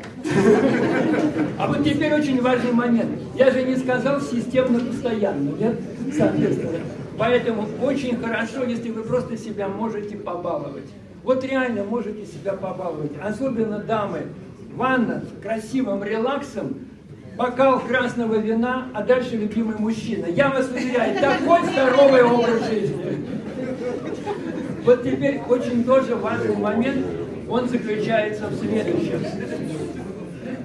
А 1.59 1.67
вот 1.67 1.83
теперь 1.83 2.13
очень 2.13 2.41
важный 2.41 2.71
момент. 2.71 3.11
Я 3.35 3.51
же 3.51 3.61
не 3.63 3.75
сказал 3.75 4.19
системно 4.19 4.79
постоянно, 4.79 5.51
нет? 5.51 5.79
Соответственно. 6.17 6.79
Поэтому 7.17 7.67
очень 7.83 8.17
хорошо, 8.17 8.63
если 8.63 8.89
вы 8.89 9.03
просто 9.03 9.37
себя 9.37 9.67
можете 9.67 10.17
побаловать. 10.17 10.89
Вот 11.23 11.43
реально 11.43 11.83
можете 11.83 12.25
себя 12.25 12.53
побаловать. 12.53 13.11
Особенно 13.21 13.77
дамы. 13.77 14.23
Ванна 14.75 15.21
с 15.21 15.43
красивым 15.43 16.03
релаксом, 16.03 16.75
бокал 17.35 17.79
красного 17.79 18.35
вина, 18.35 18.89
а 18.93 19.03
дальше 19.03 19.35
любимый 19.35 19.77
мужчина. 19.77 20.27
Я 20.27 20.49
вас 20.49 20.69
уверяю, 20.69 21.19
такой 21.19 21.63
здоровый 21.71 22.23
образ 22.23 22.67
жизни. 22.69 23.25
Вот 24.83 25.03
теперь 25.03 25.41
очень 25.47 25.83
тоже 25.83 26.15
важный 26.15 26.55
момент, 26.55 27.05
он 27.49 27.67
заключается 27.69 28.47
в 28.47 28.59
следующем. 28.59 29.25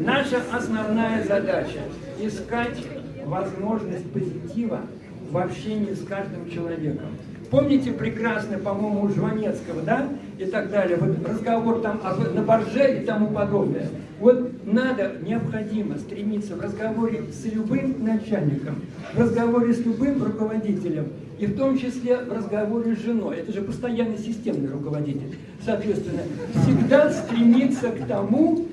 Наша 0.01 0.43
основная 0.53 1.25
задача– 1.25 1.81
искать 2.21 2.79
возможность 3.25 4.11
позитива 4.13 4.83
в 5.31 5.39
общении 5.39 5.93
с 5.93 6.05
каждым 6.05 6.51
человеком. 6.51 7.17
Помните 7.51 7.93
прекрасно, 7.93 8.59
по-моему, 8.59 9.05
у 9.05 9.09
Жванецкого, 9.09 9.81
да, 9.83 10.09
и 10.39 10.45
так 10.45 10.71
далее, 10.71 10.99
вот 11.01 11.27
разговор 11.27 11.81
там 11.81 12.01
об, 12.05 12.35
на 12.35 12.43
борже 12.43 13.01
и 13.01 13.07
тому 13.07 13.29
подобное. 13.29 13.89
Вот 14.21 14.67
надо, 14.67 15.13
необходимо 15.23 15.97
стремиться 15.99 16.57
в 16.57 16.61
разговоре 16.61 17.23
с 17.33 17.45
любым 17.47 18.05
начальником, 18.05 18.83
в 19.15 19.21
разговоре 19.21 19.73
с 19.73 19.79
любым 19.79 20.23
руководителем 20.23 21.09
и 21.39 21.47
в 21.47 21.57
том 21.57 21.79
числе 21.79 22.19
в 22.19 22.33
разговоре 22.33 22.95
с 22.97 22.99
женой. 23.01 23.39
Это 23.39 23.53
же 23.53 23.63
постоянно 23.63 24.19
системный 24.19 24.71
руководитель. 24.71 25.39
Соответственно, 25.65 26.23
всегда 26.63 27.11
стремиться 27.11 27.91
к 27.91 28.07
тому, 28.07 28.67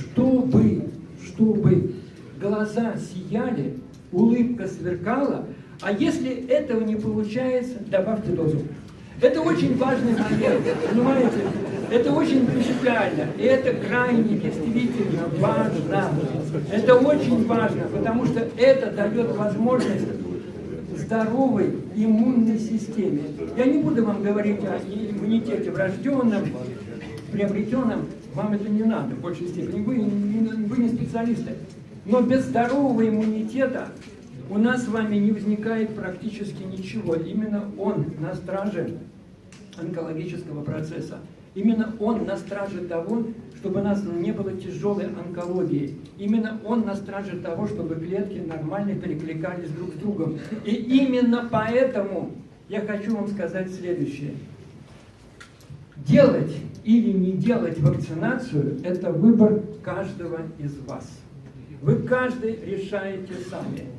чтобы, 0.00 0.84
чтобы 1.24 1.94
глаза 2.40 2.94
сияли, 2.96 3.74
улыбка 4.12 4.66
сверкала, 4.66 5.46
а 5.80 5.92
если 5.92 6.46
этого 6.48 6.82
не 6.82 6.96
получается, 6.96 7.76
добавьте 7.86 8.32
дозу. 8.32 8.58
Это 9.20 9.40
очень 9.40 9.76
важный 9.76 10.12
момент, 10.12 10.64
понимаете? 10.90 11.38
Это 11.90 12.12
очень 12.12 12.46
принципиально, 12.46 13.28
и 13.38 13.42
это 13.42 13.72
крайне 13.86 14.38
действительно 14.38 15.24
важно. 15.38 16.10
Это 16.70 16.94
очень 16.94 17.46
важно, 17.46 17.82
потому 17.92 18.26
что 18.26 18.46
это 18.56 18.90
дает 18.90 19.34
возможность 19.36 20.06
здоровой 20.96 21.74
иммунной 21.96 22.58
системе. 22.58 23.22
Я 23.56 23.64
не 23.64 23.78
буду 23.78 24.04
вам 24.04 24.22
говорить 24.22 24.60
о 24.64 24.78
иммунитете 24.86 25.70
врожденном, 25.70 26.44
приобретенном, 27.32 28.06
вам 28.34 28.52
это 28.52 28.68
не 28.68 28.82
надо 28.82 29.14
в 29.14 29.20
большей 29.20 29.48
степени, 29.48 29.80
вы, 29.80 29.96
вы 30.66 30.82
не 30.82 30.88
специалисты. 30.88 31.52
Но 32.04 32.20
без 32.20 32.44
здорового 32.44 33.06
иммунитета 33.06 33.88
у 34.50 34.58
нас 34.58 34.84
с 34.84 34.88
вами 34.88 35.16
не 35.16 35.32
возникает 35.32 35.94
практически 35.94 36.62
ничего. 36.62 37.14
Именно 37.14 37.70
он 37.78 38.06
на 38.18 38.34
страже 38.34 38.98
онкологического 39.78 40.62
процесса. 40.62 41.18
Именно 41.54 41.94
он 41.98 42.24
на 42.24 42.36
страже 42.36 42.82
того, 42.82 43.24
чтобы 43.56 43.80
у 43.80 43.82
нас 43.82 44.02
не 44.04 44.32
было 44.32 44.52
тяжелой 44.52 45.06
онкологии. 45.06 45.96
Именно 46.18 46.60
он 46.64 46.82
на 46.82 46.94
страже 46.94 47.38
того, 47.38 47.66
чтобы 47.66 47.96
клетки 47.96 48.38
нормально 48.38 48.94
перекликались 48.94 49.70
друг 49.70 49.94
с 49.94 49.98
другом. 49.98 50.38
И 50.64 50.70
именно 50.70 51.48
поэтому 51.50 52.30
я 52.68 52.80
хочу 52.80 53.16
вам 53.16 53.28
сказать 53.28 53.72
следующее. 53.72 54.34
Делать 55.96 56.54
или 56.84 57.10
не 57.10 57.32
делать 57.32 57.78
вакцинацию– 57.80 58.80
это 58.84 59.10
выбор 59.10 59.62
каждого 59.82 60.40
из 60.58 60.78
вас. 60.86 61.10
Вы 61.82 61.96
каждый 61.96 62.58
решаете 62.64 63.34
сами. 63.50 63.97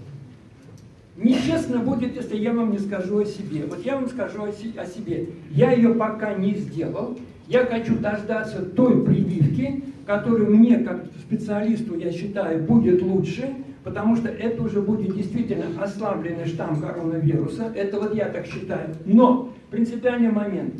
Нечестно 1.22 1.80
будет, 1.80 2.16
если 2.16 2.38
я 2.38 2.54
вам 2.54 2.72
не 2.72 2.80
скажу 2.80 3.20
о 3.20 3.26
себе. 3.26 3.66
Вот 3.68 3.86
я 3.86 3.96
вам 3.96 4.08
скажу 4.08 4.44
о 4.44 4.52
себе. 4.86 5.30
Я 5.52 5.74
ее 5.74 5.94
пока 5.94 6.34
не 6.34 6.56
сделал. 6.56 7.18
Я 7.48 7.66
хочу 7.66 7.98
дождаться 7.98 8.64
той 8.64 9.04
прививки, 9.04 9.84
которую 10.06 10.56
мне, 10.56 10.78
как 10.78 11.06
специалисту, 11.20 11.98
я 11.98 12.12
считаю, 12.12 12.64
будет 12.64 13.02
лучше, 13.02 13.54
потому 13.84 14.16
что 14.16 14.30
это 14.30 14.64
уже 14.64 14.82
будет 14.82 15.14
действительно 15.14 15.66
ослабленный 15.82 16.46
штамм 16.46 16.80
коронавируса. 16.80 17.72
Это 17.76 18.00
вот 18.00 18.16
я 18.16 18.30
так 18.30 18.46
считаю. 18.46 18.96
Но 19.06 19.52
принципиальный 19.72 20.32
момент. 20.32 20.76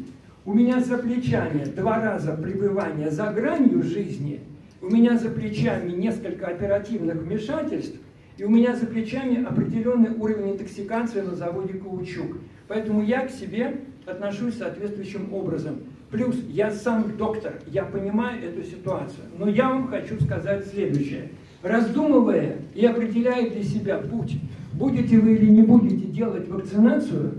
У 0.46 0.54
меня 0.54 0.80
за 0.80 0.98
плечами 0.98 1.66
два 1.66 2.02
раза 2.02 2.32
пребывания 2.34 3.12
за 3.12 3.26
гранью 3.26 3.84
жизни, 3.84 4.40
у 4.82 4.88
меня 4.88 5.18
за 5.18 5.30
плечами 5.30 5.92
несколько 5.92 6.48
оперативных 6.48 7.18
вмешательств, 7.18 8.00
и 8.40 8.44
у 8.46 8.50
меня 8.50 8.74
за 8.74 8.86
плечами 8.86 9.44
определенный 9.44 10.12
уровень 10.12 10.54
интоксикации 10.54 11.20
на 11.20 11.36
заводе 11.36 11.74
«Каучук». 11.74 12.38
Поэтому 12.70 13.04
я 13.04 13.28
к 13.28 13.32
себе 13.32 13.82
отношусь 14.06 14.56
соответствующим 14.56 15.34
образом. 15.34 15.80
Плюс 16.10 16.38
я 16.48 16.72
сам 16.72 17.18
доктор, 17.18 17.56
я 17.68 17.84
понимаю 17.84 18.42
эту 18.42 18.64
ситуацию. 18.64 19.26
Но 19.38 19.50
я 19.50 19.70
вам 19.70 19.90
хочу 19.90 20.18
сказать 20.22 20.66
следующее. 20.68 21.32
Раздумывая 21.64 22.56
и 22.74 22.86
определяя 22.86 23.50
для 23.50 23.62
себя 23.62 23.98
путь, 23.98 24.40
будете 24.74 25.20
вы 25.20 25.36
или 25.36 25.52
не 25.52 25.64
будете 25.64 26.06
делать 26.06 26.48
вакцинацию, 26.48 27.34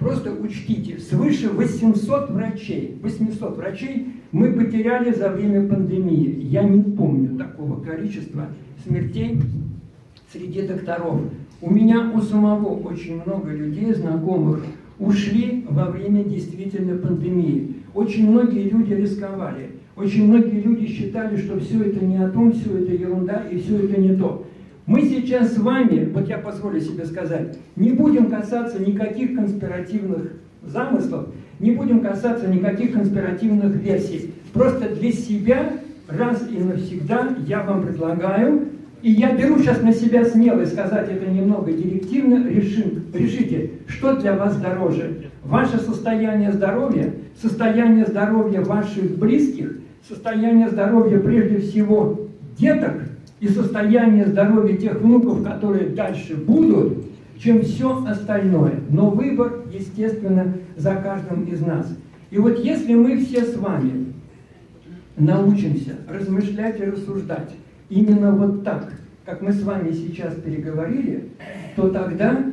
просто 0.00 0.32
учтите, 0.32 0.98
свыше 0.98 1.48
800 1.48 2.30
врачей, 2.30 2.98
800 3.00 3.56
врачей 3.56 4.14
мы 4.32 4.52
потеряли 4.52 5.12
за 5.12 5.28
время 5.28 5.68
пандемии. 5.68 6.40
Я 6.42 6.64
не 6.64 6.82
помню 6.82 7.38
такого 7.38 7.80
количества 7.80 8.48
смертей 8.84 9.40
среди 10.32 10.62
докторов. 10.62 11.20
У 11.60 11.70
меня 11.70 12.10
у 12.14 12.20
самого 12.20 12.76
очень 12.76 13.20
много 13.22 13.50
людей, 13.50 13.92
знакомых, 13.92 14.64
ушли 14.98 15.66
во 15.68 15.86
время 15.86 16.24
действительно 16.24 16.96
пандемии. 16.96 17.76
Очень 17.94 18.30
многие 18.30 18.68
люди 18.68 18.94
рисковали. 18.94 19.70
Очень 19.96 20.28
многие 20.28 20.60
люди 20.60 20.86
считали, 20.86 21.36
что 21.36 21.58
все 21.58 21.82
это 21.82 22.04
не 22.04 22.16
о 22.16 22.28
том, 22.30 22.52
все 22.52 22.78
это 22.78 22.92
ерунда 22.92 23.44
и 23.50 23.58
все 23.58 23.84
это 23.84 24.00
не 24.00 24.14
то. 24.14 24.46
Мы 24.86 25.02
сейчас 25.02 25.54
с 25.54 25.58
вами, 25.58 26.10
вот 26.12 26.28
я 26.28 26.38
позволю 26.38 26.80
себе 26.80 27.04
сказать, 27.04 27.58
не 27.76 27.90
будем 27.90 28.30
касаться 28.30 28.80
никаких 28.80 29.36
конспиративных 29.36 30.32
замыслов, 30.62 31.26
не 31.58 31.72
будем 31.72 32.00
касаться 32.00 32.48
никаких 32.48 32.92
конспиративных 32.92 33.76
версий. 33.76 34.32
Просто 34.52 34.94
для 34.94 35.12
себя 35.12 35.72
раз 36.08 36.48
и 36.50 36.58
навсегда 36.58 37.36
я 37.46 37.62
вам 37.62 37.82
предлагаю 37.82 38.68
и 39.02 39.12
я 39.12 39.34
беру 39.34 39.58
сейчас 39.58 39.82
на 39.82 39.92
себя 39.92 40.24
смелость 40.24 40.72
сказать 40.72 41.10
это 41.10 41.30
немного 41.30 41.72
директивно, 41.72 42.46
решим, 42.48 43.04
решите, 43.14 43.70
что 43.86 44.16
для 44.16 44.34
вас 44.34 44.56
дороже. 44.56 45.30
Ваше 45.42 45.78
состояние 45.78 46.52
здоровья, 46.52 47.14
состояние 47.40 48.04
здоровья 48.06 48.60
ваших 48.60 49.18
близких, 49.18 49.78
состояние 50.06 50.68
здоровья 50.68 51.18
прежде 51.18 51.58
всего 51.58 52.28
деток 52.58 53.02
и 53.40 53.48
состояние 53.48 54.26
здоровья 54.26 54.76
тех 54.76 55.00
внуков, 55.00 55.42
которые 55.42 55.88
дальше 55.88 56.36
будут, 56.36 57.04
чем 57.38 57.62
все 57.62 58.04
остальное. 58.06 58.80
Но 58.90 59.08
выбор, 59.08 59.64
естественно, 59.72 60.52
за 60.76 60.96
каждым 60.96 61.44
из 61.44 61.60
нас. 61.62 61.86
И 62.30 62.38
вот 62.38 62.58
если 62.58 62.94
мы 62.94 63.18
все 63.18 63.44
с 63.44 63.56
вами 63.56 64.12
научимся 65.16 65.96
размышлять 66.06 66.78
и 66.80 66.84
рассуждать, 66.84 67.50
именно 67.90 68.32
вот 68.32 68.64
так, 68.64 68.92
как 69.26 69.42
мы 69.42 69.52
с 69.52 69.62
вами 69.62 69.92
сейчас 69.92 70.34
переговорили, 70.34 71.28
то 71.76 71.90
тогда 71.90 72.46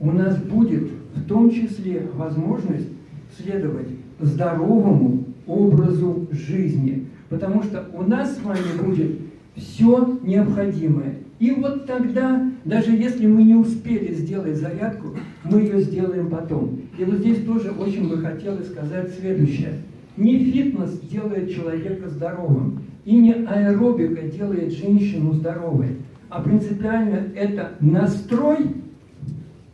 у 0.00 0.10
нас 0.10 0.36
будет 0.36 0.90
в 1.14 1.26
том 1.26 1.50
числе 1.50 2.08
возможность 2.14 2.88
следовать 3.36 3.88
здоровому 4.20 5.24
образу 5.46 6.26
жизни. 6.32 7.06
Потому 7.28 7.62
что 7.62 7.84
у 7.94 8.02
нас 8.02 8.36
с 8.36 8.42
вами 8.42 8.82
будет 8.82 9.18
все 9.56 10.18
необходимое. 10.22 11.16
И 11.38 11.50
вот 11.50 11.86
тогда, 11.86 12.50
даже 12.64 12.92
если 12.92 13.26
мы 13.26 13.42
не 13.42 13.54
успели 13.54 14.14
сделать 14.14 14.56
зарядку, 14.56 15.16
мы 15.44 15.60
ее 15.60 15.80
сделаем 15.80 16.28
потом. 16.28 16.82
И 16.98 17.04
вот 17.04 17.18
здесь 17.18 17.44
тоже 17.44 17.70
очень 17.70 18.08
бы 18.08 18.18
хотелось 18.18 18.68
сказать 18.68 19.12
следующее. 19.18 19.78
Не 20.16 20.38
фитнес 20.38 21.00
делает 21.00 21.52
человека 21.52 22.08
здоровым, 22.10 22.82
и 23.04 23.16
не 23.16 23.32
аэробика 23.32 24.22
делает 24.22 24.72
женщину 24.72 25.32
здоровой, 25.34 25.96
а 26.28 26.40
принципиально 26.40 27.28
это 27.34 27.72
настрой, 27.80 28.76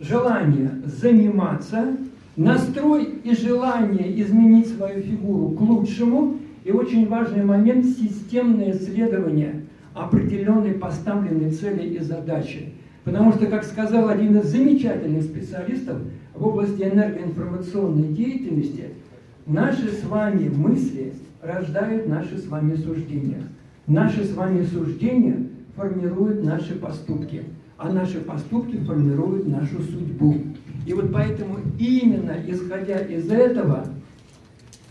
желание 0.01 0.71
заниматься, 0.85 1.97
настрой 2.37 3.05
и 3.25 3.35
желание 3.35 4.21
изменить 4.23 4.69
свою 4.69 5.03
фигуру 5.03 5.51
к 5.51 5.61
лучшему, 5.61 6.37
и 6.65 6.73
очень 6.73 7.09
важный 7.09 7.45
момент– 7.45 7.85
системное 7.99 8.73
исследование 8.73 9.63
определенной 9.95 10.75
поставленной 10.75 11.51
цели 11.51 11.95
и 11.95 11.99
задачи. 11.99 12.73
Потому 13.05 13.33
что, 13.33 13.47
как 13.47 13.65
сказал 13.65 14.09
один 14.09 14.39
из 14.39 14.47
замечательных 14.47 15.25
специалистов 15.25 15.99
в 16.35 16.47
области 16.47 16.83
энергоинформационной 16.83 18.09
деятельности, 18.09 18.85
наши 19.47 19.91
с 19.93 20.05
вами 20.05 20.49
мысли– 20.49 21.13
рождают 21.43 22.07
наши 22.07 22.39
с 22.39 22.47
вами 22.47 22.75
суждения. 22.77 23.43
Наши 23.87 24.25
с 24.25 24.35
вами 24.35 24.65
суждения 24.65 25.49
формируют 25.77 26.45
наши 26.45 26.75
поступки, 26.75 27.45
а 27.77 27.93
наши 27.93 28.21
поступки 28.21 28.77
формируют 28.77 29.47
нашу 29.47 29.81
судьбу. 29.83 30.37
И 30.87 30.93
вот 30.93 31.13
поэтому 31.13 31.59
именно 31.79 32.35
исходя 32.47 32.99
из 32.99 33.31
этого 33.31 33.87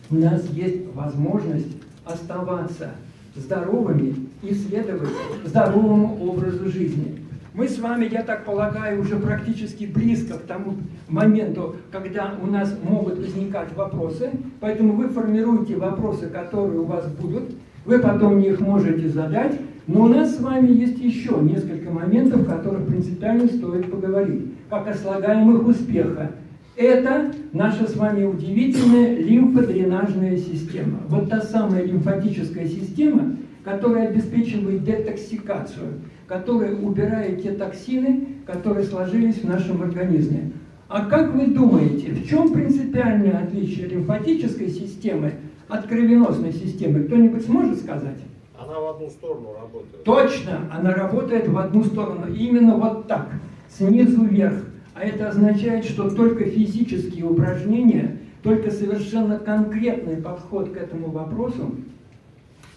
у 0.09 0.15
нас 0.15 0.49
есть 0.51 0.85
возможность 0.93 1.77
оставаться 2.05 2.91
здоровыми 3.35 4.15
и 4.41 4.53
следовать 4.53 5.09
здоровому 5.45 6.17
образу 6.23 6.69
жизни. 6.69 7.23
Мы 7.57 7.67
с 7.67 7.79
вами, 7.79 8.07
я 8.11 8.21
так 8.21 8.45
полагаю, 8.45 9.01
уже 9.01 9.15
практически 9.15 9.85
близко 9.85 10.35
к 10.35 10.43
тому 10.43 10.75
моменту, 11.07 11.77
когда 11.91 12.35
у 12.39 12.45
нас 12.45 12.77
могут 12.83 13.17
возникать 13.17 13.75
вопросы, 13.75 14.29
поэтому 14.59 14.93
вы 14.93 15.07
формируете 15.07 15.75
вопросы, 15.75 16.27
которые 16.27 16.81
у 16.81 16.83
вас 16.83 17.07
будут, 17.07 17.55
вы 17.83 17.97
потом 17.97 18.37
их 18.41 18.59
можете 18.59 19.09
задать, 19.09 19.59
но 19.87 20.03
у 20.03 20.07
нас 20.07 20.37
с 20.37 20.39
вами 20.39 20.71
есть 20.71 20.99
еще 20.99 21.39
несколько 21.41 21.89
моментов, 21.89 22.41
о 22.41 22.57
которых 22.57 22.85
принципиально 22.85 23.47
стоит 23.47 23.89
поговорить, 23.89 24.51
как 24.69 24.87
о 24.87 24.93
слагаемых 24.93 25.65
успеха. 25.65 26.33
Это 26.75 27.33
наша 27.53 27.87
с 27.87 27.95
вами 27.95 28.25
удивительная 28.25 29.17
лимфодренажная 29.17 30.37
система. 30.37 30.99
Вот 31.09 31.31
та 31.31 31.41
самая 31.41 31.83
лимфатическая 31.83 32.67
система, 32.67 33.35
которая 33.67 34.07
обеспечивает 34.07 34.85
детоксикацию, 34.85 35.99
которая 36.25 36.73
убирает 36.73 37.43
те 37.43 37.51
токсины, 37.51 38.27
которые 38.45 38.85
сложились 38.85 39.43
в 39.43 39.43
нашем 39.43 39.81
организме. 39.81 40.53
А 40.87 41.03
как 41.03 41.33
вы 41.33 41.47
думаете, 41.47 42.11
в 42.13 42.25
чем 42.29 42.53
принципиальное 42.53 43.43
отличие 43.43 43.87
лимфатической 43.87 44.69
системы 44.69 45.33
от 45.67 45.85
кровеносной 45.85 46.53
системы? 46.53 47.03
Кто-нибудь 47.03 47.43
сможет 47.43 47.79
сказать? 47.79 48.19
Она 48.57 48.79
в 48.79 48.95
одну 48.95 49.09
сторону 49.09 49.53
работает. 49.61 50.03
Точно, 50.05 50.61
она 50.73 50.93
работает 50.93 51.49
в 51.49 51.57
одну 51.57 51.83
сторону. 51.83 52.33
Именно 52.33 52.77
вот 52.77 53.09
так, 53.09 53.27
снизу 53.67 54.23
вверх. 54.23 54.63
А 54.93 55.01
это 55.01 55.27
означает, 55.27 55.83
что 55.83 56.09
только 56.09 56.45
физические 56.45 57.25
упражнения, 57.25 58.17
только 58.43 58.71
совершенно 58.71 59.37
конкретный 59.37 60.15
подход 60.15 60.69
к 60.69 60.77
этому 60.77 61.09
вопросу 61.09 61.75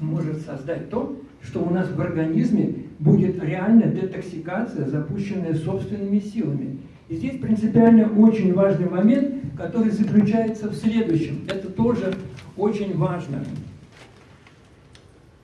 может 0.01 0.40
создать 0.42 0.90
то, 0.90 1.16
что 1.42 1.62
у 1.62 1.70
нас 1.70 1.90
в 1.90 2.01
организме 2.01 2.74
будет 2.98 3.42
реальная 3.42 3.90
детоксикация, 3.90 4.88
запущенная 4.88 5.55
собственными 5.55 6.18
силами. 6.18 6.78
И 7.09 7.16
здесь 7.16 7.38
принципиально 7.40 8.11
очень 8.18 8.53
важный 8.55 8.88
момент, 8.88 9.34
который 9.57 9.90
заключается 9.90 10.68
в 10.68 10.74
следующем. 10.74 11.44
Это 11.48 11.68
тоже 11.70 12.14
очень 12.57 12.96
важно. 12.96 13.44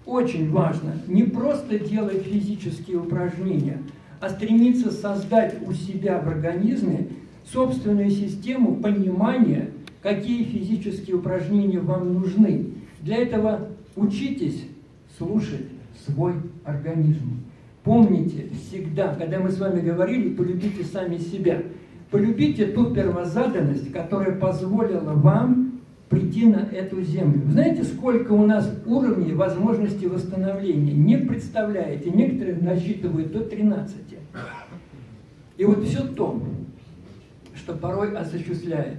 Очень 0.05 0.51
важно 0.51 0.93
не 1.09 1.25
просто 1.25 1.81
делать 1.81 2.23
физические 2.23 2.99
упражнения, 2.99 3.79
а 4.21 4.29
стремиться 4.29 4.93
создать 4.93 5.57
у 5.67 5.73
себя 5.73 6.21
в 6.21 6.29
организме 6.29 7.09
собственную 7.53 8.11
систему 8.11 8.77
понимания, 8.77 9.71
какие 10.03 10.45
физические 10.45 11.17
упражнения 11.17 11.81
вам 11.81 12.15
нужны. 12.15 12.67
Для 13.03 13.17
этого 13.17 13.69
учитесь 13.97 14.65
слушать 15.19 15.67
свой 16.05 16.35
организм. 16.65 17.41
Помните 17.83 18.49
всегда, 18.53 19.15
когда 19.15 19.39
мы 19.41 19.51
с 19.51 19.59
вами 19.59 19.81
говорили, 19.81 20.35
полюбите 20.35 20.85
сами 20.85 21.19
себя. 21.19 21.63
Полюбите 22.11 22.67
ту 22.67 22.95
первозаданность, 22.95 23.93
которая 23.93 24.37
позволила 24.37 25.13
вам 25.13 25.81
прийти 26.09 26.47
на 26.47 26.69
эту 26.71 27.03
землю. 27.03 27.43
Знаете, 27.51 27.83
сколько 27.85 28.33
у 28.33 28.47
нас 28.47 28.73
уровней 28.87 29.33
возможности 29.33 30.05
восстановления? 30.07 30.93
Не 30.93 31.17
представляете. 31.17 32.11
Некоторые 32.11 32.59
насчитывают 32.59 33.33
до 33.33 33.41
13. 33.41 33.97
И 35.57 35.65
вот 35.65 35.85
все 35.85 36.07
то, 36.07 36.41
что 37.55 37.75
порой 37.75 38.17
осуществляет 38.17 38.99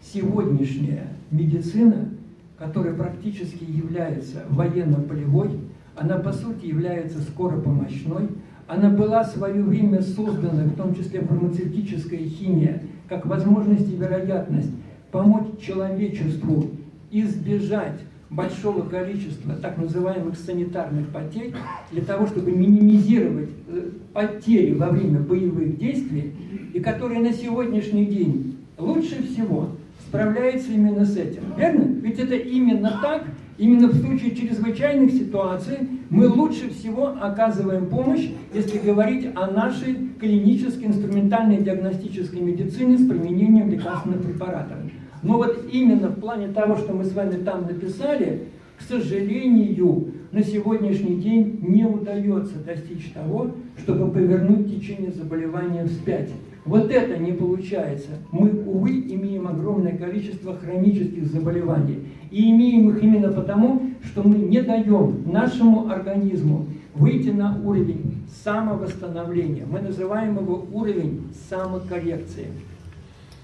сегодняшняя 0.00 1.08
медицина, 1.30 2.10
которая 2.58 2.94
практически 2.94 3.64
является 3.64 4.44
военно-полевой, 4.48 5.50
она 5.96 6.18
по 6.18 6.32
сути 6.32 6.66
является 6.66 7.20
скоропомощной, 7.20 8.28
она 8.66 8.90
была 8.90 9.22
в 9.22 9.28
свое 9.28 9.62
время 9.62 10.02
создана, 10.02 10.64
в 10.64 10.76
том 10.76 10.94
числе 10.94 11.20
фармацевтическая 11.20 12.20
химия, 12.20 12.82
как 13.08 13.26
возможность 13.26 13.88
и 13.90 13.96
вероятность 13.96 14.72
помочь 15.12 15.60
человечеству 15.60 16.70
избежать 17.10 18.00
большого 18.28 18.82
количества 18.88 19.54
так 19.54 19.78
называемых 19.78 20.36
санитарных 20.36 21.08
потерь 21.08 21.54
для 21.92 22.02
того, 22.02 22.26
чтобы 22.26 22.50
минимизировать 22.50 23.50
э, 23.68 23.90
потери 24.12 24.72
во 24.74 24.90
время 24.90 25.20
боевых 25.20 25.78
действий, 25.78 26.34
и 26.74 26.80
которые 26.80 27.20
на 27.20 27.32
сегодняшний 27.32 28.06
день 28.06 28.56
лучше 28.78 29.22
всего 29.22 29.70
справляется 30.08 30.72
именно 30.72 31.04
с 31.04 31.16
этим. 31.16 31.42
Верно? 31.56 31.84
Ведь 32.00 32.18
это 32.18 32.34
именно 32.34 32.98
так, 33.02 33.24
Именно 33.58 33.88
в 33.88 33.96
случае 34.02 34.36
чрезвычайных 34.36 35.12
ситуаций 35.12 35.78
мы 36.10 36.28
лучше 36.28 36.68
всего 36.70 37.14
оказываем 37.18 37.86
помощь, 37.86 38.28
если 38.52 38.78
говорить 38.78 39.28
о 39.34 39.50
нашей 39.50 39.96
клинической 40.20 40.88
инструментальной 40.88 41.62
диагностической 41.62 42.40
медицине 42.40 42.98
с 42.98 43.08
применением 43.08 43.70
лекарственных 43.70 44.24
препаратов. 44.24 44.76
Но 45.22 45.38
вот 45.38 45.68
именно 45.72 46.08
в 46.08 46.20
плане 46.20 46.48
того, 46.48 46.76
что 46.76 46.92
мы 46.92 47.04
с 47.04 47.14
вами 47.14 47.42
там 47.42 47.62
написали, 47.62 48.42
к 48.78 48.82
сожалению, 48.82 50.12
на 50.32 50.42
сегодняшний 50.42 51.16
день 51.16 51.58
не 51.66 51.86
удается 51.86 52.56
достичь 52.58 53.10
того, 53.14 53.52
чтобы 53.78 54.10
повернуть 54.12 54.70
течение 54.70 55.12
заболевания 55.12 55.86
вспять. 55.86 56.28
Вот 56.66 56.90
это 56.90 57.16
не 57.16 57.32
получается. 57.32 58.10
Мы, 58.32 58.50
увы, 58.50 58.90
имеем 58.90 59.46
огромное 59.46 59.96
количество 59.96 60.56
хронических 60.56 61.26
заболеваний. 61.26 62.08
И 62.30 62.50
имеем 62.50 62.90
их 62.90 63.02
именно 63.02 63.32
потому, 63.32 63.92
что 64.02 64.24
мы 64.24 64.36
не 64.36 64.60
даем 64.60 65.22
нашему 65.30 65.88
организму 65.88 66.66
выйти 66.94 67.28
на 67.28 67.60
уровень 67.62 68.16
самовосстановления. 68.42 69.64
Мы 69.64 69.80
называем 69.80 70.36
его 70.36 70.66
уровень 70.72 71.28
самокоррекции. 71.48 72.48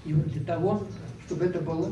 И 0.05 0.13
вот 0.13 0.27
для 0.27 0.43
того, 0.43 0.81
чтобы 1.25 1.45
это 1.45 1.61
было, 1.61 1.87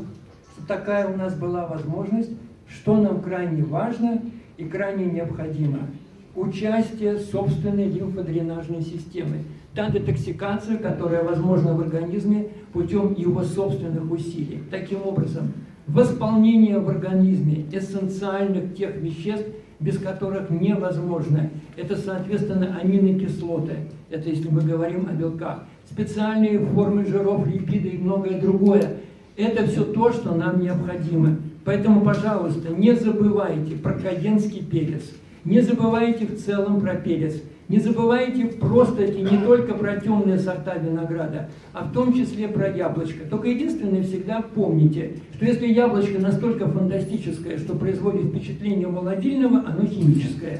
чтобы 0.52 0.68
такая 0.68 1.08
у 1.08 1.16
нас 1.16 1.34
была 1.34 1.66
возможность, 1.66 2.30
что 2.68 2.96
нам 2.96 3.22
крайне 3.22 3.62
важно 3.62 4.20
и 4.58 4.64
крайне 4.64 5.06
необходимо– 5.06 5.78
участие 6.34 7.18
собственной 7.18 7.88
лимфодренажной 7.88 8.82
системы 8.82 9.44
та 9.74 9.88
детоксикация, 9.88 10.76
которая 10.76 11.22
возможна 11.22 11.74
в 11.74 11.80
организме 11.80 12.48
путем 12.72 13.14
его 13.16 13.42
собственных 13.42 14.10
усилий. 14.10 14.62
Таким 14.70 15.06
образом, 15.06 15.52
восполнение 15.86 16.78
в 16.78 16.88
организме 16.88 17.64
эссенциальных 17.72 18.74
тех 18.74 18.96
веществ, 18.96 19.48
без 19.80 19.98
которых 19.98 20.50
невозможно. 20.50 21.50
Это, 21.76 21.96
соответственно, 21.96 22.78
аминокислоты. 22.80 23.76
Это 24.10 24.28
если 24.28 24.48
мы 24.48 24.60
говорим 24.60 25.08
о 25.10 25.12
белках. 25.12 25.64
Специальные 25.90 26.60
формы 26.60 27.04
жиров, 27.04 27.46
липиды 27.46 27.88
и 27.88 27.98
многое 27.98 28.40
другое. 28.40 28.98
Это 29.36 29.66
все 29.66 29.84
то, 29.84 30.12
что 30.12 30.34
нам 30.34 30.60
необходимо. 30.60 31.36
Поэтому, 31.64 32.02
пожалуйста, 32.02 32.72
не 32.72 32.94
забывайте 32.94 33.74
про 33.76 33.94
каденский 33.94 34.62
перец. 34.62 35.02
Не 35.44 35.60
забывайте 35.60 36.26
в 36.26 36.36
целом 36.36 36.80
про 36.80 36.94
перец. 36.94 37.42
Не 37.72 37.78
забывайте 37.78 38.44
просто 38.44 39.02
эти 39.02 39.20
не 39.20 39.38
только 39.38 39.72
про 39.72 39.96
темные 39.96 40.38
сорта 40.38 40.74
винограда, 40.76 41.48
а 41.72 41.84
в 41.84 41.92
том 41.94 42.12
числе 42.12 42.46
про 42.46 42.68
яблочко. 42.68 43.24
Только 43.24 43.48
единственное 43.48 44.02
всегда 44.02 44.42
помните, 44.42 45.12
что 45.34 45.46
если 45.46 45.68
яблочко 45.68 46.20
настолько 46.20 46.68
фантастическое, 46.68 47.56
что 47.56 47.74
производит 47.74 48.26
впечатление 48.26 48.88
молодильного, 48.88 49.64
оно 49.66 49.86
химическое. 49.86 50.58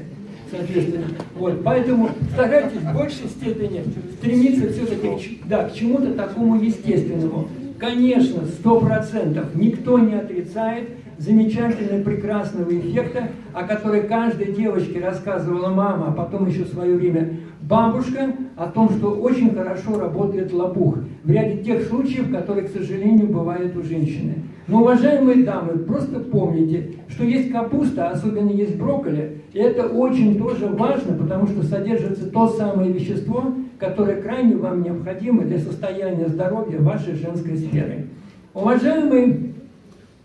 Соответственно, 0.49 1.05
вот, 1.37 1.63
поэтому 1.63 2.09
старайтесь 2.33 2.79
в 2.79 2.93
большей 2.95 3.27
степени 3.27 3.83
стремиться 4.17 4.73
все-таки 4.73 5.39
да, 5.45 5.69
к 5.69 5.75
чему-то 5.75 6.15
такому 6.15 6.59
естественному. 6.63 7.47
Конечно, 7.77 8.43
сто 8.47 8.79
процентов 8.79 9.53
никто 9.53 9.99
не 9.99 10.15
отрицает, 10.15 10.89
замечательного, 11.23 12.03
прекрасного 12.03 12.69
эффекта, 12.77 13.29
о 13.53 13.63
которой 13.63 14.01
каждой 14.01 14.51
девочке 14.51 14.99
рассказывала 14.99 15.69
мама, 15.69 16.07
а 16.09 16.11
потом 16.11 16.47
еще 16.47 16.63
в 16.63 16.69
свое 16.69 16.95
время 16.95 17.37
бабушка, 17.61 18.33
о 18.57 18.67
том, 18.67 18.89
что 18.89 19.11
очень 19.11 19.55
хорошо 19.55 19.97
работает 19.97 20.51
лопух 20.51 20.97
в 21.23 21.31
ряде 21.31 21.63
тех 21.63 21.83
случаев, 21.83 22.29
которые, 22.29 22.67
к 22.67 22.71
сожалению, 22.71 23.27
бывают 23.27 23.75
у 23.77 23.83
женщины. 23.83 24.35
Но, 24.67 24.81
уважаемые 24.81 25.43
дамы, 25.43 25.79
просто 25.79 26.19
помните, 26.19 26.95
что 27.07 27.23
есть 27.23 27.51
капуста, 27.51 28.09
особенно 28.09 28.49
есть 28.49 28.77
брокколи, 28.77 29.41
и 29.53 29.59
это 29.59 29.87
очень 29.87 30.37
тоже 30.37 30.67
важно, 30.67 31.17
потому 31.17 31.47
что 31.47 31.63
содержится 31.63 32.29
то 32.29 32.47
самое 32.49 32.91
вещество, 32.91 33.53
которое 33.79 34.21
крайне 34.21 34.55
вам 34.55 34.83
необходимо 34.83 35.43
для 35.43 35.59
состояния 35.59 36.27
здоровья 36.27 36.79
вашей 36.79 37.15
женской 37.15 37.57
сферы. 37.57 38.07
Уважаемые 38.53 39.53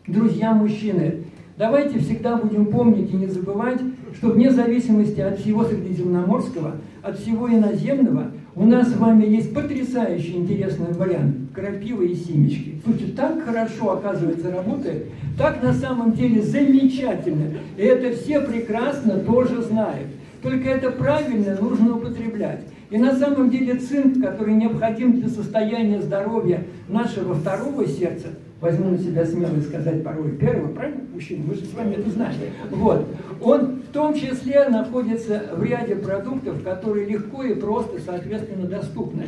Друзья 0.08 0.54
мужчины, 0.54 1.24
давайте 1.58 1.98
всегда 1.98 2.36
будем 2.36 2.66
помнить 2.66 3.12
и 3.12 3.16
не 3.16 3.26
забывать, 3.26 3.78
что 4.14 4.28
вне 4.28 4.50
зависимости 4.50 5.20
от 5.20 5.38
всего 5.38 5.64
средиземноморского, 5.64 6.76
от 7.02 7.18
всего 7.18 7.46
иноземного, 7.46 8.30
у 8.54 8.64
нас 8.64 8.88
с 8.88 8.96
вами 8.96 9.26
есть 9.26 9.52
потрясающий 9.52 10.36
интересный 10.36 10.94
вариант– 10.94 11.36
крапива 11.54 12.00
и 12.00 12.14
семечки. 12.14 12.80
Слушайте, 12.82 13.12
так 13.12 13.44
хорошо, 13.44 13.92
оказывается, 13.92 14.50
работает, 14.50 15.08
так 15.36 15.62
на 15.62 15.74
самом 15.74 16.12
деле 16.12 16.40
замечательно. 16.40 17.58
И 17.76 17.82
это 17.82 18.16
все 18.16 18.40
прекрасно 18.40 19.18
тоже 19.18 19.60
знают. 19.60 20.06
Только 20.42 20.70
это 20.70 20.90
правильно 20.90 21.54
нужно 21.60 21.96
употреблять. 21.96 22.60
И 22.90 22.96
на 22.96 23.14
самом 23.14 23.50
деле 23.50 23.74
цинк, 23.74 24.24
который 24.24 24.54
необходим 24.54 25.20
для 25.20 25.28
состояния 25.28 26.00
здоровья 26.00 26.64
нашего 26.88 27.34
второго 27.34 27.86
сердца– 27.86 28.28
возьму 28.60 28.90
на 28.90 28.98
себя 28.98 29.24
смелость 29.24 29.68
сказать 29.68 30.02
порой 30.02 30.32
первого, 30.32 30.72
правильно, 30.72 31.02
мужчина, 31.12 31.44
мы 31.46 31.54
же 31.54 31.64
с 31.64 31.74
вами 31.74 31.94
это 31.94 32.10
знаем. 32.10 32.34
Вот. 32.70 33.06
Он 33.40 33.82
в 33.88 33.92
том 33.92 34.14
числе 34.14 34.68
находится 34.68 35.44
в 35.54 35.62
ряде 35.62 35.96
продуктов, 35.96 36.62
которые 36.62 37.06
легко 37.06 37.44
и 37.44 37.54
просто, 37.54 38.00
соответственно, 38.04 38.66
доступны. 38.66 39.24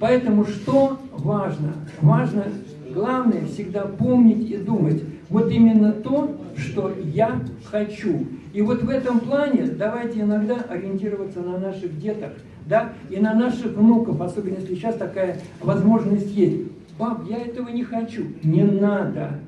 Поэтому 0.00 0.44
что 0.46 0.98
важно? 1.12 1.74
Важно, 2.00 2.44
главное, 2.92 3.44
всегда 3.46 3.82
помнить 3.82 4.50
и 4.50 4.56
думать. 4.56 5.02
Вот 5.28 5.50
именно 5.50 5.92
то, 5.92 6.34
что 6.56 6.92
я 7.04 7.40
хочу. 7.70 8.26
И 8.52 8.60
вот 8.60 8.82
в 8.82 8.88
этом 8.88 9.20
плане 9.20 9.64
давайте 9.66 10.20
иногда 10.20 10.56
ориентироваться 10.68 11.40
на 11.40 11.58
наших 11.58 11.98
деток, 11.98 12.32
да, 12.66 12.92
и 13.10 13.18
на 13.18 13.32
наших 13.34 13.72
внуков, 13.72 14.20
особенно 14.20 14.58
если 14.58 14.74
сейчас 14.74 14.96
такая 14.96 15.38
возможность 15.60 16.30
есть 16.32 16.66
Баб, 16.98 17.28
я 17.28 17.38
этого 17.38 17.68
не 17.68 17.84
хочу. 17.84 18.24
Не 18.42 18.64
надо. 18.64 19.40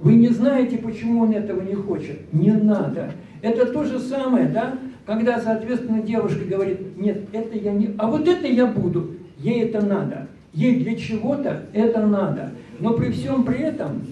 Вы 0.00 0.14
не 0.14 0.28
знаете, 0.28 0.78
почему 0.78 1.22
он 1.22 1.32
этого 1.32 1.62
не 1.62 1.74
хочет. 1.74 2.32
Не 2.32 2.52
надо. 2.52 3.12
Это 3.42 3.66
то 3.66 3.84
же 3.84 3.98
самое, 3.98 4.46
да, 4.46 4.74
когда, 5.06 5.40
соответственно, 5.40 6.02
девушка 6.02 6.44
говорит, 6.44 6.96
нет, 6.98 7.22
это 7.32 7.56
я 7.56 7.72
не... 7.72 7.94
А 7.98 8.08
вот 8.08 8.26
это 8.26 8.46
я 8.46 8.66
буду. 8.66 9.12
Ей 9.38 9.64
это 9.64 9.84
надо. 9.84 10.28
Ей 10.52 10.82
для 10.82 10.96
чего-то 10.96 11.62
это 11.72 12.04
надо. 12.04 12.50
Но 12.80 12.94
при 12.94 13.10
всем 13.10 13.44
при 13.44 13.60
этом, 13.60 14.02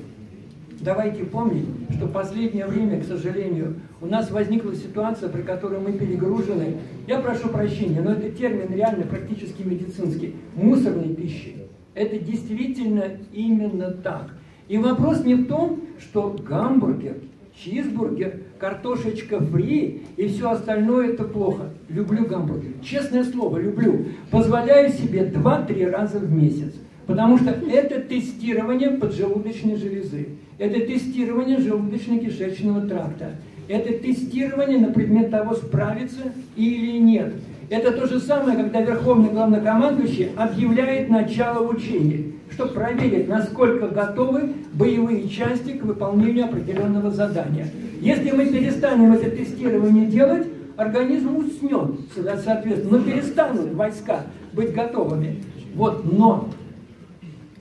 давайте 0.80 1.24
помнить, 1.24 1.66
что 1.96 2.06
в 2.06 2.12
последнее 2.12 2.66
время, 2.66 3.00
к 3.00 3.04
сожалению, 3.04 3.76
у 4.00 4.06
нас 4.06 4.30
возникла 4.30 4.74
ситуация, 4.74 5.28
при 5.28 5.42
которой 5.42 5.80
мы 5.80 5.92
перегружены, 5.92 6.76
я 7.06 7.18
прошу 7.18 7.48
прощения, 7.48 8.00
но 8.00 8.12
это 8.12 8.30
термин 8.30 8.72
реально 8.74 9.04
практически 9.04 9.62
медицинский, 9.62 10.34
мусорной 10.54 11.14
пищи. 11.14 11.65
Это 11.96 12.18
действительно 12.18 13.04
именно 13.32 13.90
так. 13.90 14.28
И 14.68 14.76
вопрос 14.76 15.24
не 15.24 15.34
в 15.34 15.46
том, 15.46 15.80
что 15.98 16.36
гамбургер, 16.46 17.16
чизбургер, 17.58 18.40
картошечка 18.58 19.40
фри 19.40 20.02
и 20.18 20.28
все 20.28 20.50
остальное 20.50 21.14
это 21.14 21.24
плохо. 21.24 21.70
Люблю 21.88 22.26
гамбургер. 22.26 22.72
Честное 22.84 23.24
слово, 23.24 23.58
люблю. 23.58 24.04
Позволяю 24.30 24.92
себе 24.92 25.22
2-3 25.22 25.90
раза 25.90 26.18
в 26.18 26.30
месяц. 26.30 26.74
Потому 27.06 27.38
что 27.38 27.50
это 27.50 28.00
тестирование 28.00 28.90
поджелудочной 28.90 29.76
железы. 29.76 30.28
Это 30.58 30.80
тестирование 30.80 31.56
желудочно-кишечного 31.58 32.86
тракта. 32.88 33.36
Это 33.68 33.94
тестирование 33.94 34.78
на 34.78 34.92
предмет 34.92 35.30
того, 35.30 35.54
справится 35.54 36.32
или 36.56 36.98
нет. 36.98 37.32
Это 37.68 37.90
то 37.92 38.06
же 38.06 38.20
самое, 38.20 38.56
когда 38.56 38.80
Верховный 38.80 39.30
Главнокомандующий 39.30 40.30
объявляет 40.36 41.08
начало 41.08 41.66
учения, 41.66 42.32
чтобы 42.52 42.72
проверить, 42.72 43.28
насколько 43.28 43.88
готовы 43.88 44.52
боевые 44.72 45.28
части 45.28 45.72
к 45.72 45.82
выполнению 45.82 46.44
определенного 46.44 47.10
задания. 47.10 47.68
Если 48.00 48.30
мы 48.30 48.46
перестанем 48.46 49.12
это 49.12 49.30
тестирование 49.30 50.06
делать, 50.06 50.46
организм 50.76 51.36
уснет, 51.36 51.98
соответственно, 52.44 52.98
но 52.98 53.04
перестанут 53.04 53.74
войска 53.74 54.26
быть 54.52 54.72
готовыми. 54.72 55.42
Вот, 55.74 56.04
но 56.10 56.48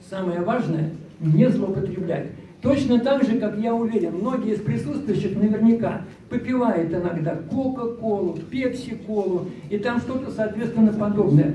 самое 0.10 0.42
важное– 0.42 0.92
не 1.20 1.50
злоупотреблять. 1.50 2.28
Точно 2.66 3.00
так 3.00 3.24
же, 3.24 3.38
как 3.38 3.60
я 3.60 3.76
уверен, 3.76 4.16
многие 4.16 4.56
из 4.56 4.60
присутствующих 4.60 5.38
наверняка 5.38 6.02
попивают 6.32 6.92
иногда 6.92 7.36
Кока-Колу, 7.36 8.40
Пепси-Колу 8.50 9.50
и 9.70 9.78
там 9.78 10.00
что-то, 10.00 10.32
соответственно, 10.32 10.92
подобное. 10.92 11.54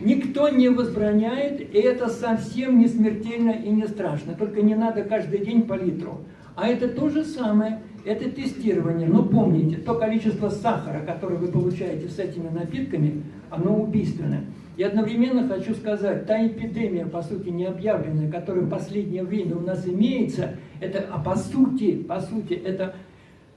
Никто 0.00 0.48
не 0.48 0.68
возбраняет, 0.68 1.60
и 1.60 1.78
это 1.78 2.08
совсем 2.08 2.80
не 2.80 2.88
смертельно 2.88 3.50
и 3.50 3.70
не 3.70 3.86
страшно. 3.86 4.34
Только 4.34 4.62
не 4.62 4.74
надо 4.74 5.04
каждый 5.04 5.46
день 5.46 5.62
по 5.62 5.74
литру. 5.74 6.22
А 6.56 6.66
это 6.66 6.88
то 6.88 7.08
же 7.08 7.24
самое, 7.24 7.80
это 8.04 8.28
тестирование. 8.28 9.06
Но 9.06 9.22
помните, 9.22 9.76
то 9.76 9.94
количество 9.94 10.48
сахара, 10.48 11.06
которое 11.06 11.36
вы 11.36 11.46
получаете 11.46 12.08
с 12.08 12.18
этими 12.18 12.48
напитками, 12.48 13.22
оно 13.48 13.80
убийственное. 13.80 14.42
И 14.78 14.82
одновременно 14.84 15.48
хочу 15.48 15.74
сказать, 15.74 16.24
та 16.26 16.46
эпидемия, 16.46 17.04
по 17.04 17.20
сути, 17.20 17.48
не 17.48 17.64
объявленная, 17.64 18.30
которая 18.30 18.64
в 18.64 18.70
последнее 18.70 19.24
время 19.24 19.56
у 19.56 19.60
нас 19.60 19.84
имеется, 19.84 20.54
это, 20.80 21.04
а 21.10 21.18
по 21.18 21.34
сути, 21.34 21.96
по 21.96 22.20
сути, 22.20 22.52
это 22.52 22.94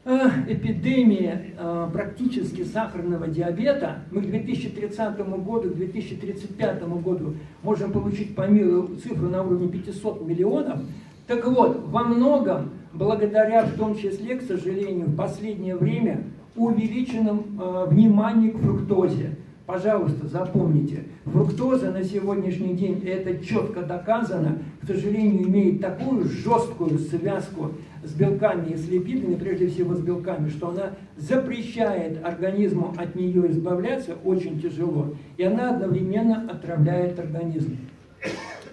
э, 0.04 0.28
эпидемия 0.48 1.54
э, 1.56 1.90
практически 1.94 2.64
сахарного 2.64 3.28
диабета. 3.28 4.00
Мы 4.10 4.22
к 4.22 4.26
2030 4.26 5.18
году, 5.46 5.70
к 5.70 5.76
2035 5.76 6.84
году 7.04 7.36
можем 7.62 7.92
получить 7.92 8.34
по 8.34 8.48
миру 8.48 8.90
цифру 8.96 9.30
на 9.30 9.44
уровне 9.44 9.68
500 9.68 10.28
миллионов. 10.28 10.80
Так 11.28 11.46
вот, 11.46 11.84
во 11.86 12.04
многом, 12.04 12.72
благодаря 12.94 13.64
в 13.66 13.78
том 13.78 13.96
числе, 13.96 14.38
к 14.38 14.42
сожалению, 14.42 15.06
в 15.06 15.16
последнее 15.16 15.76
время 15.76 16.24
увеличенном 16.56 17.60
э, 17.62 17.86
внимании 17.90 18.50
к 18.50 18.58
фруктозе. 18.58 19.36
Пожалуйста, 19.72 20.28
запомните, 20.28 21.06
фруктоза 21.24 21.92
на 21.92 22.04
сегодняшний 22.04 22.74
день, 22.74 23.02
это 23.06 23.42
четко 23.42 23.84
доказано, 23.84 24.58
к 24.82 24.86
сожалению, 24.86 25.48
имеет 25.48 25.80
такую 25.80 26.26
жесткую 26.26 27.00
связку 27.00 27.72
с 28.04 28.12
белками 28.12 28.72
и 28.72 28.76
с 28.76 28.90
липидами, 28.90 29.36
прежде 29.36 29.70
всего 29.70 29.96
с 29.96 30.02
белками, 30.02 30.50
что 30.50 30.72
она 30.72 30.90
запрещает 31.16 32.22
организму 32.22 32.94
от 32.98 33.16
нее 33.16 33.50
избавляться 33.50 34.18
очень 34.26 34.60
тяжело, 34.60 35.16
и 35.38 35.44
она 35.44 35.70
одновременно 35.70 36.52
отравляет 36.52 37.18
организм. 37.18 37.78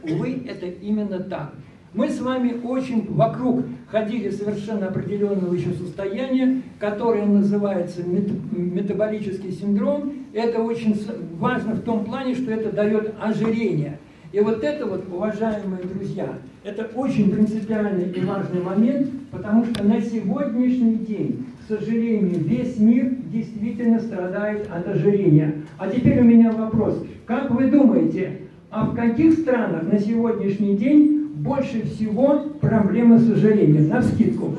Увы, 0.02 0.42
это 0.48 0.66
именно 0.66 1.20
так. 1.20 1.54
Мы 1.94 2.08
с 2.08 2.20
вами 2.20 2.60
очень 2.64 3.06
вокруг 3.14 3.64
ходили 3.86 4.30
совершенно 4.30 4.88
определенного 4.88 5.54
еще 5.54 5.72
состояния, 5.74 6.60
которое 6.80 7.24
называется 7.24 8.02
метаболический 8.02 9.52
синдром. 9.52 10.17
Это 10.32 10.60
очень 10.60 11.00
важно 11.38 11.74
в 11.74 11.82
том 11.82 12.04
плане, 12.04 12.34
что 12.34 12.50
это 12.50 12.70
дает 12.70 13.14
ожирение. 13.20 13.98
И 14.30 14.40
вот 14.40 14.62
это 14.62 14.84
вот, 14.84 15.06
уважаемые 15.10 15.82
друзья, 15.84 16.28
это 16.62 16.90
очень 16.94 17.30
принципиальный 17.30 18.10
и 18.10 18.20
важный 18.20 18.60
момент, 18.60 19.08
потому 19.30 19.64
что 19.64 19.82
на 19.84 20.02
сегодняшний 20.02 20.96
день, 20.96 21.46
к 21.62 21.68
сожалению, 21.68 22.38
весь 22.40 22.78
мир 22.78 23.10
действительно 23.32 23.98
страдает 23.98 24.68
от 24.70 24.86
ожирения. 24.86 25.62
А 25.78 25.88
теперь 25.88 26.20
у 26.20 26.24
меня 26.24 26.52
вопрос. 26.52 27.02
Как 27.24 27.50
вы 27.50 27.70
думаете, 27.70 28.40
а 28.70 28.84
в 28.84 28.94
каких 28.94 29.32
странах 29.32 29.90
на 29.90 29.98
сегодняшний 29.98 30.76
день 30.76 31.28
больше 31.36 31.86
всего 31.86 32.40
проблемы 32.60 33.18
с 33.18 33.30
ожирением? 33.30 33.88
На 33.88 34.02
вскидку. 34.02 34.56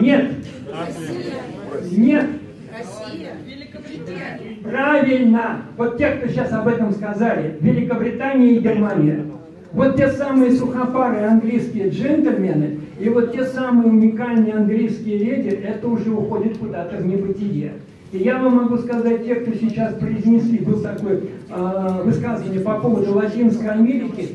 Нет. 0.00 0.32
Нет. 1.90 2.26
Правильно. 4.70 5.62
Вот 5.76 5.98
те, 5.98 6.10
кто 6.10 6.28
сейчас 6.28 6.52
об 6.52 6.68
этом 6.68 6.92
сказали. 6.92 7.56
Великобритания 7.60 8.52
и 8.52 8.60
Германия. 8.60 9.26
Вот 9.72 9.96
те 9.96 10.10
самые 10.10 10.52
сухопарые 10.52 11.26
английские 11.26 11.90
джентльмены 11.90 12.80
и 12.98 13.08
вот 13.08 13.32
те 13.32 13.44
самые 13.44 13.88
уникальные 13.88 14.54
английские 14.54 15.18
леди, 15.18 15.48
это 15.48 15.86
уже 15.86 16.10
уходит 16.10 16.58
куда-то 16.58 16.96
в 16.96 17.06
небытие. 17.06 17.74
И 18.12 18.18
я 18.18 18.38
вам 18.38 18.56
могу 18.56 18.78
сказать, 18.78 19.24
те, 19.24 19.36
кто 19.36 19.54
сейчас 19.54 19.94
произнесли, 19.94 20.58
был 20.58 20.80
такое 20.80 21.20
э, 21.48 22.02
высказывание 22.04 22.60
по 22.60 22.80
поводу 22.80 23.14
Латинской 23.14 23.68
Америки, 23.68 24.28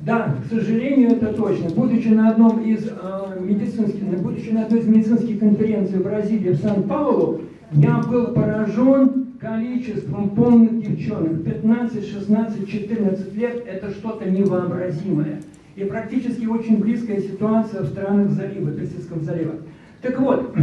да, 0.00 0.34
к 0.44 0.52
сожалению, 0.52 1.12
это 1.12 1.32
точно. 1.32 1.70
Будучи 1.70 2.08
на 2.08 2.28
одном 2.28 2.62
из 2.62 2.86
э, 2.86 3.40
медицинских, 3.40 4.02
будучи 4.20 4.50
на 4.50 4.64
одной 4.66 4.80
из 4.80 4.86
медицинских 4.86 5.38
конференций 5.38 5.98
в 5.98 6.02
Бразилии, 6.02 6.50
в 6.50 6.60
Сан-Паулу, 6.60 7.40
я 7.72 8.02
был 8.06 8.26
поражен 8.28 9.23
количеством 9.44 10.30
полных 10.30 10.80
девчонок. 10.80 11.44
15, 11.44 12.08
16, 12.08 12.68
14 12.68 13.34
лет– 13.34 13.62
это 13.66 13.90
что-то 13.90 14.28
невообразимое. 14.28 15.42
И 15.76 15.84
практически 15.84 16.46
очень 16.46 16.78
близкая 16.78 17.20
ситуация 17.20 17.82
в 17.82 17.88
странах 17.88 18.30
залива, 18.30 18.72
Персидского 18.72 19.20
залива. 19.20 19.56
Так 20.00 20.18
вот, 20.20 20.54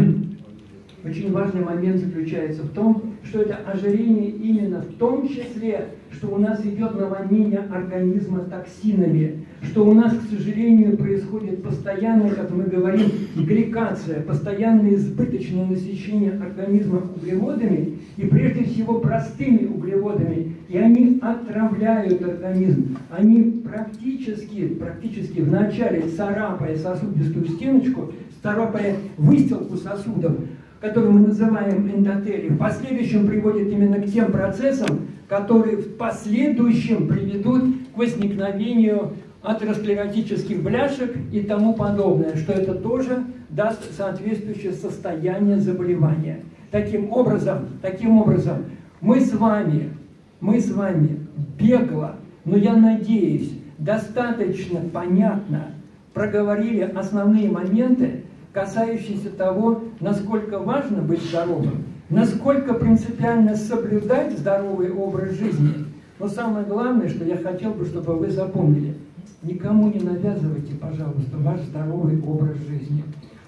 очень 1.05 1.31
важный 1.31 1.61
момент 1.61 1.97
заключается 1.97 2.63
в 2.63 2.69
том, 2.69 3.13
что 3.23 3.41
это 3.41 3.57
ожирение 3.57 4.29
именно 4.29 4.81
в 4.81 4.95
том 4.95 5.27
числе, 5.27 5.89
что 6.11 6.29
у 6.29 6.37
нас 6.37 6.65
идет 6.65 6.99
наводнение 6.99 7.59
организма 7.59 8.39
токсинами, 8.39 9.45
что 9.63 9.85
у 9.85 9.93
нас, 9.93 10.13
к 10.13 10.29
сожалению, 10.29 10.97
происходит 10.97 11.63
постоянная, 11.63 12.31
как 12.31 12.49
мы 12.51 12.63
говорим, 12.63 13.09
гликация, 13.35 14.21
постоянное 14.21 14.95
избыточное 14.95 15.65
насыщение 15.65 16.33
организма 16.33 17.03
углеводами, 17.15 17.99
и 18.17 18.25
прежде 18.25 18.63
всего 18.65 18.99
простыми 18.99 19.67
углеводами, 19.67 20.55
и 20.67 20.77
они 20.77 21.19
отравляют 21.21 22.21
организм. 22.23 22.97
Они 23.09 23.61
практически, 23.63 24.67
практически 24.67 25.39
вначале 25.39 26.07
царапая 26.09 26.75
сосудистую 26.77 27.47
стеночку, 27.47 28.11
царапая 28.41 28.95
выстилку 29.17 29.77
сосудов, 29.77 30.33
которую 30.79 31.13
мы 31.13 31.27
называем 31.27 31.87
эндотелием, 31.87 32.55
в 32.55 32.57
последующем 32.57 33.27
приводит 33.27 33.71
именно 33.71 33.99
к 34.01 34.05
тем 34.07 34.31
процессам, 34.31 35.07
которые 35.27 35.77
в 35.77 35.95
последующем 35.95 37.07
приведут 37.07 37.63
к 37.93 37.97
возникновению 37.97 39.13
атеросклеротических 39.43 40.61
бляшек 40.61 41.15
и 41.31 41.41
тому 41.41 41.73
подобное, 41.73 42.35
что 42.35 42.53
это 42.53 42.75
тоже 42.75 43.23
даст 43.49 43.95
соответствующее 43.95 44.73
состояние 44.73 45.59
заболевания. 45.59 46.41
Таким 46.69 47.11
образом, 47.11 47.69
таким 47.81 48.19
образом, 48.19 48.65
мы 49.01 49.19
с 49.19 49.33
вами, 49.33 49.93
мы 50.39 50.59
с 50.59 50.71
вами 50.71 51.27
бегло, 51.59 52.15
но 52.45 52.55
я 52.55 52.75
надеюсь, 52.75 53.51
достаточно 53.77 54.79
понятно 54.93 55.71
проговорили 56.13 56.81
основные 56.81 57.49
моменты, 57.49 58.23
касающийся 58.53 59.31
того, 59.31 59.83
насколько 59.99 60.59
важно 60.59 61.01
быть 61.01 61.21
здоровым, 61.23 61.85
насколько 62.09 62.73
принципиально 62.73 63.55
соблюдать 63.55 64.37
здоровый 64.37 64.91
образ 64.91 65.31
жизни. 65.31 65.85
Но 66.19 66.27
самое 66.27 66.65
главное, 66.65 67.09
что 67.09 67.23
я 67.25 67.37
хотел 67.37 67.71
бы, 67.71 67.85
чтобы 67.85 68.15
вы 68.15 68.29
запомнили– 68.29 68.93
никому 69.43 69.91
не 69.91 69.99
навязывайте, 69.99 70.73
пожалуйста, 70.75 71.37
ваш 71.37 71.61
здоровый 71.61 72.21
образ 72.21 72.57
жизни. 72.57 73.03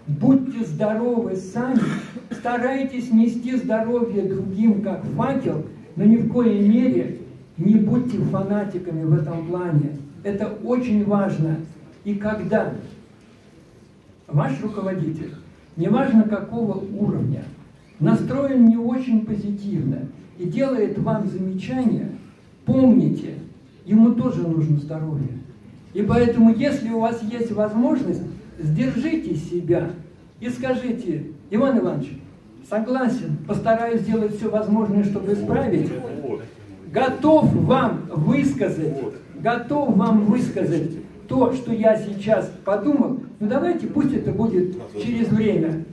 Будьте 0.08 0.66
здоровы 0.66 1.36
сами, 1.36 1.80
старайтесь 2.32 3.12
нести 3.12 3.56
здоровье 3.56 4.24
другим, 4.24 4.82
как 4.82 5.04
факел, 5.06 5.66
но 5.96 6.04
ни 6.04 6.18
в 6.18 6.32
коей 6.32 6.68
мере 6.68 7.20
не 7.58 7.76
будьте 7.76 8.18
фанатиками 8.18 9.06
в 9.06 9.14
этом 9.14 9.48
плане. 9.48 9.98
Это 10.24 10.48
очень 10.48 11.06
важно. 11.06 11.58
И 12.04 12.16
когда 12.16 12.74
ваш 14.28 14.62
руководитель, 14.62 15.36
неважно 15.78 16.24
какого 16.24 16.84
уровня, 17.00 17.44
настроен 18.00 18.68
не 18.68 18.78
очень 18.78 19.26
позитивно 19.26 20.00
и 20.38 20.46
делает 20.46 20.98
вам 21.00 21.28
замечания, 21.28 22.10
помните, 22.66 23.36
ему 23.86 24.16
тоже 24.16 24.46
нужно 24.46 24.80
здоровье. 24.80 25.43
И 25.94 26.02
поэтому, 26.02 26.54
если 26.54 26.90
у 26.90 27.00
вас 27.00 27.22
есть 27.24 27.52
возможность, 27.52 28.22
сдержите 28.60 29.36
себя 29.36 29.90
и 30.40 30.50
скажите, 30.50 31.28
Иван 31.52 31.80
Иванович, 31.80 32.18
согласен, 32.70 33.38
постараюсь 33.48 34.02
сделать 34.02 34.36
все 34.38 34.50
возможное, 34.50 35.04
чтобы 35.04 35.34
исправить. 35.34 35.92
Готов 36.92 37.54
вам 37.54 38.08
высказать, 38.10 38.96
готов 39.36 39.96
вам 39.96 40.26
высказать 40.26 40.92
то, 41.28 41.54
что 41.54 41.74
я 41.74 41.98
сейчас 41.98 42.52
подумал. 42.66 43.20
Ну 43.40 43.48
давайте, 43.48 43.88
пусть 43.88 44.14
это 44.14 44.32
будет 44.32 44.76
через 45.02 45.30
время. 45.30 45.86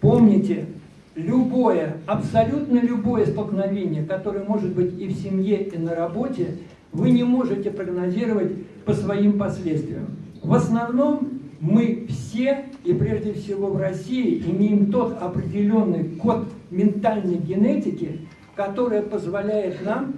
Помните, 0.00 0.66
любое, 1.14 1.96
абсолютно 2.06 2.78
любое 2.80 3.26
столкновение, 3.26 4.04
которое 4.04 4.44
может 4.44 4.74
быть 4.74 4.98
и 5.00 5.06
в 5.06 5.12
семье, 5.12 5.62
и 5.62 5.78
на 5.78 5.94
работе, 5.94 6.58
вы 6.92 7.10
не 7.10 7.22
можете 7.22 7.70
прогнозировать 7.70 8.52
по 8.84 8.92
своим 8.92 9.38
последствиям. 9.38 10.16
В 10.42 10.52
основном 10.54 11.40
мы 11.60 12.06
все, 12.08 12.64
и 12.84 12.92
прежде 12.92 13.32
всего 13.34 13.68
в 13.68 13.76
России, 13.76 14.42
имеем 14.46 14.90
тот 14.90 15.16
определенный 15.22 16.04
код 16.16 16.48
ментальной 16.70 17.36
генетики, 17.36 18.20
который 18.56 19.02
позволяет 19.02 19.84
нам 19.84 20.14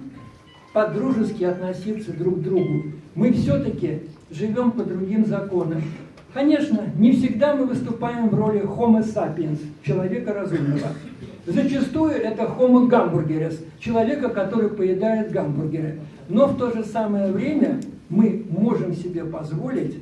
по-дружески 0.73 1.43
относиться 1.43 2.11
друг 2.13 2.39
к 2.39 2.41
другу. 2.41 2.83
Мы 3.13 3.31
все-таки 3.31 4.01
живем 4.31 4.71
по 4.71 4.83
другим 4.83 5.25
законам. 5.25 5.81
Конечно, 6.33 6.81
не 6.97 7.13
всегда 7.13 7.55
мы 7.55 7.65
выступаем 7.65 8.27
в 8.27 8.33
роли 8.33 8.61
Homo 8.61 9.01
sapiens, 9.01 9.59
человека 9.83 10.33
разумного. 10.33 10.89
Зачастую 11.45 12.11
это 12.11 12.43
Homo 12.43 12.89
gamburgeres, 12.89 13.63
человека, 13.79 14.29
который 14.29 14.69
поедает 14.69 15.31
гамбургеры. 15.31 15.99
Но 16.27 16.47
в 16.47 16.57
то 16.57 16.71
же 16.71 16.83
самое 16.83 17.31
время 17.31 17.79
мы 18.09 18.45
можем 18.49 18.95
себе 18.95 19.23
позволить 19.25 19.97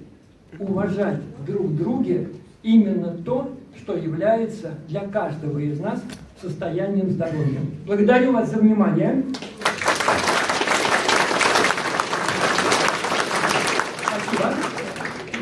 уважать 0.59 1.19
друг 1.45 1.75
друге 1.75 2.29
именно 2.61 3.15
то, 3.25 3.51
что 3.77 3.95
является 3.95 4.71
для 4.87 5.01
каждого 5.01 5.59
из 5.59 5.79
нас 5.79 6.01
состоянием 6.41 7.09
здоровья. 7.09 7.59
Благодарю 7.85 8.33
вас 8.33 8.51
за 8.51 8.57
внимание. 8.57 9.23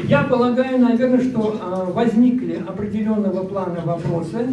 Я 0.04 0.24
полагаю, 0.24 0.80
наверное, 0.80 1.22
что 1.22 1.58
а, 1.62 1.86
возникли 1.86 2.62
определенного 2.68 3.46
плана 3.46 3.82
вопросы. 3.86 4.48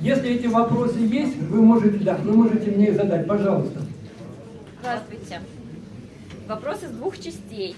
Если 0.00 0.30
эти 0.30 0.46
вопросы 0.46 1.00
есть, 1.00 1.36
вы 1.42 1.60
можете, 1.60 1.98
да, 1.98 2.16
вы 2.24 2.32
можете 2.32 2.70
мне 2.70 2.88
их 2.88 2.96
задать, 2.96 3.26
пожалуйста. 3.26 3.80
Здравствуйте. 4.80 5.40
Вопрос 6.48 6.82
из 6.82 6.90
двух 6.90 7.18
частей. 7.18 7.76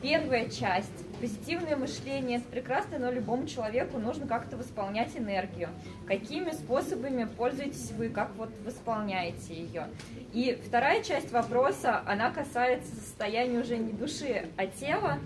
Первая 0.00 0.48
часть. 0.48 0.92
Позитивное 1.20 1.76
мышление 1.76 2.40
прекрасно, 2.40 2.98
но 2.98 3.10
любому 3.10 3.46
человеку 3.46 3.98
нужно 3.98 4.26
как-то 4.28 4.56
восполнять 4.56 5.16
энергию. 5.16 5.70
Какими 6.06 6.50
способами 6.50 7.24
пользуетесь 7.24 7.90
вы, 7.92 8.10
как 8.10 8.30
вот 8.36 8.50
восполняете 8.64 9.54
ее? 9.54 9.88
И 10.32 10.60
вторая 10.66 11.02
часть 11.02 11.32
вопроса, 11.32 12.02
она 12.06 12.30
касается 12.30 12.94
состояния 12.94 13.58
уже 13.58 13.76
не 13.76 13.92
души, 13.92 14.46
а 14.56 14.66
тела. 14.66 15.18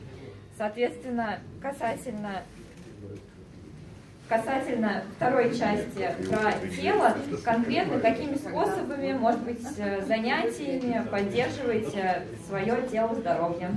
Соответственно, 0.57 1.41
касательно 1.61 2.43
касательно 4.31 5.03
второй 5.17 5.51
части 5.51 6.09
про 6.29 6.53
тело, 6.81 7.17
конкретно 7.45 7.99
какими 7.99 8.37
способами, 8.37 9.13
может 9.13 9.43
быть, 9.43 9.61
э, 9.77 10.07
занятиями 10.07 11.03
поддерживаете 11.11 12.23
свое 12.49 12.77
тело 12.91 13.13
здоровье? 13.17 13.71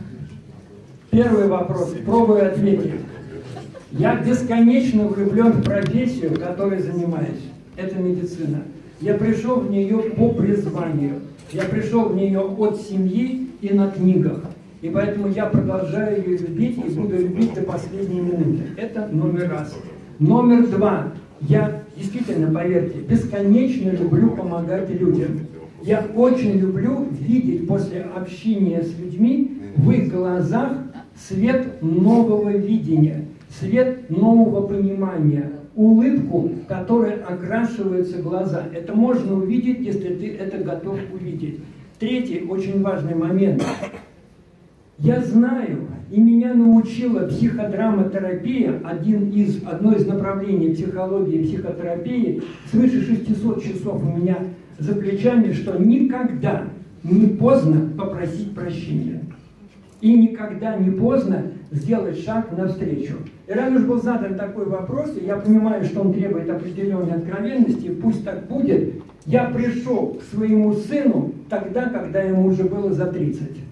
Первый 1.09 1.47
вопрос, 1.47 1.95
пробую 2.05 2.47
ответить. 2.47 3.01
Я 3.91 4.15
бесконечно 4.15 5.07
влюблен 5.07 5.53
в 5.53 5.63
профессию, 5.63 6.39
которой 6.39 6.79
занимаюсь. 6.79 7.49
Это 7.75 7.95
медицина. 7.95 8.63
Я 9.01 9.15
пришел 9.15 9.59
в 9.59 9.71
нее 9.71 10.11
по 10.11 10.29
призванию. 10.29 11.21
Я 11.51 11.63
пришел 11.63 12.09
в 12.09 12.15
нее 12.15 12.39
от 12.39 12.79
семьи 12.79 13.49
и 13.59 13.73
на 13.73 13.89
книгах. 13.89 14.41
И 14.81 14.89
поэтому 14.89 15.29
я 15.29 15.45
продолжаю 15.45 16.17
ее 16.17 16.37
любить 16.37 16.77
и 16.77 16.89
буду 16.89 17.17
любить 17.17 17.53
до 17.55 17.63
последней 17.63 18.21
минуты. 18.21 18.63
Это 18.77 19.07
номер 19.07 19.49
раз. 19.49 19.73
Номер 20.19 20.67
два. 20.67 21.11
Я 21.41 21.83
действительно, 21.97 22.53
поверьте, 22.53 22.99
бесконечно 22.99 23.91
люблю 23.91 24.31
помогать 24.31 24.89
людям. 24.89 25.41
Я 25.81 26.05
очень 26.15 26.59
люблю 26.59 27.07
видеть 27.11 27.67
после 27.67 28.01
общения 28.01 28.81
с 28.81 28.97
людьми 28.97 29.57
в 29.75 29.91
их 29.91 30.13
глазах 30.13 30.77
свет 31.15 31.81
нового 31.81 32.49
видения, 32.49 33.25
свет 33.49 34.09
нового 34.09 34.65
понимания, 34.67 35.51
улыбку, 35.75 36.51
которой 36.67 37.21
окрашиваются 37.21 38.21
глаза. 38.21 38.63
Это 38.73 38.93
можно 38.93 39.35
увидеть, 39.35 39.79
если 39.79 40.15
ты 40.15 40.35
это 40.35 40.63
готов 40.63 40.97
увидеть. 41.13 41.59
Третий 41.99 42.45
очень 42.47 42.81
важный 42.81 43.15
момент. 43.15 43.63
Я 44.99 45.21
знаю, 45.21 45.87
и 46.13 46.21
меня 46.21 46.53
научила 46.53 47.25
психодраматерапия, 47.25 48.79
один 48.85 49.31
из, 49.31 49.63
одно 49.65 49.93
из 49.93 50.05
направлений 50.05 50.75
психологии 50.75 51.39
и 51.39 51.43
психотерапии, 51.47 52.43
свыше 52.69 53.03
600 53.03 53.63
часов 53.63 54.03
у 54.03 54.15
меня 54.15 54.37
за 54.77 54.93
плечами, 54.93 55.51
что 55.53 55.75
никогда 55.79 56.65
не 57.03 57.25
поздно 57.25 57.89
попросить 57.97 58.53
прощения. 58.53 59.21
И 60.01 60.13
никогда 60.13 60.77
не 60.77 60.91
поздно 60.91 61.45
сделать 61.71 62.23
шаг 62.23 62.55
навстречу. 62.55 63.13
И 63.47 63.51
раз 63.51 63.73
уж 63.73 63.81
был 63.85 63.99
задан 63.99 64.35
такой 64.35 64.67
вопрос, 64.67 65.17
и 65.19 65.25
я 65.25 65.37
понимаю, 65.37 65.83
что 65.83 66.01
он 66.01 66.13
требует 66.13 66.47
определенной 66.47 67.13
откровенности, 67.13 67.87
пусть 67.87 68.23
так 68.23 68.45
будет, 68.45 69.01
я 69.25 69.45
пришел 69.45 70.19
к 70.19 70.35
своему 70.35 70.73
сыну 70.73 71.31
тогда, 71.49 71.89
когда 71.89 72.21
ему 72.21 72.45
уже 72.45 72.65
было 72.65 72.93
за 72.93 73.07
30. 73.07 73.62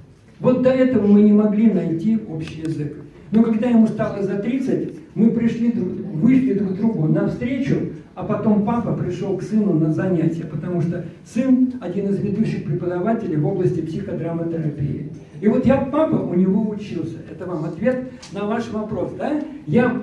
Вот 0.42 0.64
до 0.64 0.72
этого 0.72 1.06
мы 1.06 1.22
не 1.22 1.32
могли 1.32 1.72
найти 1.72 2.20
общий 2.28 2.62
язык. 2.62 2.98
Но 3.32 3.44
когда 3.44 3.70
ему 3.70 3.88
стало 3.88 4.24
за 4.24 4.40
30, 4.40 4.90
мы 5.14 5.30
пришли, 5.30 5.72
вышли 5.72 6.54
друг 6.54 6.74
другу 6.74 7.08
навстречу, 7.08 7.76
а 8.16 8.24
потом 8.24 8.66
папа 8.66 8.94
пришел 8.94 9.38
к 9.38 9.44
сыну 9.44 9.74
на 9.74 9.94
занятия, 9.94 10.44
потому 10.44 10.82
что 10.82 11.06
сын 11.24 11.74
один 11.80 12.10
из 12.10 12.20
ведущих 12.20 12.66
преподавателей 12.66 13.38
в 13.38 13.46
области 13.46 13.82
психодраматерапии. 13.82 15.12
И 15.40 15.48
вот 15.48 15.66
я 15.66 15.78
папа 15.78 16.16
у 16.16 16.34
него 16.34 16.68
учился. 16.68 17.18
Это 17.32 17.46
вам 17.46 17.66
ответ 17.66 18.12
на 18.34 18.46
ваш 18.46 18.70
вопрос. 18.70 19.14
Да? 19.18 19.42
Я, 19.68 20.02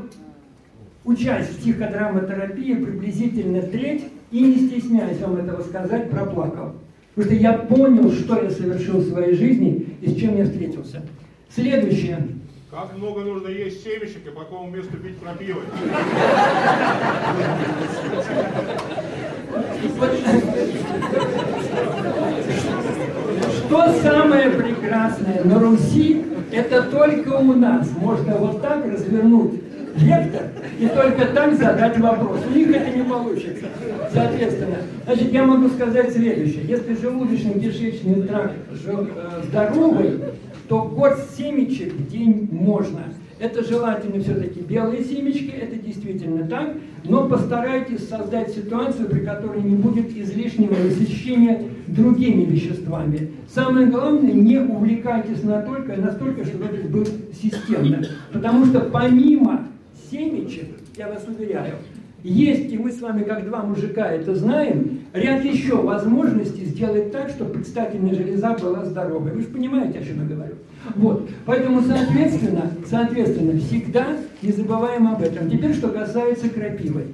учась 1.05 1.49
в 1.49 1.59
психодраматерапии, 1.59 2.74
приблизительно 2.74 3.62
треть, 3.62 4.05
и 4.30 4.41
не 4.41 4.68
стесняюсь 4.68 5.20
вам 5.20 5.36
этого 5.36 5.62
сказать, 5.62 6.11
проплакал. 6.11 6.74
Потому 7.19 7.35
что 7.35 7.43
я 7.43 7.53
понял, 7.55 8.12
что 8.12 8.41
я 8.41 8.49
совершил 8.49 8.99
в 8.99 9.09
своей 9.09 9.35
жизни 9.35 9.97
и 10.01 10.09
с 10.09 10.14
чем 10.21 10.39
я 10.39 10.45
встретился. 10.45 11.03
Следующее. 11.53 12.29
Как 12.71 12.97
много 12.97 13.23
нужно 13.23 13.49
есть 13.49 13.83
семечек 13.83 14.25
и 14.25 14.31
по 14.31 14.43
какому 14.43 14.71
месту 14.71 14.97
пить 14.99 15.16
пропивать? 15.16 15.64
Что 23.66 23.93
самое 24.01 24.51
прекрасное 24.51 25.43
на 25.43 25.59
Руси, 25.59 26.25
это 26.53 26.83
только 26.83 27.31
у 27.31 27.53
нас 27.55 27.89
можно 28.01 28.37
вот 28.37 28.62
так 28.62 28.87
развернуть 28.87 29.55
вектор 29.97 30.43
и 30.79 30.87
только 30.87 31.26
так 31.35 31.55
задать 31.55 31.99
вопрос. 31.99 32.41
У 32.49 32.57
них 32.57 32.70
это 32.70 32.97
не 32.97 33.03
получится. 33.03 33.66
Соответственно, 34.12 34.76
значит, 35.05 35.33
я 35.33 35.45
могу 35.45 35.68
сказать 35.68 36.12
следующее. 36.12 36.62
Если 36.64 36.95
желудочно-кишечный 36.95 38.22
тракт 38.26 38.55
э, 38.87 39.43
здоровый, 39.49 40.20
то 40.68 40.83
горсть 40.83 41.37
семечек 41.37 41.95
в 41.95 42.11
день 42.11 42.49
можно. 42.53 43.01
Это 43.41 43.62
желательно 43.62 44.20
все-таки 44.20 44.61
белые 44.61 45.05
семечки, 45.05 45.51
это 45.51 45.76
действительно 45.76 46.47
так, 46.49 46.74
но 47.05 47.29
постарайтесь 47.29 48.09
создать 48.09 48.51
ситуацию, 48.51 49.09
при 49.09 49.20
которой 49.20 49.62
не 49.62 49.76
будет 49.76 50.11
излишнего 50.16 50.74
насыщения 50.74 51.62
другими 51.87 52.45
веществами. 52.45 53.31
Самое 53.49 53.87
главное, 53.87 54.33
не 54.33 54.59
увлекайтесь 54.59 55.45
настолько, 55.45 55.97
настолько, 55.97 56.45
чтобы 56.45 56.64
это 56.64 56.89
было 56.89 57.07
системно. 57.33 58.03
Потому 58.33 58.66
что 58.66 58.81
помимо 58.81 59.68
семечек, 60.11 60.69
я 60.97 61.09
вас 61.09 61.25
уверяю, 61.27 61.75
есть, 62.25 62.73
и 62.73 62.79
мы 62.79 62.91
с 62.91 63.01
вами, 63.01 63.23
как 63.23 63.45
два 63.45 63.63
мужика, 63.63 64.11
это 64.11 64.35
знаем, 64.35 65.03
ряд 65.13 65.45
еще 65.45 65.77
возможностей 65.77 66.65
сделать 66.65 67.13
так, 67.13 67.31
чтобы 67.31 67.55
предстательная 67.55 68.15
железа 68.15 68.57
была 68.61 68.85
здоровой. 68.85 69.33
Вы 69.33 69.43
же 69.43 69.47
понимаете, 69.47 70.01
о 70.01 70.05
чем 70.05 70.23
я 70.23 70.35
говорю. 70.35 70.55
Вот. 70.97 71.31
Поэтому, 71.45 71.81
соответственно, 71.83 72.73
соответственно, 72.89 73.59
всегда 73.61 74.17
не 74.43 74.53
забываем 74.53 75.07
об 75.07 75.23
этом. 75.23 75.49
Теперь, 75.49 75.75
что 75.75 75.89
касается 75.89 76.49
крапивы. 76.49 77.07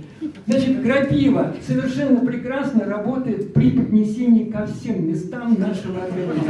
Значит, 0.46 0.82
крапива 0.82 1.54
совершенно 1.66 2.24
прекрасно 2.24 2.84
работает 2.84 3.52
при 3.52 3.72
поднесении 3.72 4.44
ко 4.44 4.66
всем 4.66 5.06
местам 5.08 5.56
нашего 5.58 6.02
организма. 6.02 6.44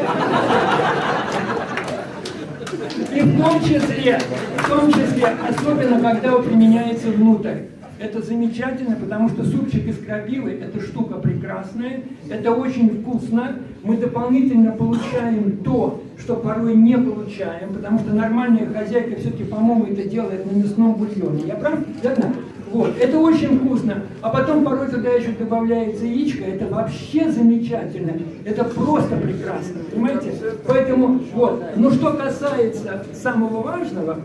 И 3.15 3.21
в 3.21 3.41
том 3.41 3.61
числе, 3.61 4.19
в 4.59 4.69
том 4.69 4.93
числе, 4.93 5.27
особенно 5.49 6.01
когда 6.01 6.37
он 6.37 6.45
применяется 6.45 7.09
внутрь. 7.09 7.59
Это 7.99 8.21
замечательно, 8.21 8.97
потому 8.97 9.29
что 9.29 9.45
супчик 9.45 9.87
из 9.87 9.99
крапивы– 9.99 10.51
это 10.63 10.81
штука 10.81 11.15
прекрасная, 11.15 12.03
это 12.29 12.51
очень 12.51 12.91
вкусно. 13.01 13.57
Мы 13.83 13.97
дополнительно 13.97 14.73
получаем 14.73 15.59
то, 15.59 16.03
что 16.19 16.37
порой 16.37 16.75
не 16.75 16.99
получаем, 16.99 17.73
потому 17.73 18.01
что 18.01 18.13
нормальная 18.13 18.67
хозяйка 18.67 19.21
все-таки, 19.21 19.45
по-моему, 19.45 19.87
это 19.87 20.09
делает 20.09 20.51
на 20.51 20.57
мясном 20.57 20.95
бульоне. 20.95 21.45
Я 21.47 21.55
прав? 21.55 21.79
Верно? 22.03 22.35
Вот, 22.75 22.99
это 22.99 23.21
очень 23.21 23.61
вкусно. 23.61 24.03
А 24.21 24.31
потом 24.31 24.65
порой 24.65 24.89
туда 24.89 25.11
еще 25.11 25.31
добавляется 25.31 26.05
яичко, 26.07 26.43
это 26.43 26.67
вообще 26.67 27.31
замечательно. 27.31 28.15
Это 28.45 28.65
просто 28.65 29.17
прекрасно, 29.17 29.79
понимаете? 29.93 30.33
Поэтому, 30.67 31.21
вот. 31.35 31.63
Но 31.77 31.93
что 31.93 32.15
касается 32.15 33.07
самого 33.15 33.63
важного 33.63 34.23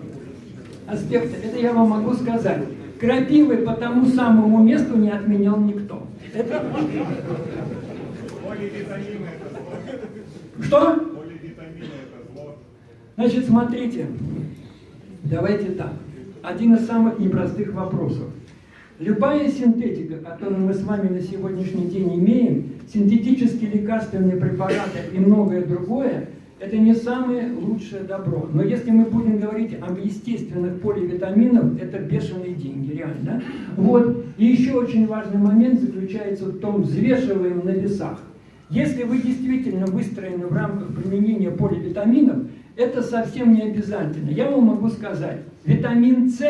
аспекта, 0.87 1.37
это 1.45 1.59
я 1.59 1.73
вам 1.73 1.89
могу 1.89 2.15
сказать. 2.15 2.63
Крапивы 2.99 3.57
по 3.57 3.73
тому 3.73 4.07
самому 4.07 4.63
месту 4.63 4.97
не 4.97 5.11
отменял 5.11 5.57
никто. 5.57 6.07
Это... 6.33 6.65
Что? 10.63 10.99
Значит, 13.15 13.45
смотрите, 13.45 14.07
давайте 15.23 15.69
так. 15.73 15.93
Один 16.41 16.73
из 16.73 16.87
самых 16.87 17.19
непростых 17.19 17.73
вопросов. 17.73 18.29
Любая 18.99 19.49
синтетика, 19.49 20.17
которую 20.17 20.59
мы 20.59 20.73
с 20.73 20.83
вами 20.83 21.07
на 21.07 21.21
сегодняшний 21.21 21.85
день 21.85 22.19
имеем, 22.19 22.71
синтетические 22.93 23.71
лекарственные 23.71 24.35
препараты 24.35 24.99
и 25.13 25.19
многое 25.19 25.63
другое, 25.63 26.27
это 26.59 26.77
не 26.77 26.93
самое 26.93 27.49
лучшее 27.53 28.03
добро. 28.03 28.49
Но 28.53 28.61
если 28.61 28.91
мы 28.91 29.05
будем 29.05 29.39
говорить 29.39 29.77
об 29.79 29.97
естественных 29.97 30.81
поливитаминах, 30.81 31.81
это 31.81 31.99
бешеные 31.99 32.53
деньги, 32.53 32.91
реально. 32.91 33.41
Вот. 33.77 34.25
И 34.37 34.45
еще 34.45 34.73
очень 34.73 35.07
важный 35.07 35.39
момент 35.39 35.79
заключается 35.79 36.47
в 36.47 36.59
том, 36.59 36.81
взвешиваем 36.81 37.61
на 37.63 37.69
весах. 37.69 38.19
Если 38.69 39.03
вы 39.03 39.19
действительно 39.19 39.85
выстроены 39.85 40.45
в 40.45 40.53
рамках 40.53 40.93
применения 40.93 41.51
поливитаминов, 41.51 42.39
это 42.75 43.01
совсем 43.01 43.53
не 43.53 43.61
обязательно. 43.61 44.29
Я 44.29 44.51
вам 44.51 44.65
могу 44.65 44.89
сказать, 44.89 45.37
витамин 45.63 46.29
С, 46.29 46.41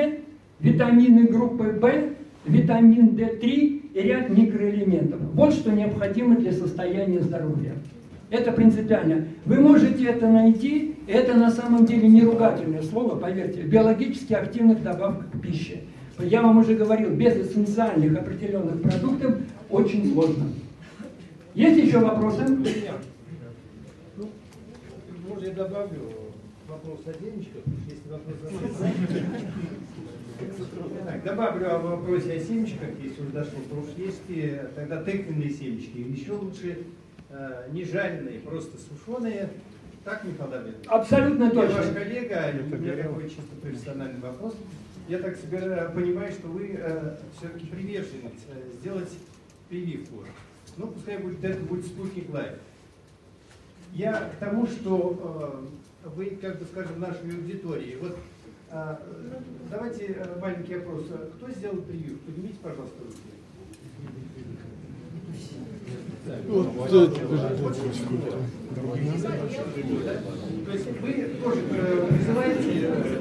витамины 0.60 1.28
группы 1.28 1.78
В, 1.80 2.19
витамин 2.50 3.10
D3 3.10 3.92
и 3.94 4.02
ряд 4.02 4.30
микроэлементов. 4.30 5.20
Вот 5.34 5.54
что 5.54 5.72
необходимо 5.72 6.36
для 6.36 6.52
состояния 6.52 7.22
здоровья. 7.22 7.74
Это 8.30 8.52
принципиально. 8.52 9.28
Вы 9.46 9.60
можете 9.60 10.06
это 10.06 10.28
найти, 10.28 10.96
это 11.08 11.36
на 11.36 11.50
самом 11.50 11.86
деле 11.86 12.08
не 12.08 12.22
ругательное 12.22 12.84
слово, 12.84 13.16
поверьте, 13.16 13.62
биологически 13.62 14.34
активных 14.34 14.84
добавках 14.84 15.42
пищи. 15.42 15.82
Я 16.20 16.42
вам 16.42 16.58
уже 16.58 16.76
говорил, 16.76 17.12
без 17.12 17.36
эссенциальных 17.36 18.18
определенных 18.18 18.82
продуктов 18.82 19.38
очень 19.70 20.12
сложно. 20.12 20.46
Есть 21.56 21.84
еще 21.84 22.00
вопросы? 22.00 22.44
Ну, 24.18 24.28
я 25.40 25.52
добавлю 25.52 26.19
вопрос 26.70 27.00
о 27.06 27.14
семечках, 27.14 27.64
если 27.88 28.10
вопрос 28.10 28.36
так, 31.06 31.24
добавлю 31.24 31.76
о 31.76 31.80
вопросе 31.80 32.34
о 32.34 32.40
семечках, 32.40 32.90
если 33.02 33.22
уже 33.22 33.32
дошло, 33.32 33.60
потому 33.68 33.84
что 33.88 34.02
есть 34.02 34.22
тогда 34.76 35.04
тыквенные 35.04 35.50
семечки, 35.50 35.98
еще 35.98 36.34
лучше 36.34 36.86
Э, 37.32 37.68
не 37.72 37.86
жареные, 37.86 38.40
просто 38.40 38.76
сушеные. 38.78 39.50
Так, 40.04 40.24
Михаил 40.24 40.50
Давидович? 40.50 40.88
Абсолютно 40.88 41.52
точно. 41.52 41.74
Я 41.74 41.78
ваш 41.78 41.94
коллега, 41.94 42.54
у 42.60 42.76
меня 42.76 43.04
такой 43.04 43.24
чисто 43.30 43.56
профессиональный 43.62 44.20
вопрос. 44.20 44.56
Я 45.08 45.20
так 45.20 45.38
себе 45.38 45.92
понимаю, 45.94 46.32
что 46.32 46.48
вы 46.48 46.76
э, 46.80 47.18
все-таки 47.38 47.68
привержены 47.68 48.32
э, 48.50 48.72
сделать 48.80 49.12
прививку. 49.70 50.24
Ну, 50.78 50.88
пускай 50.88 51.20
будет, 51.20 51.44
это 51.44 51.60
будет 51.66 51.86
спутник 51.86 52.34
лайф. 52.34 52.54
Я 53.94 54.14
к 54.14 54.38
тому, 54.40 54.66
что 54.66 55.62
э, 55.62 55.68
вы, 56.04 56.38
как 56.42 56.60
бы 56.60 56.66
скажем, 56.66 57.00
нашей 57.00 57.30
аудитории. 57.36 57.98
Вот 58.02 58.18
э, 58.72 58.96
давайте 59.70 60.06
э, 60.08 60.40
маленький 60.40 60.76
вопрос. 60.76 61.08
Кто 61.38 61.50
сделал 61.52 61.82
прививку? 61.82 62.26
Поднимите, 62.26 62.58
пожалуйста, 62.62 63.00
руки. 63.04 63.39
Вот, 66.48 66.90
То 66.90 67.02
есть 70.74 70.86
вы 71.02 71.12
тоже 71.44 71.62
э, 71.72 72.08
призываете 72.10 72.70
э, 72.84 73.20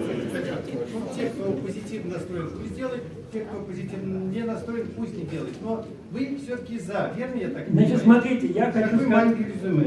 тех, 1.16 1.32
кто 1.32 1.52
позитивно 1.52 2.14
настроен, 2.14 2.50
пусть 2.50 2.76
делает, 2.76 3.02
тех, 3.32 3.44
кто 3.48 3.60
позитивно 3.62 4.30
не 4.30 4.42
настроен, 4.42 4.86
пусть 4.96 5.16
не 5.16 5.24
делает. 5.24 5.54
Но 5.62 5.86
вы 6.10 6.38
все-таки 6.42 6.78
за, 6.78 7.12
верно 7.16 7.40
я 7.40 7.48
так 7.48 7.66
понимаю? 7.66 7.86
Значит, 7.88 8.02
смотрите, 8.02 8.46
я 8.48 8.72
хочу, 8.72 8.98
сказать, 9.00 9.36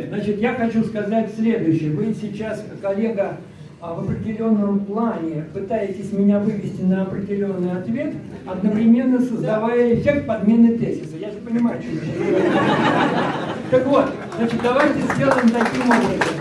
значит, 0.10 0.40
я 0.40 0.54
хочу 0.56 0.84
сказать 0.84 1.36
следующее. 1.36 1.92
Вы 1.92 2.14
сейчас, 2.14 2.66
коллега, 2.82 3.38
а 3.82 3.96
в 3.96 4.02
определенном 4.02 4.86
плане 4.86 5.46
пытаетесь 5.54 6.12
меня 6.12 6.40
вывести 6.40 6.82
на 6.82 7.02
определенный 7.02 7.72
ответ, 7.72 8.14
одновременно 8.46 9.20
создавая 9.20 9.96
эффект 9.96 10.28
подмены 10.28 10.78
тезиса. 10.78 11.11
Я 11.32 11.38
же 11.38 11.46
понимаю, 11.46 11.82
что 11.82 11.92
Так 13.72 13.88
вот, 13.88 14.12
значит, 14.36 14.62
давайте 14.62 15.00
сделаем 15.14 15.50
таким 15.50 15.84
образом. 15.84 16.36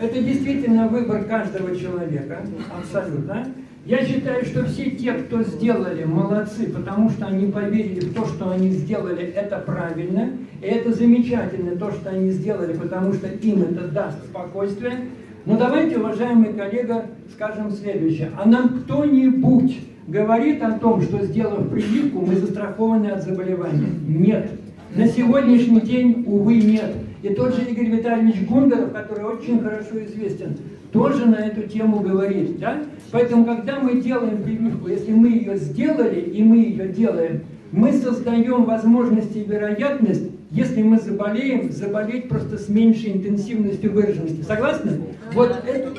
Это 0.00 0.22
действительно 0.22 0.88
выбор 0.88 1.24
каждого 1.24 1.76
человека, 1.76 2.40
абсолютно. 2.78 3.46
Я 3.84 4.04
считаю, 4.06 4.46
что 4.46 4.64
все 4.64 4.90
те, 4.92 5.12
кто 5.12 5.42
сделали, 5.42 6.04
молодцы, 6.04 6.70
потому 6.70 7.10
что 7.10 7.26
они 7.26 7.52
поверили 7.52 8.00
в 8.00 8.14
то, 8.14 8.26
что 8.26 8.50
они 8.50 8.70
сделали, 8.70 9.22
это 9.22 9.58
правильно. 9.58 10.30
И 10.62 10.66
это 10.66 10.94
замечательно, 10.94 11.76
то, 11.76 11.90
что 11.92 12.08
они 12.08 12.30
сделали, 12.30 12.72
потому 12.72 13.12
что 13.12 13.26
им 13.26 13.62
это 13.64 13.88
даст 13.88 14.24
спокойствие. 14.24 15.10
Но 15.44 15.58
давайте, 15.58 15.98
уважаемый 15.98 16.54
коллега, 16.54 17.04
скажем 17.34 17.70
следующее. 17.70 18.30
А 18.38 18.48
нам 18.48 18.80
кто-нибудь 18.80 19.78
говорит 20.06 20.62
о 20.62 20.78
том, 20.78 21.02
что 21.02 21.24
сделав 21.24 21.68
прививку, 21.68 22.20
мы 22.20 22.36
застрахованы 22.36 23.08
от 23.08 23.22
заболевания? 23.22 23.88
Нет. 24.06 24.50
На 24.94 25.08
сегодняшний 25.08 25.80
день, 25.80 26.24
увы, 26.26 26.56
нет. 26.56 26.94
И 27.22 27.30
тот 27.30 27.54
же 27.54 27.62
Игорь 27.62 27.86
Витальевич 27.86 28.46
Гундаров, 28.46 28.92
который 28.92 29.24
очень 29.24 29.60
хорошо 29.60 30.04
известен, 30.04 30.56
тоже 30.92 31.26
на 31.26 31.36
эту 31.36 31.62
тему 31.62 32.00
говорит. 32.00 32.58
Да? 32.58 32.82
Поэтому, 33.10 33.44
когда 33.44 33.80
мы 33.80 34.00
делаем 34.00 34.42
прививку, 34.42 34.88
если 34.88 35.12
мы 35.12 35.28
ее 35.28 35.56
сделали 35.56 36.20
и 36.20 36.42
мы 36.42 36.58
ее 36.58 36.88
делаем, 36.88 37.40
мы 37.72 37.92
создаем 37.92 38.64
возможность 38.64 39.34
и 39.34 39.42
вероятность 39.42 40.30
если 40.54 40.82
мы 40.82 41.00
заболеем, 41.00 41.72
заболеть 41.72 42.28
просто 42.28 42.58
с 42.58 42.68
меньшей 42.68 43.16
интенсивностью 43.16 43.92
выраженности. 43.92 44.42
Согласны? 44.42 45.00
Вот 45.32 45.50
это, 45.66 45.90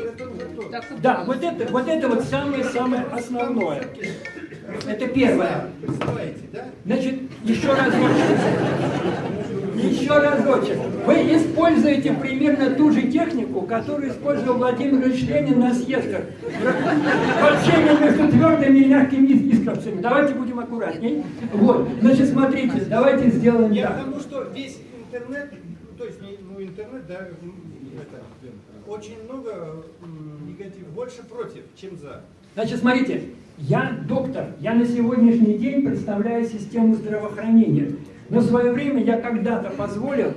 да, 1.01 1.23
вот 1.26 1.43
это, 1.43 1.71
вот 1.71 1.88
это 1.88 2.07
вот 2.07 2.23
самое-самое 2.23 3.03
основное. 3.11 3.84
Это 4.88 5.07
первое. 5.07 5.69
Значит, 6.86 7.15
еще 7.43 7.73
разочек. 7.73 8.28
Еще 9.76 10.11
разочек. 10.11 10.78
Вы 11.05 11.13
используете 11.36 12.13
примерно 12.13 12.71
ту 12.71 12.91
же 12.91 13.03
технику, 13.03 13.61
которую 13.61 14.11
использовал 14.11 14.57
Владимир 14.57 15.07
Ильич 15.07 15.28
Ленин 15.28 15.59
на 15.59 15.73
съездах. 15.73 16.21
Вращение 17.41 17.97
между 17.99 18.30
твердыми 18.30 18.80
и 18.80 18.86
мягкими 18.86 19.28
искорцами. 19.51 20.01
Давайте 20.01 20.34
будем 20.34 20.59
аккуратней. 20.59 21.23
Вот. 21.53 21.88
Значит, 22.01 22.30
смотрите, 22.30 22.86
давайте 22.89 23.30
сделаем 23.30 23.71
Я 23.71 23.88
так. 23.88 23.97
потому 23.97 24.19
что 24.19 24.43
весь 24.55 24.80
интернет, 24.97 25.53
то 25.97 26.05
есть, 26.05 26.19
ну, 26.21 26.61
интернет, 26.61 27.07
да, 27.07 27.15
это, 27.15 28.23
очень 28.88 29.23
много 29.23 29.84
негатива, 30.58 30.88
больше 30.95 31.24
против, 31.24 31.64
чем 31.76 31.97
за. 31.97 32.22
Значит, 32.53 32.80
смотрите, 32.80 33.24
я 33.58 33.97
доктор, 34.08 34.47
я 34.60 34.74
на 34.74 34.86
сегодняшний 34.86 35.58
день 35.58 35.86
представляю 35.86 36.45
систему 36.45 36.95
здравоохранения. 36.95 37.91
Но 38.30 38.39
в 38.39 38.45
свое 38.45 38.72
время 38.72 39.03
я 39.03 39.20
когда-то 39.20 39.70
позволил 39.72 40.34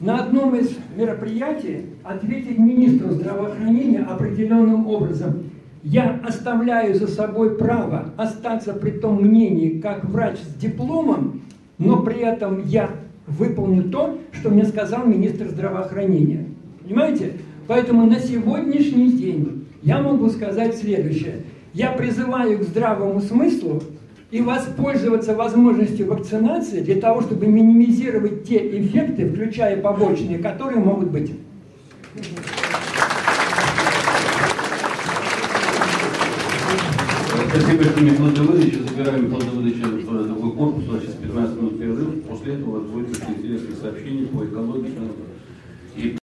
на 0.00 0.24
одном 0.24 0.54
из 0.54 0.76
мероприятий 0.96 1.86
ответить 2.02 2.58
министру 2.58 3.10
здравоохранения 3.10 4.00
определенным 4.00 4.86
образом. 4.86 5.50
Я 5.82 6.20
оставляю 6.26 6.94
за 6.94 7.06
собой 7.06 7.56
право 7.56 8.12
остаться 8.16 8.74
при 8.74 8.90
том 8.90 9.22
мнении, 9.22 9.80
как 9.80 10.04
врач 10.04 10.38
с 10.38 10.54
дипломом, 10.54 11.42
но 11.78 12.02
при 12.02 12.18
этом 12.18 12.66
я 12.66 12.90
выполню 13.26 13.84
то, 13.84 14.18
что 14.32 14.50
мне 14.50 14.64
сказал 14.64 15.06
министр 15.06 15.48
здравоохранения. 15.48 16.46
Понимаете? 16.82 17.34
Поэтому 17.66 18.04
на 18.06 18.18
сегодняшний 18.18 19.12
день 19.12 19.59
я 19.82 19.98
могу 19.98 20.28
сказать 20.30 20.76
следующее. 20.76 21.42
Я 21.72 21.92
призываю 21.92 22.58
к 22.58 22.62
здравому 22.62 23.20
смыслу 23.20 23.82
и 24.30 24.40
воспользоваться 24.40 25.34
возможностью 25.34 26.06
вакцинации 26.06 26.80
для 26.80 27.00
того, 27.00 27.22
чтобы 27.22 27.46
минимизировать 27.46 28.44
те 28.46 28.58
эффекты, 28.80 29.28
включая 29.28 29.76
побочные, 29.80 30.38
которые 30.38 30.80
могут 30.80 31.10
быть. 31.10 31.32
Спасибо, 37.48 37.84
что 37.84 38.00
Михаил 38.00 38.30
Давыдович. 38.32 38.74
Забираем 38.88 39.30
Давыдовича 39.30 39.89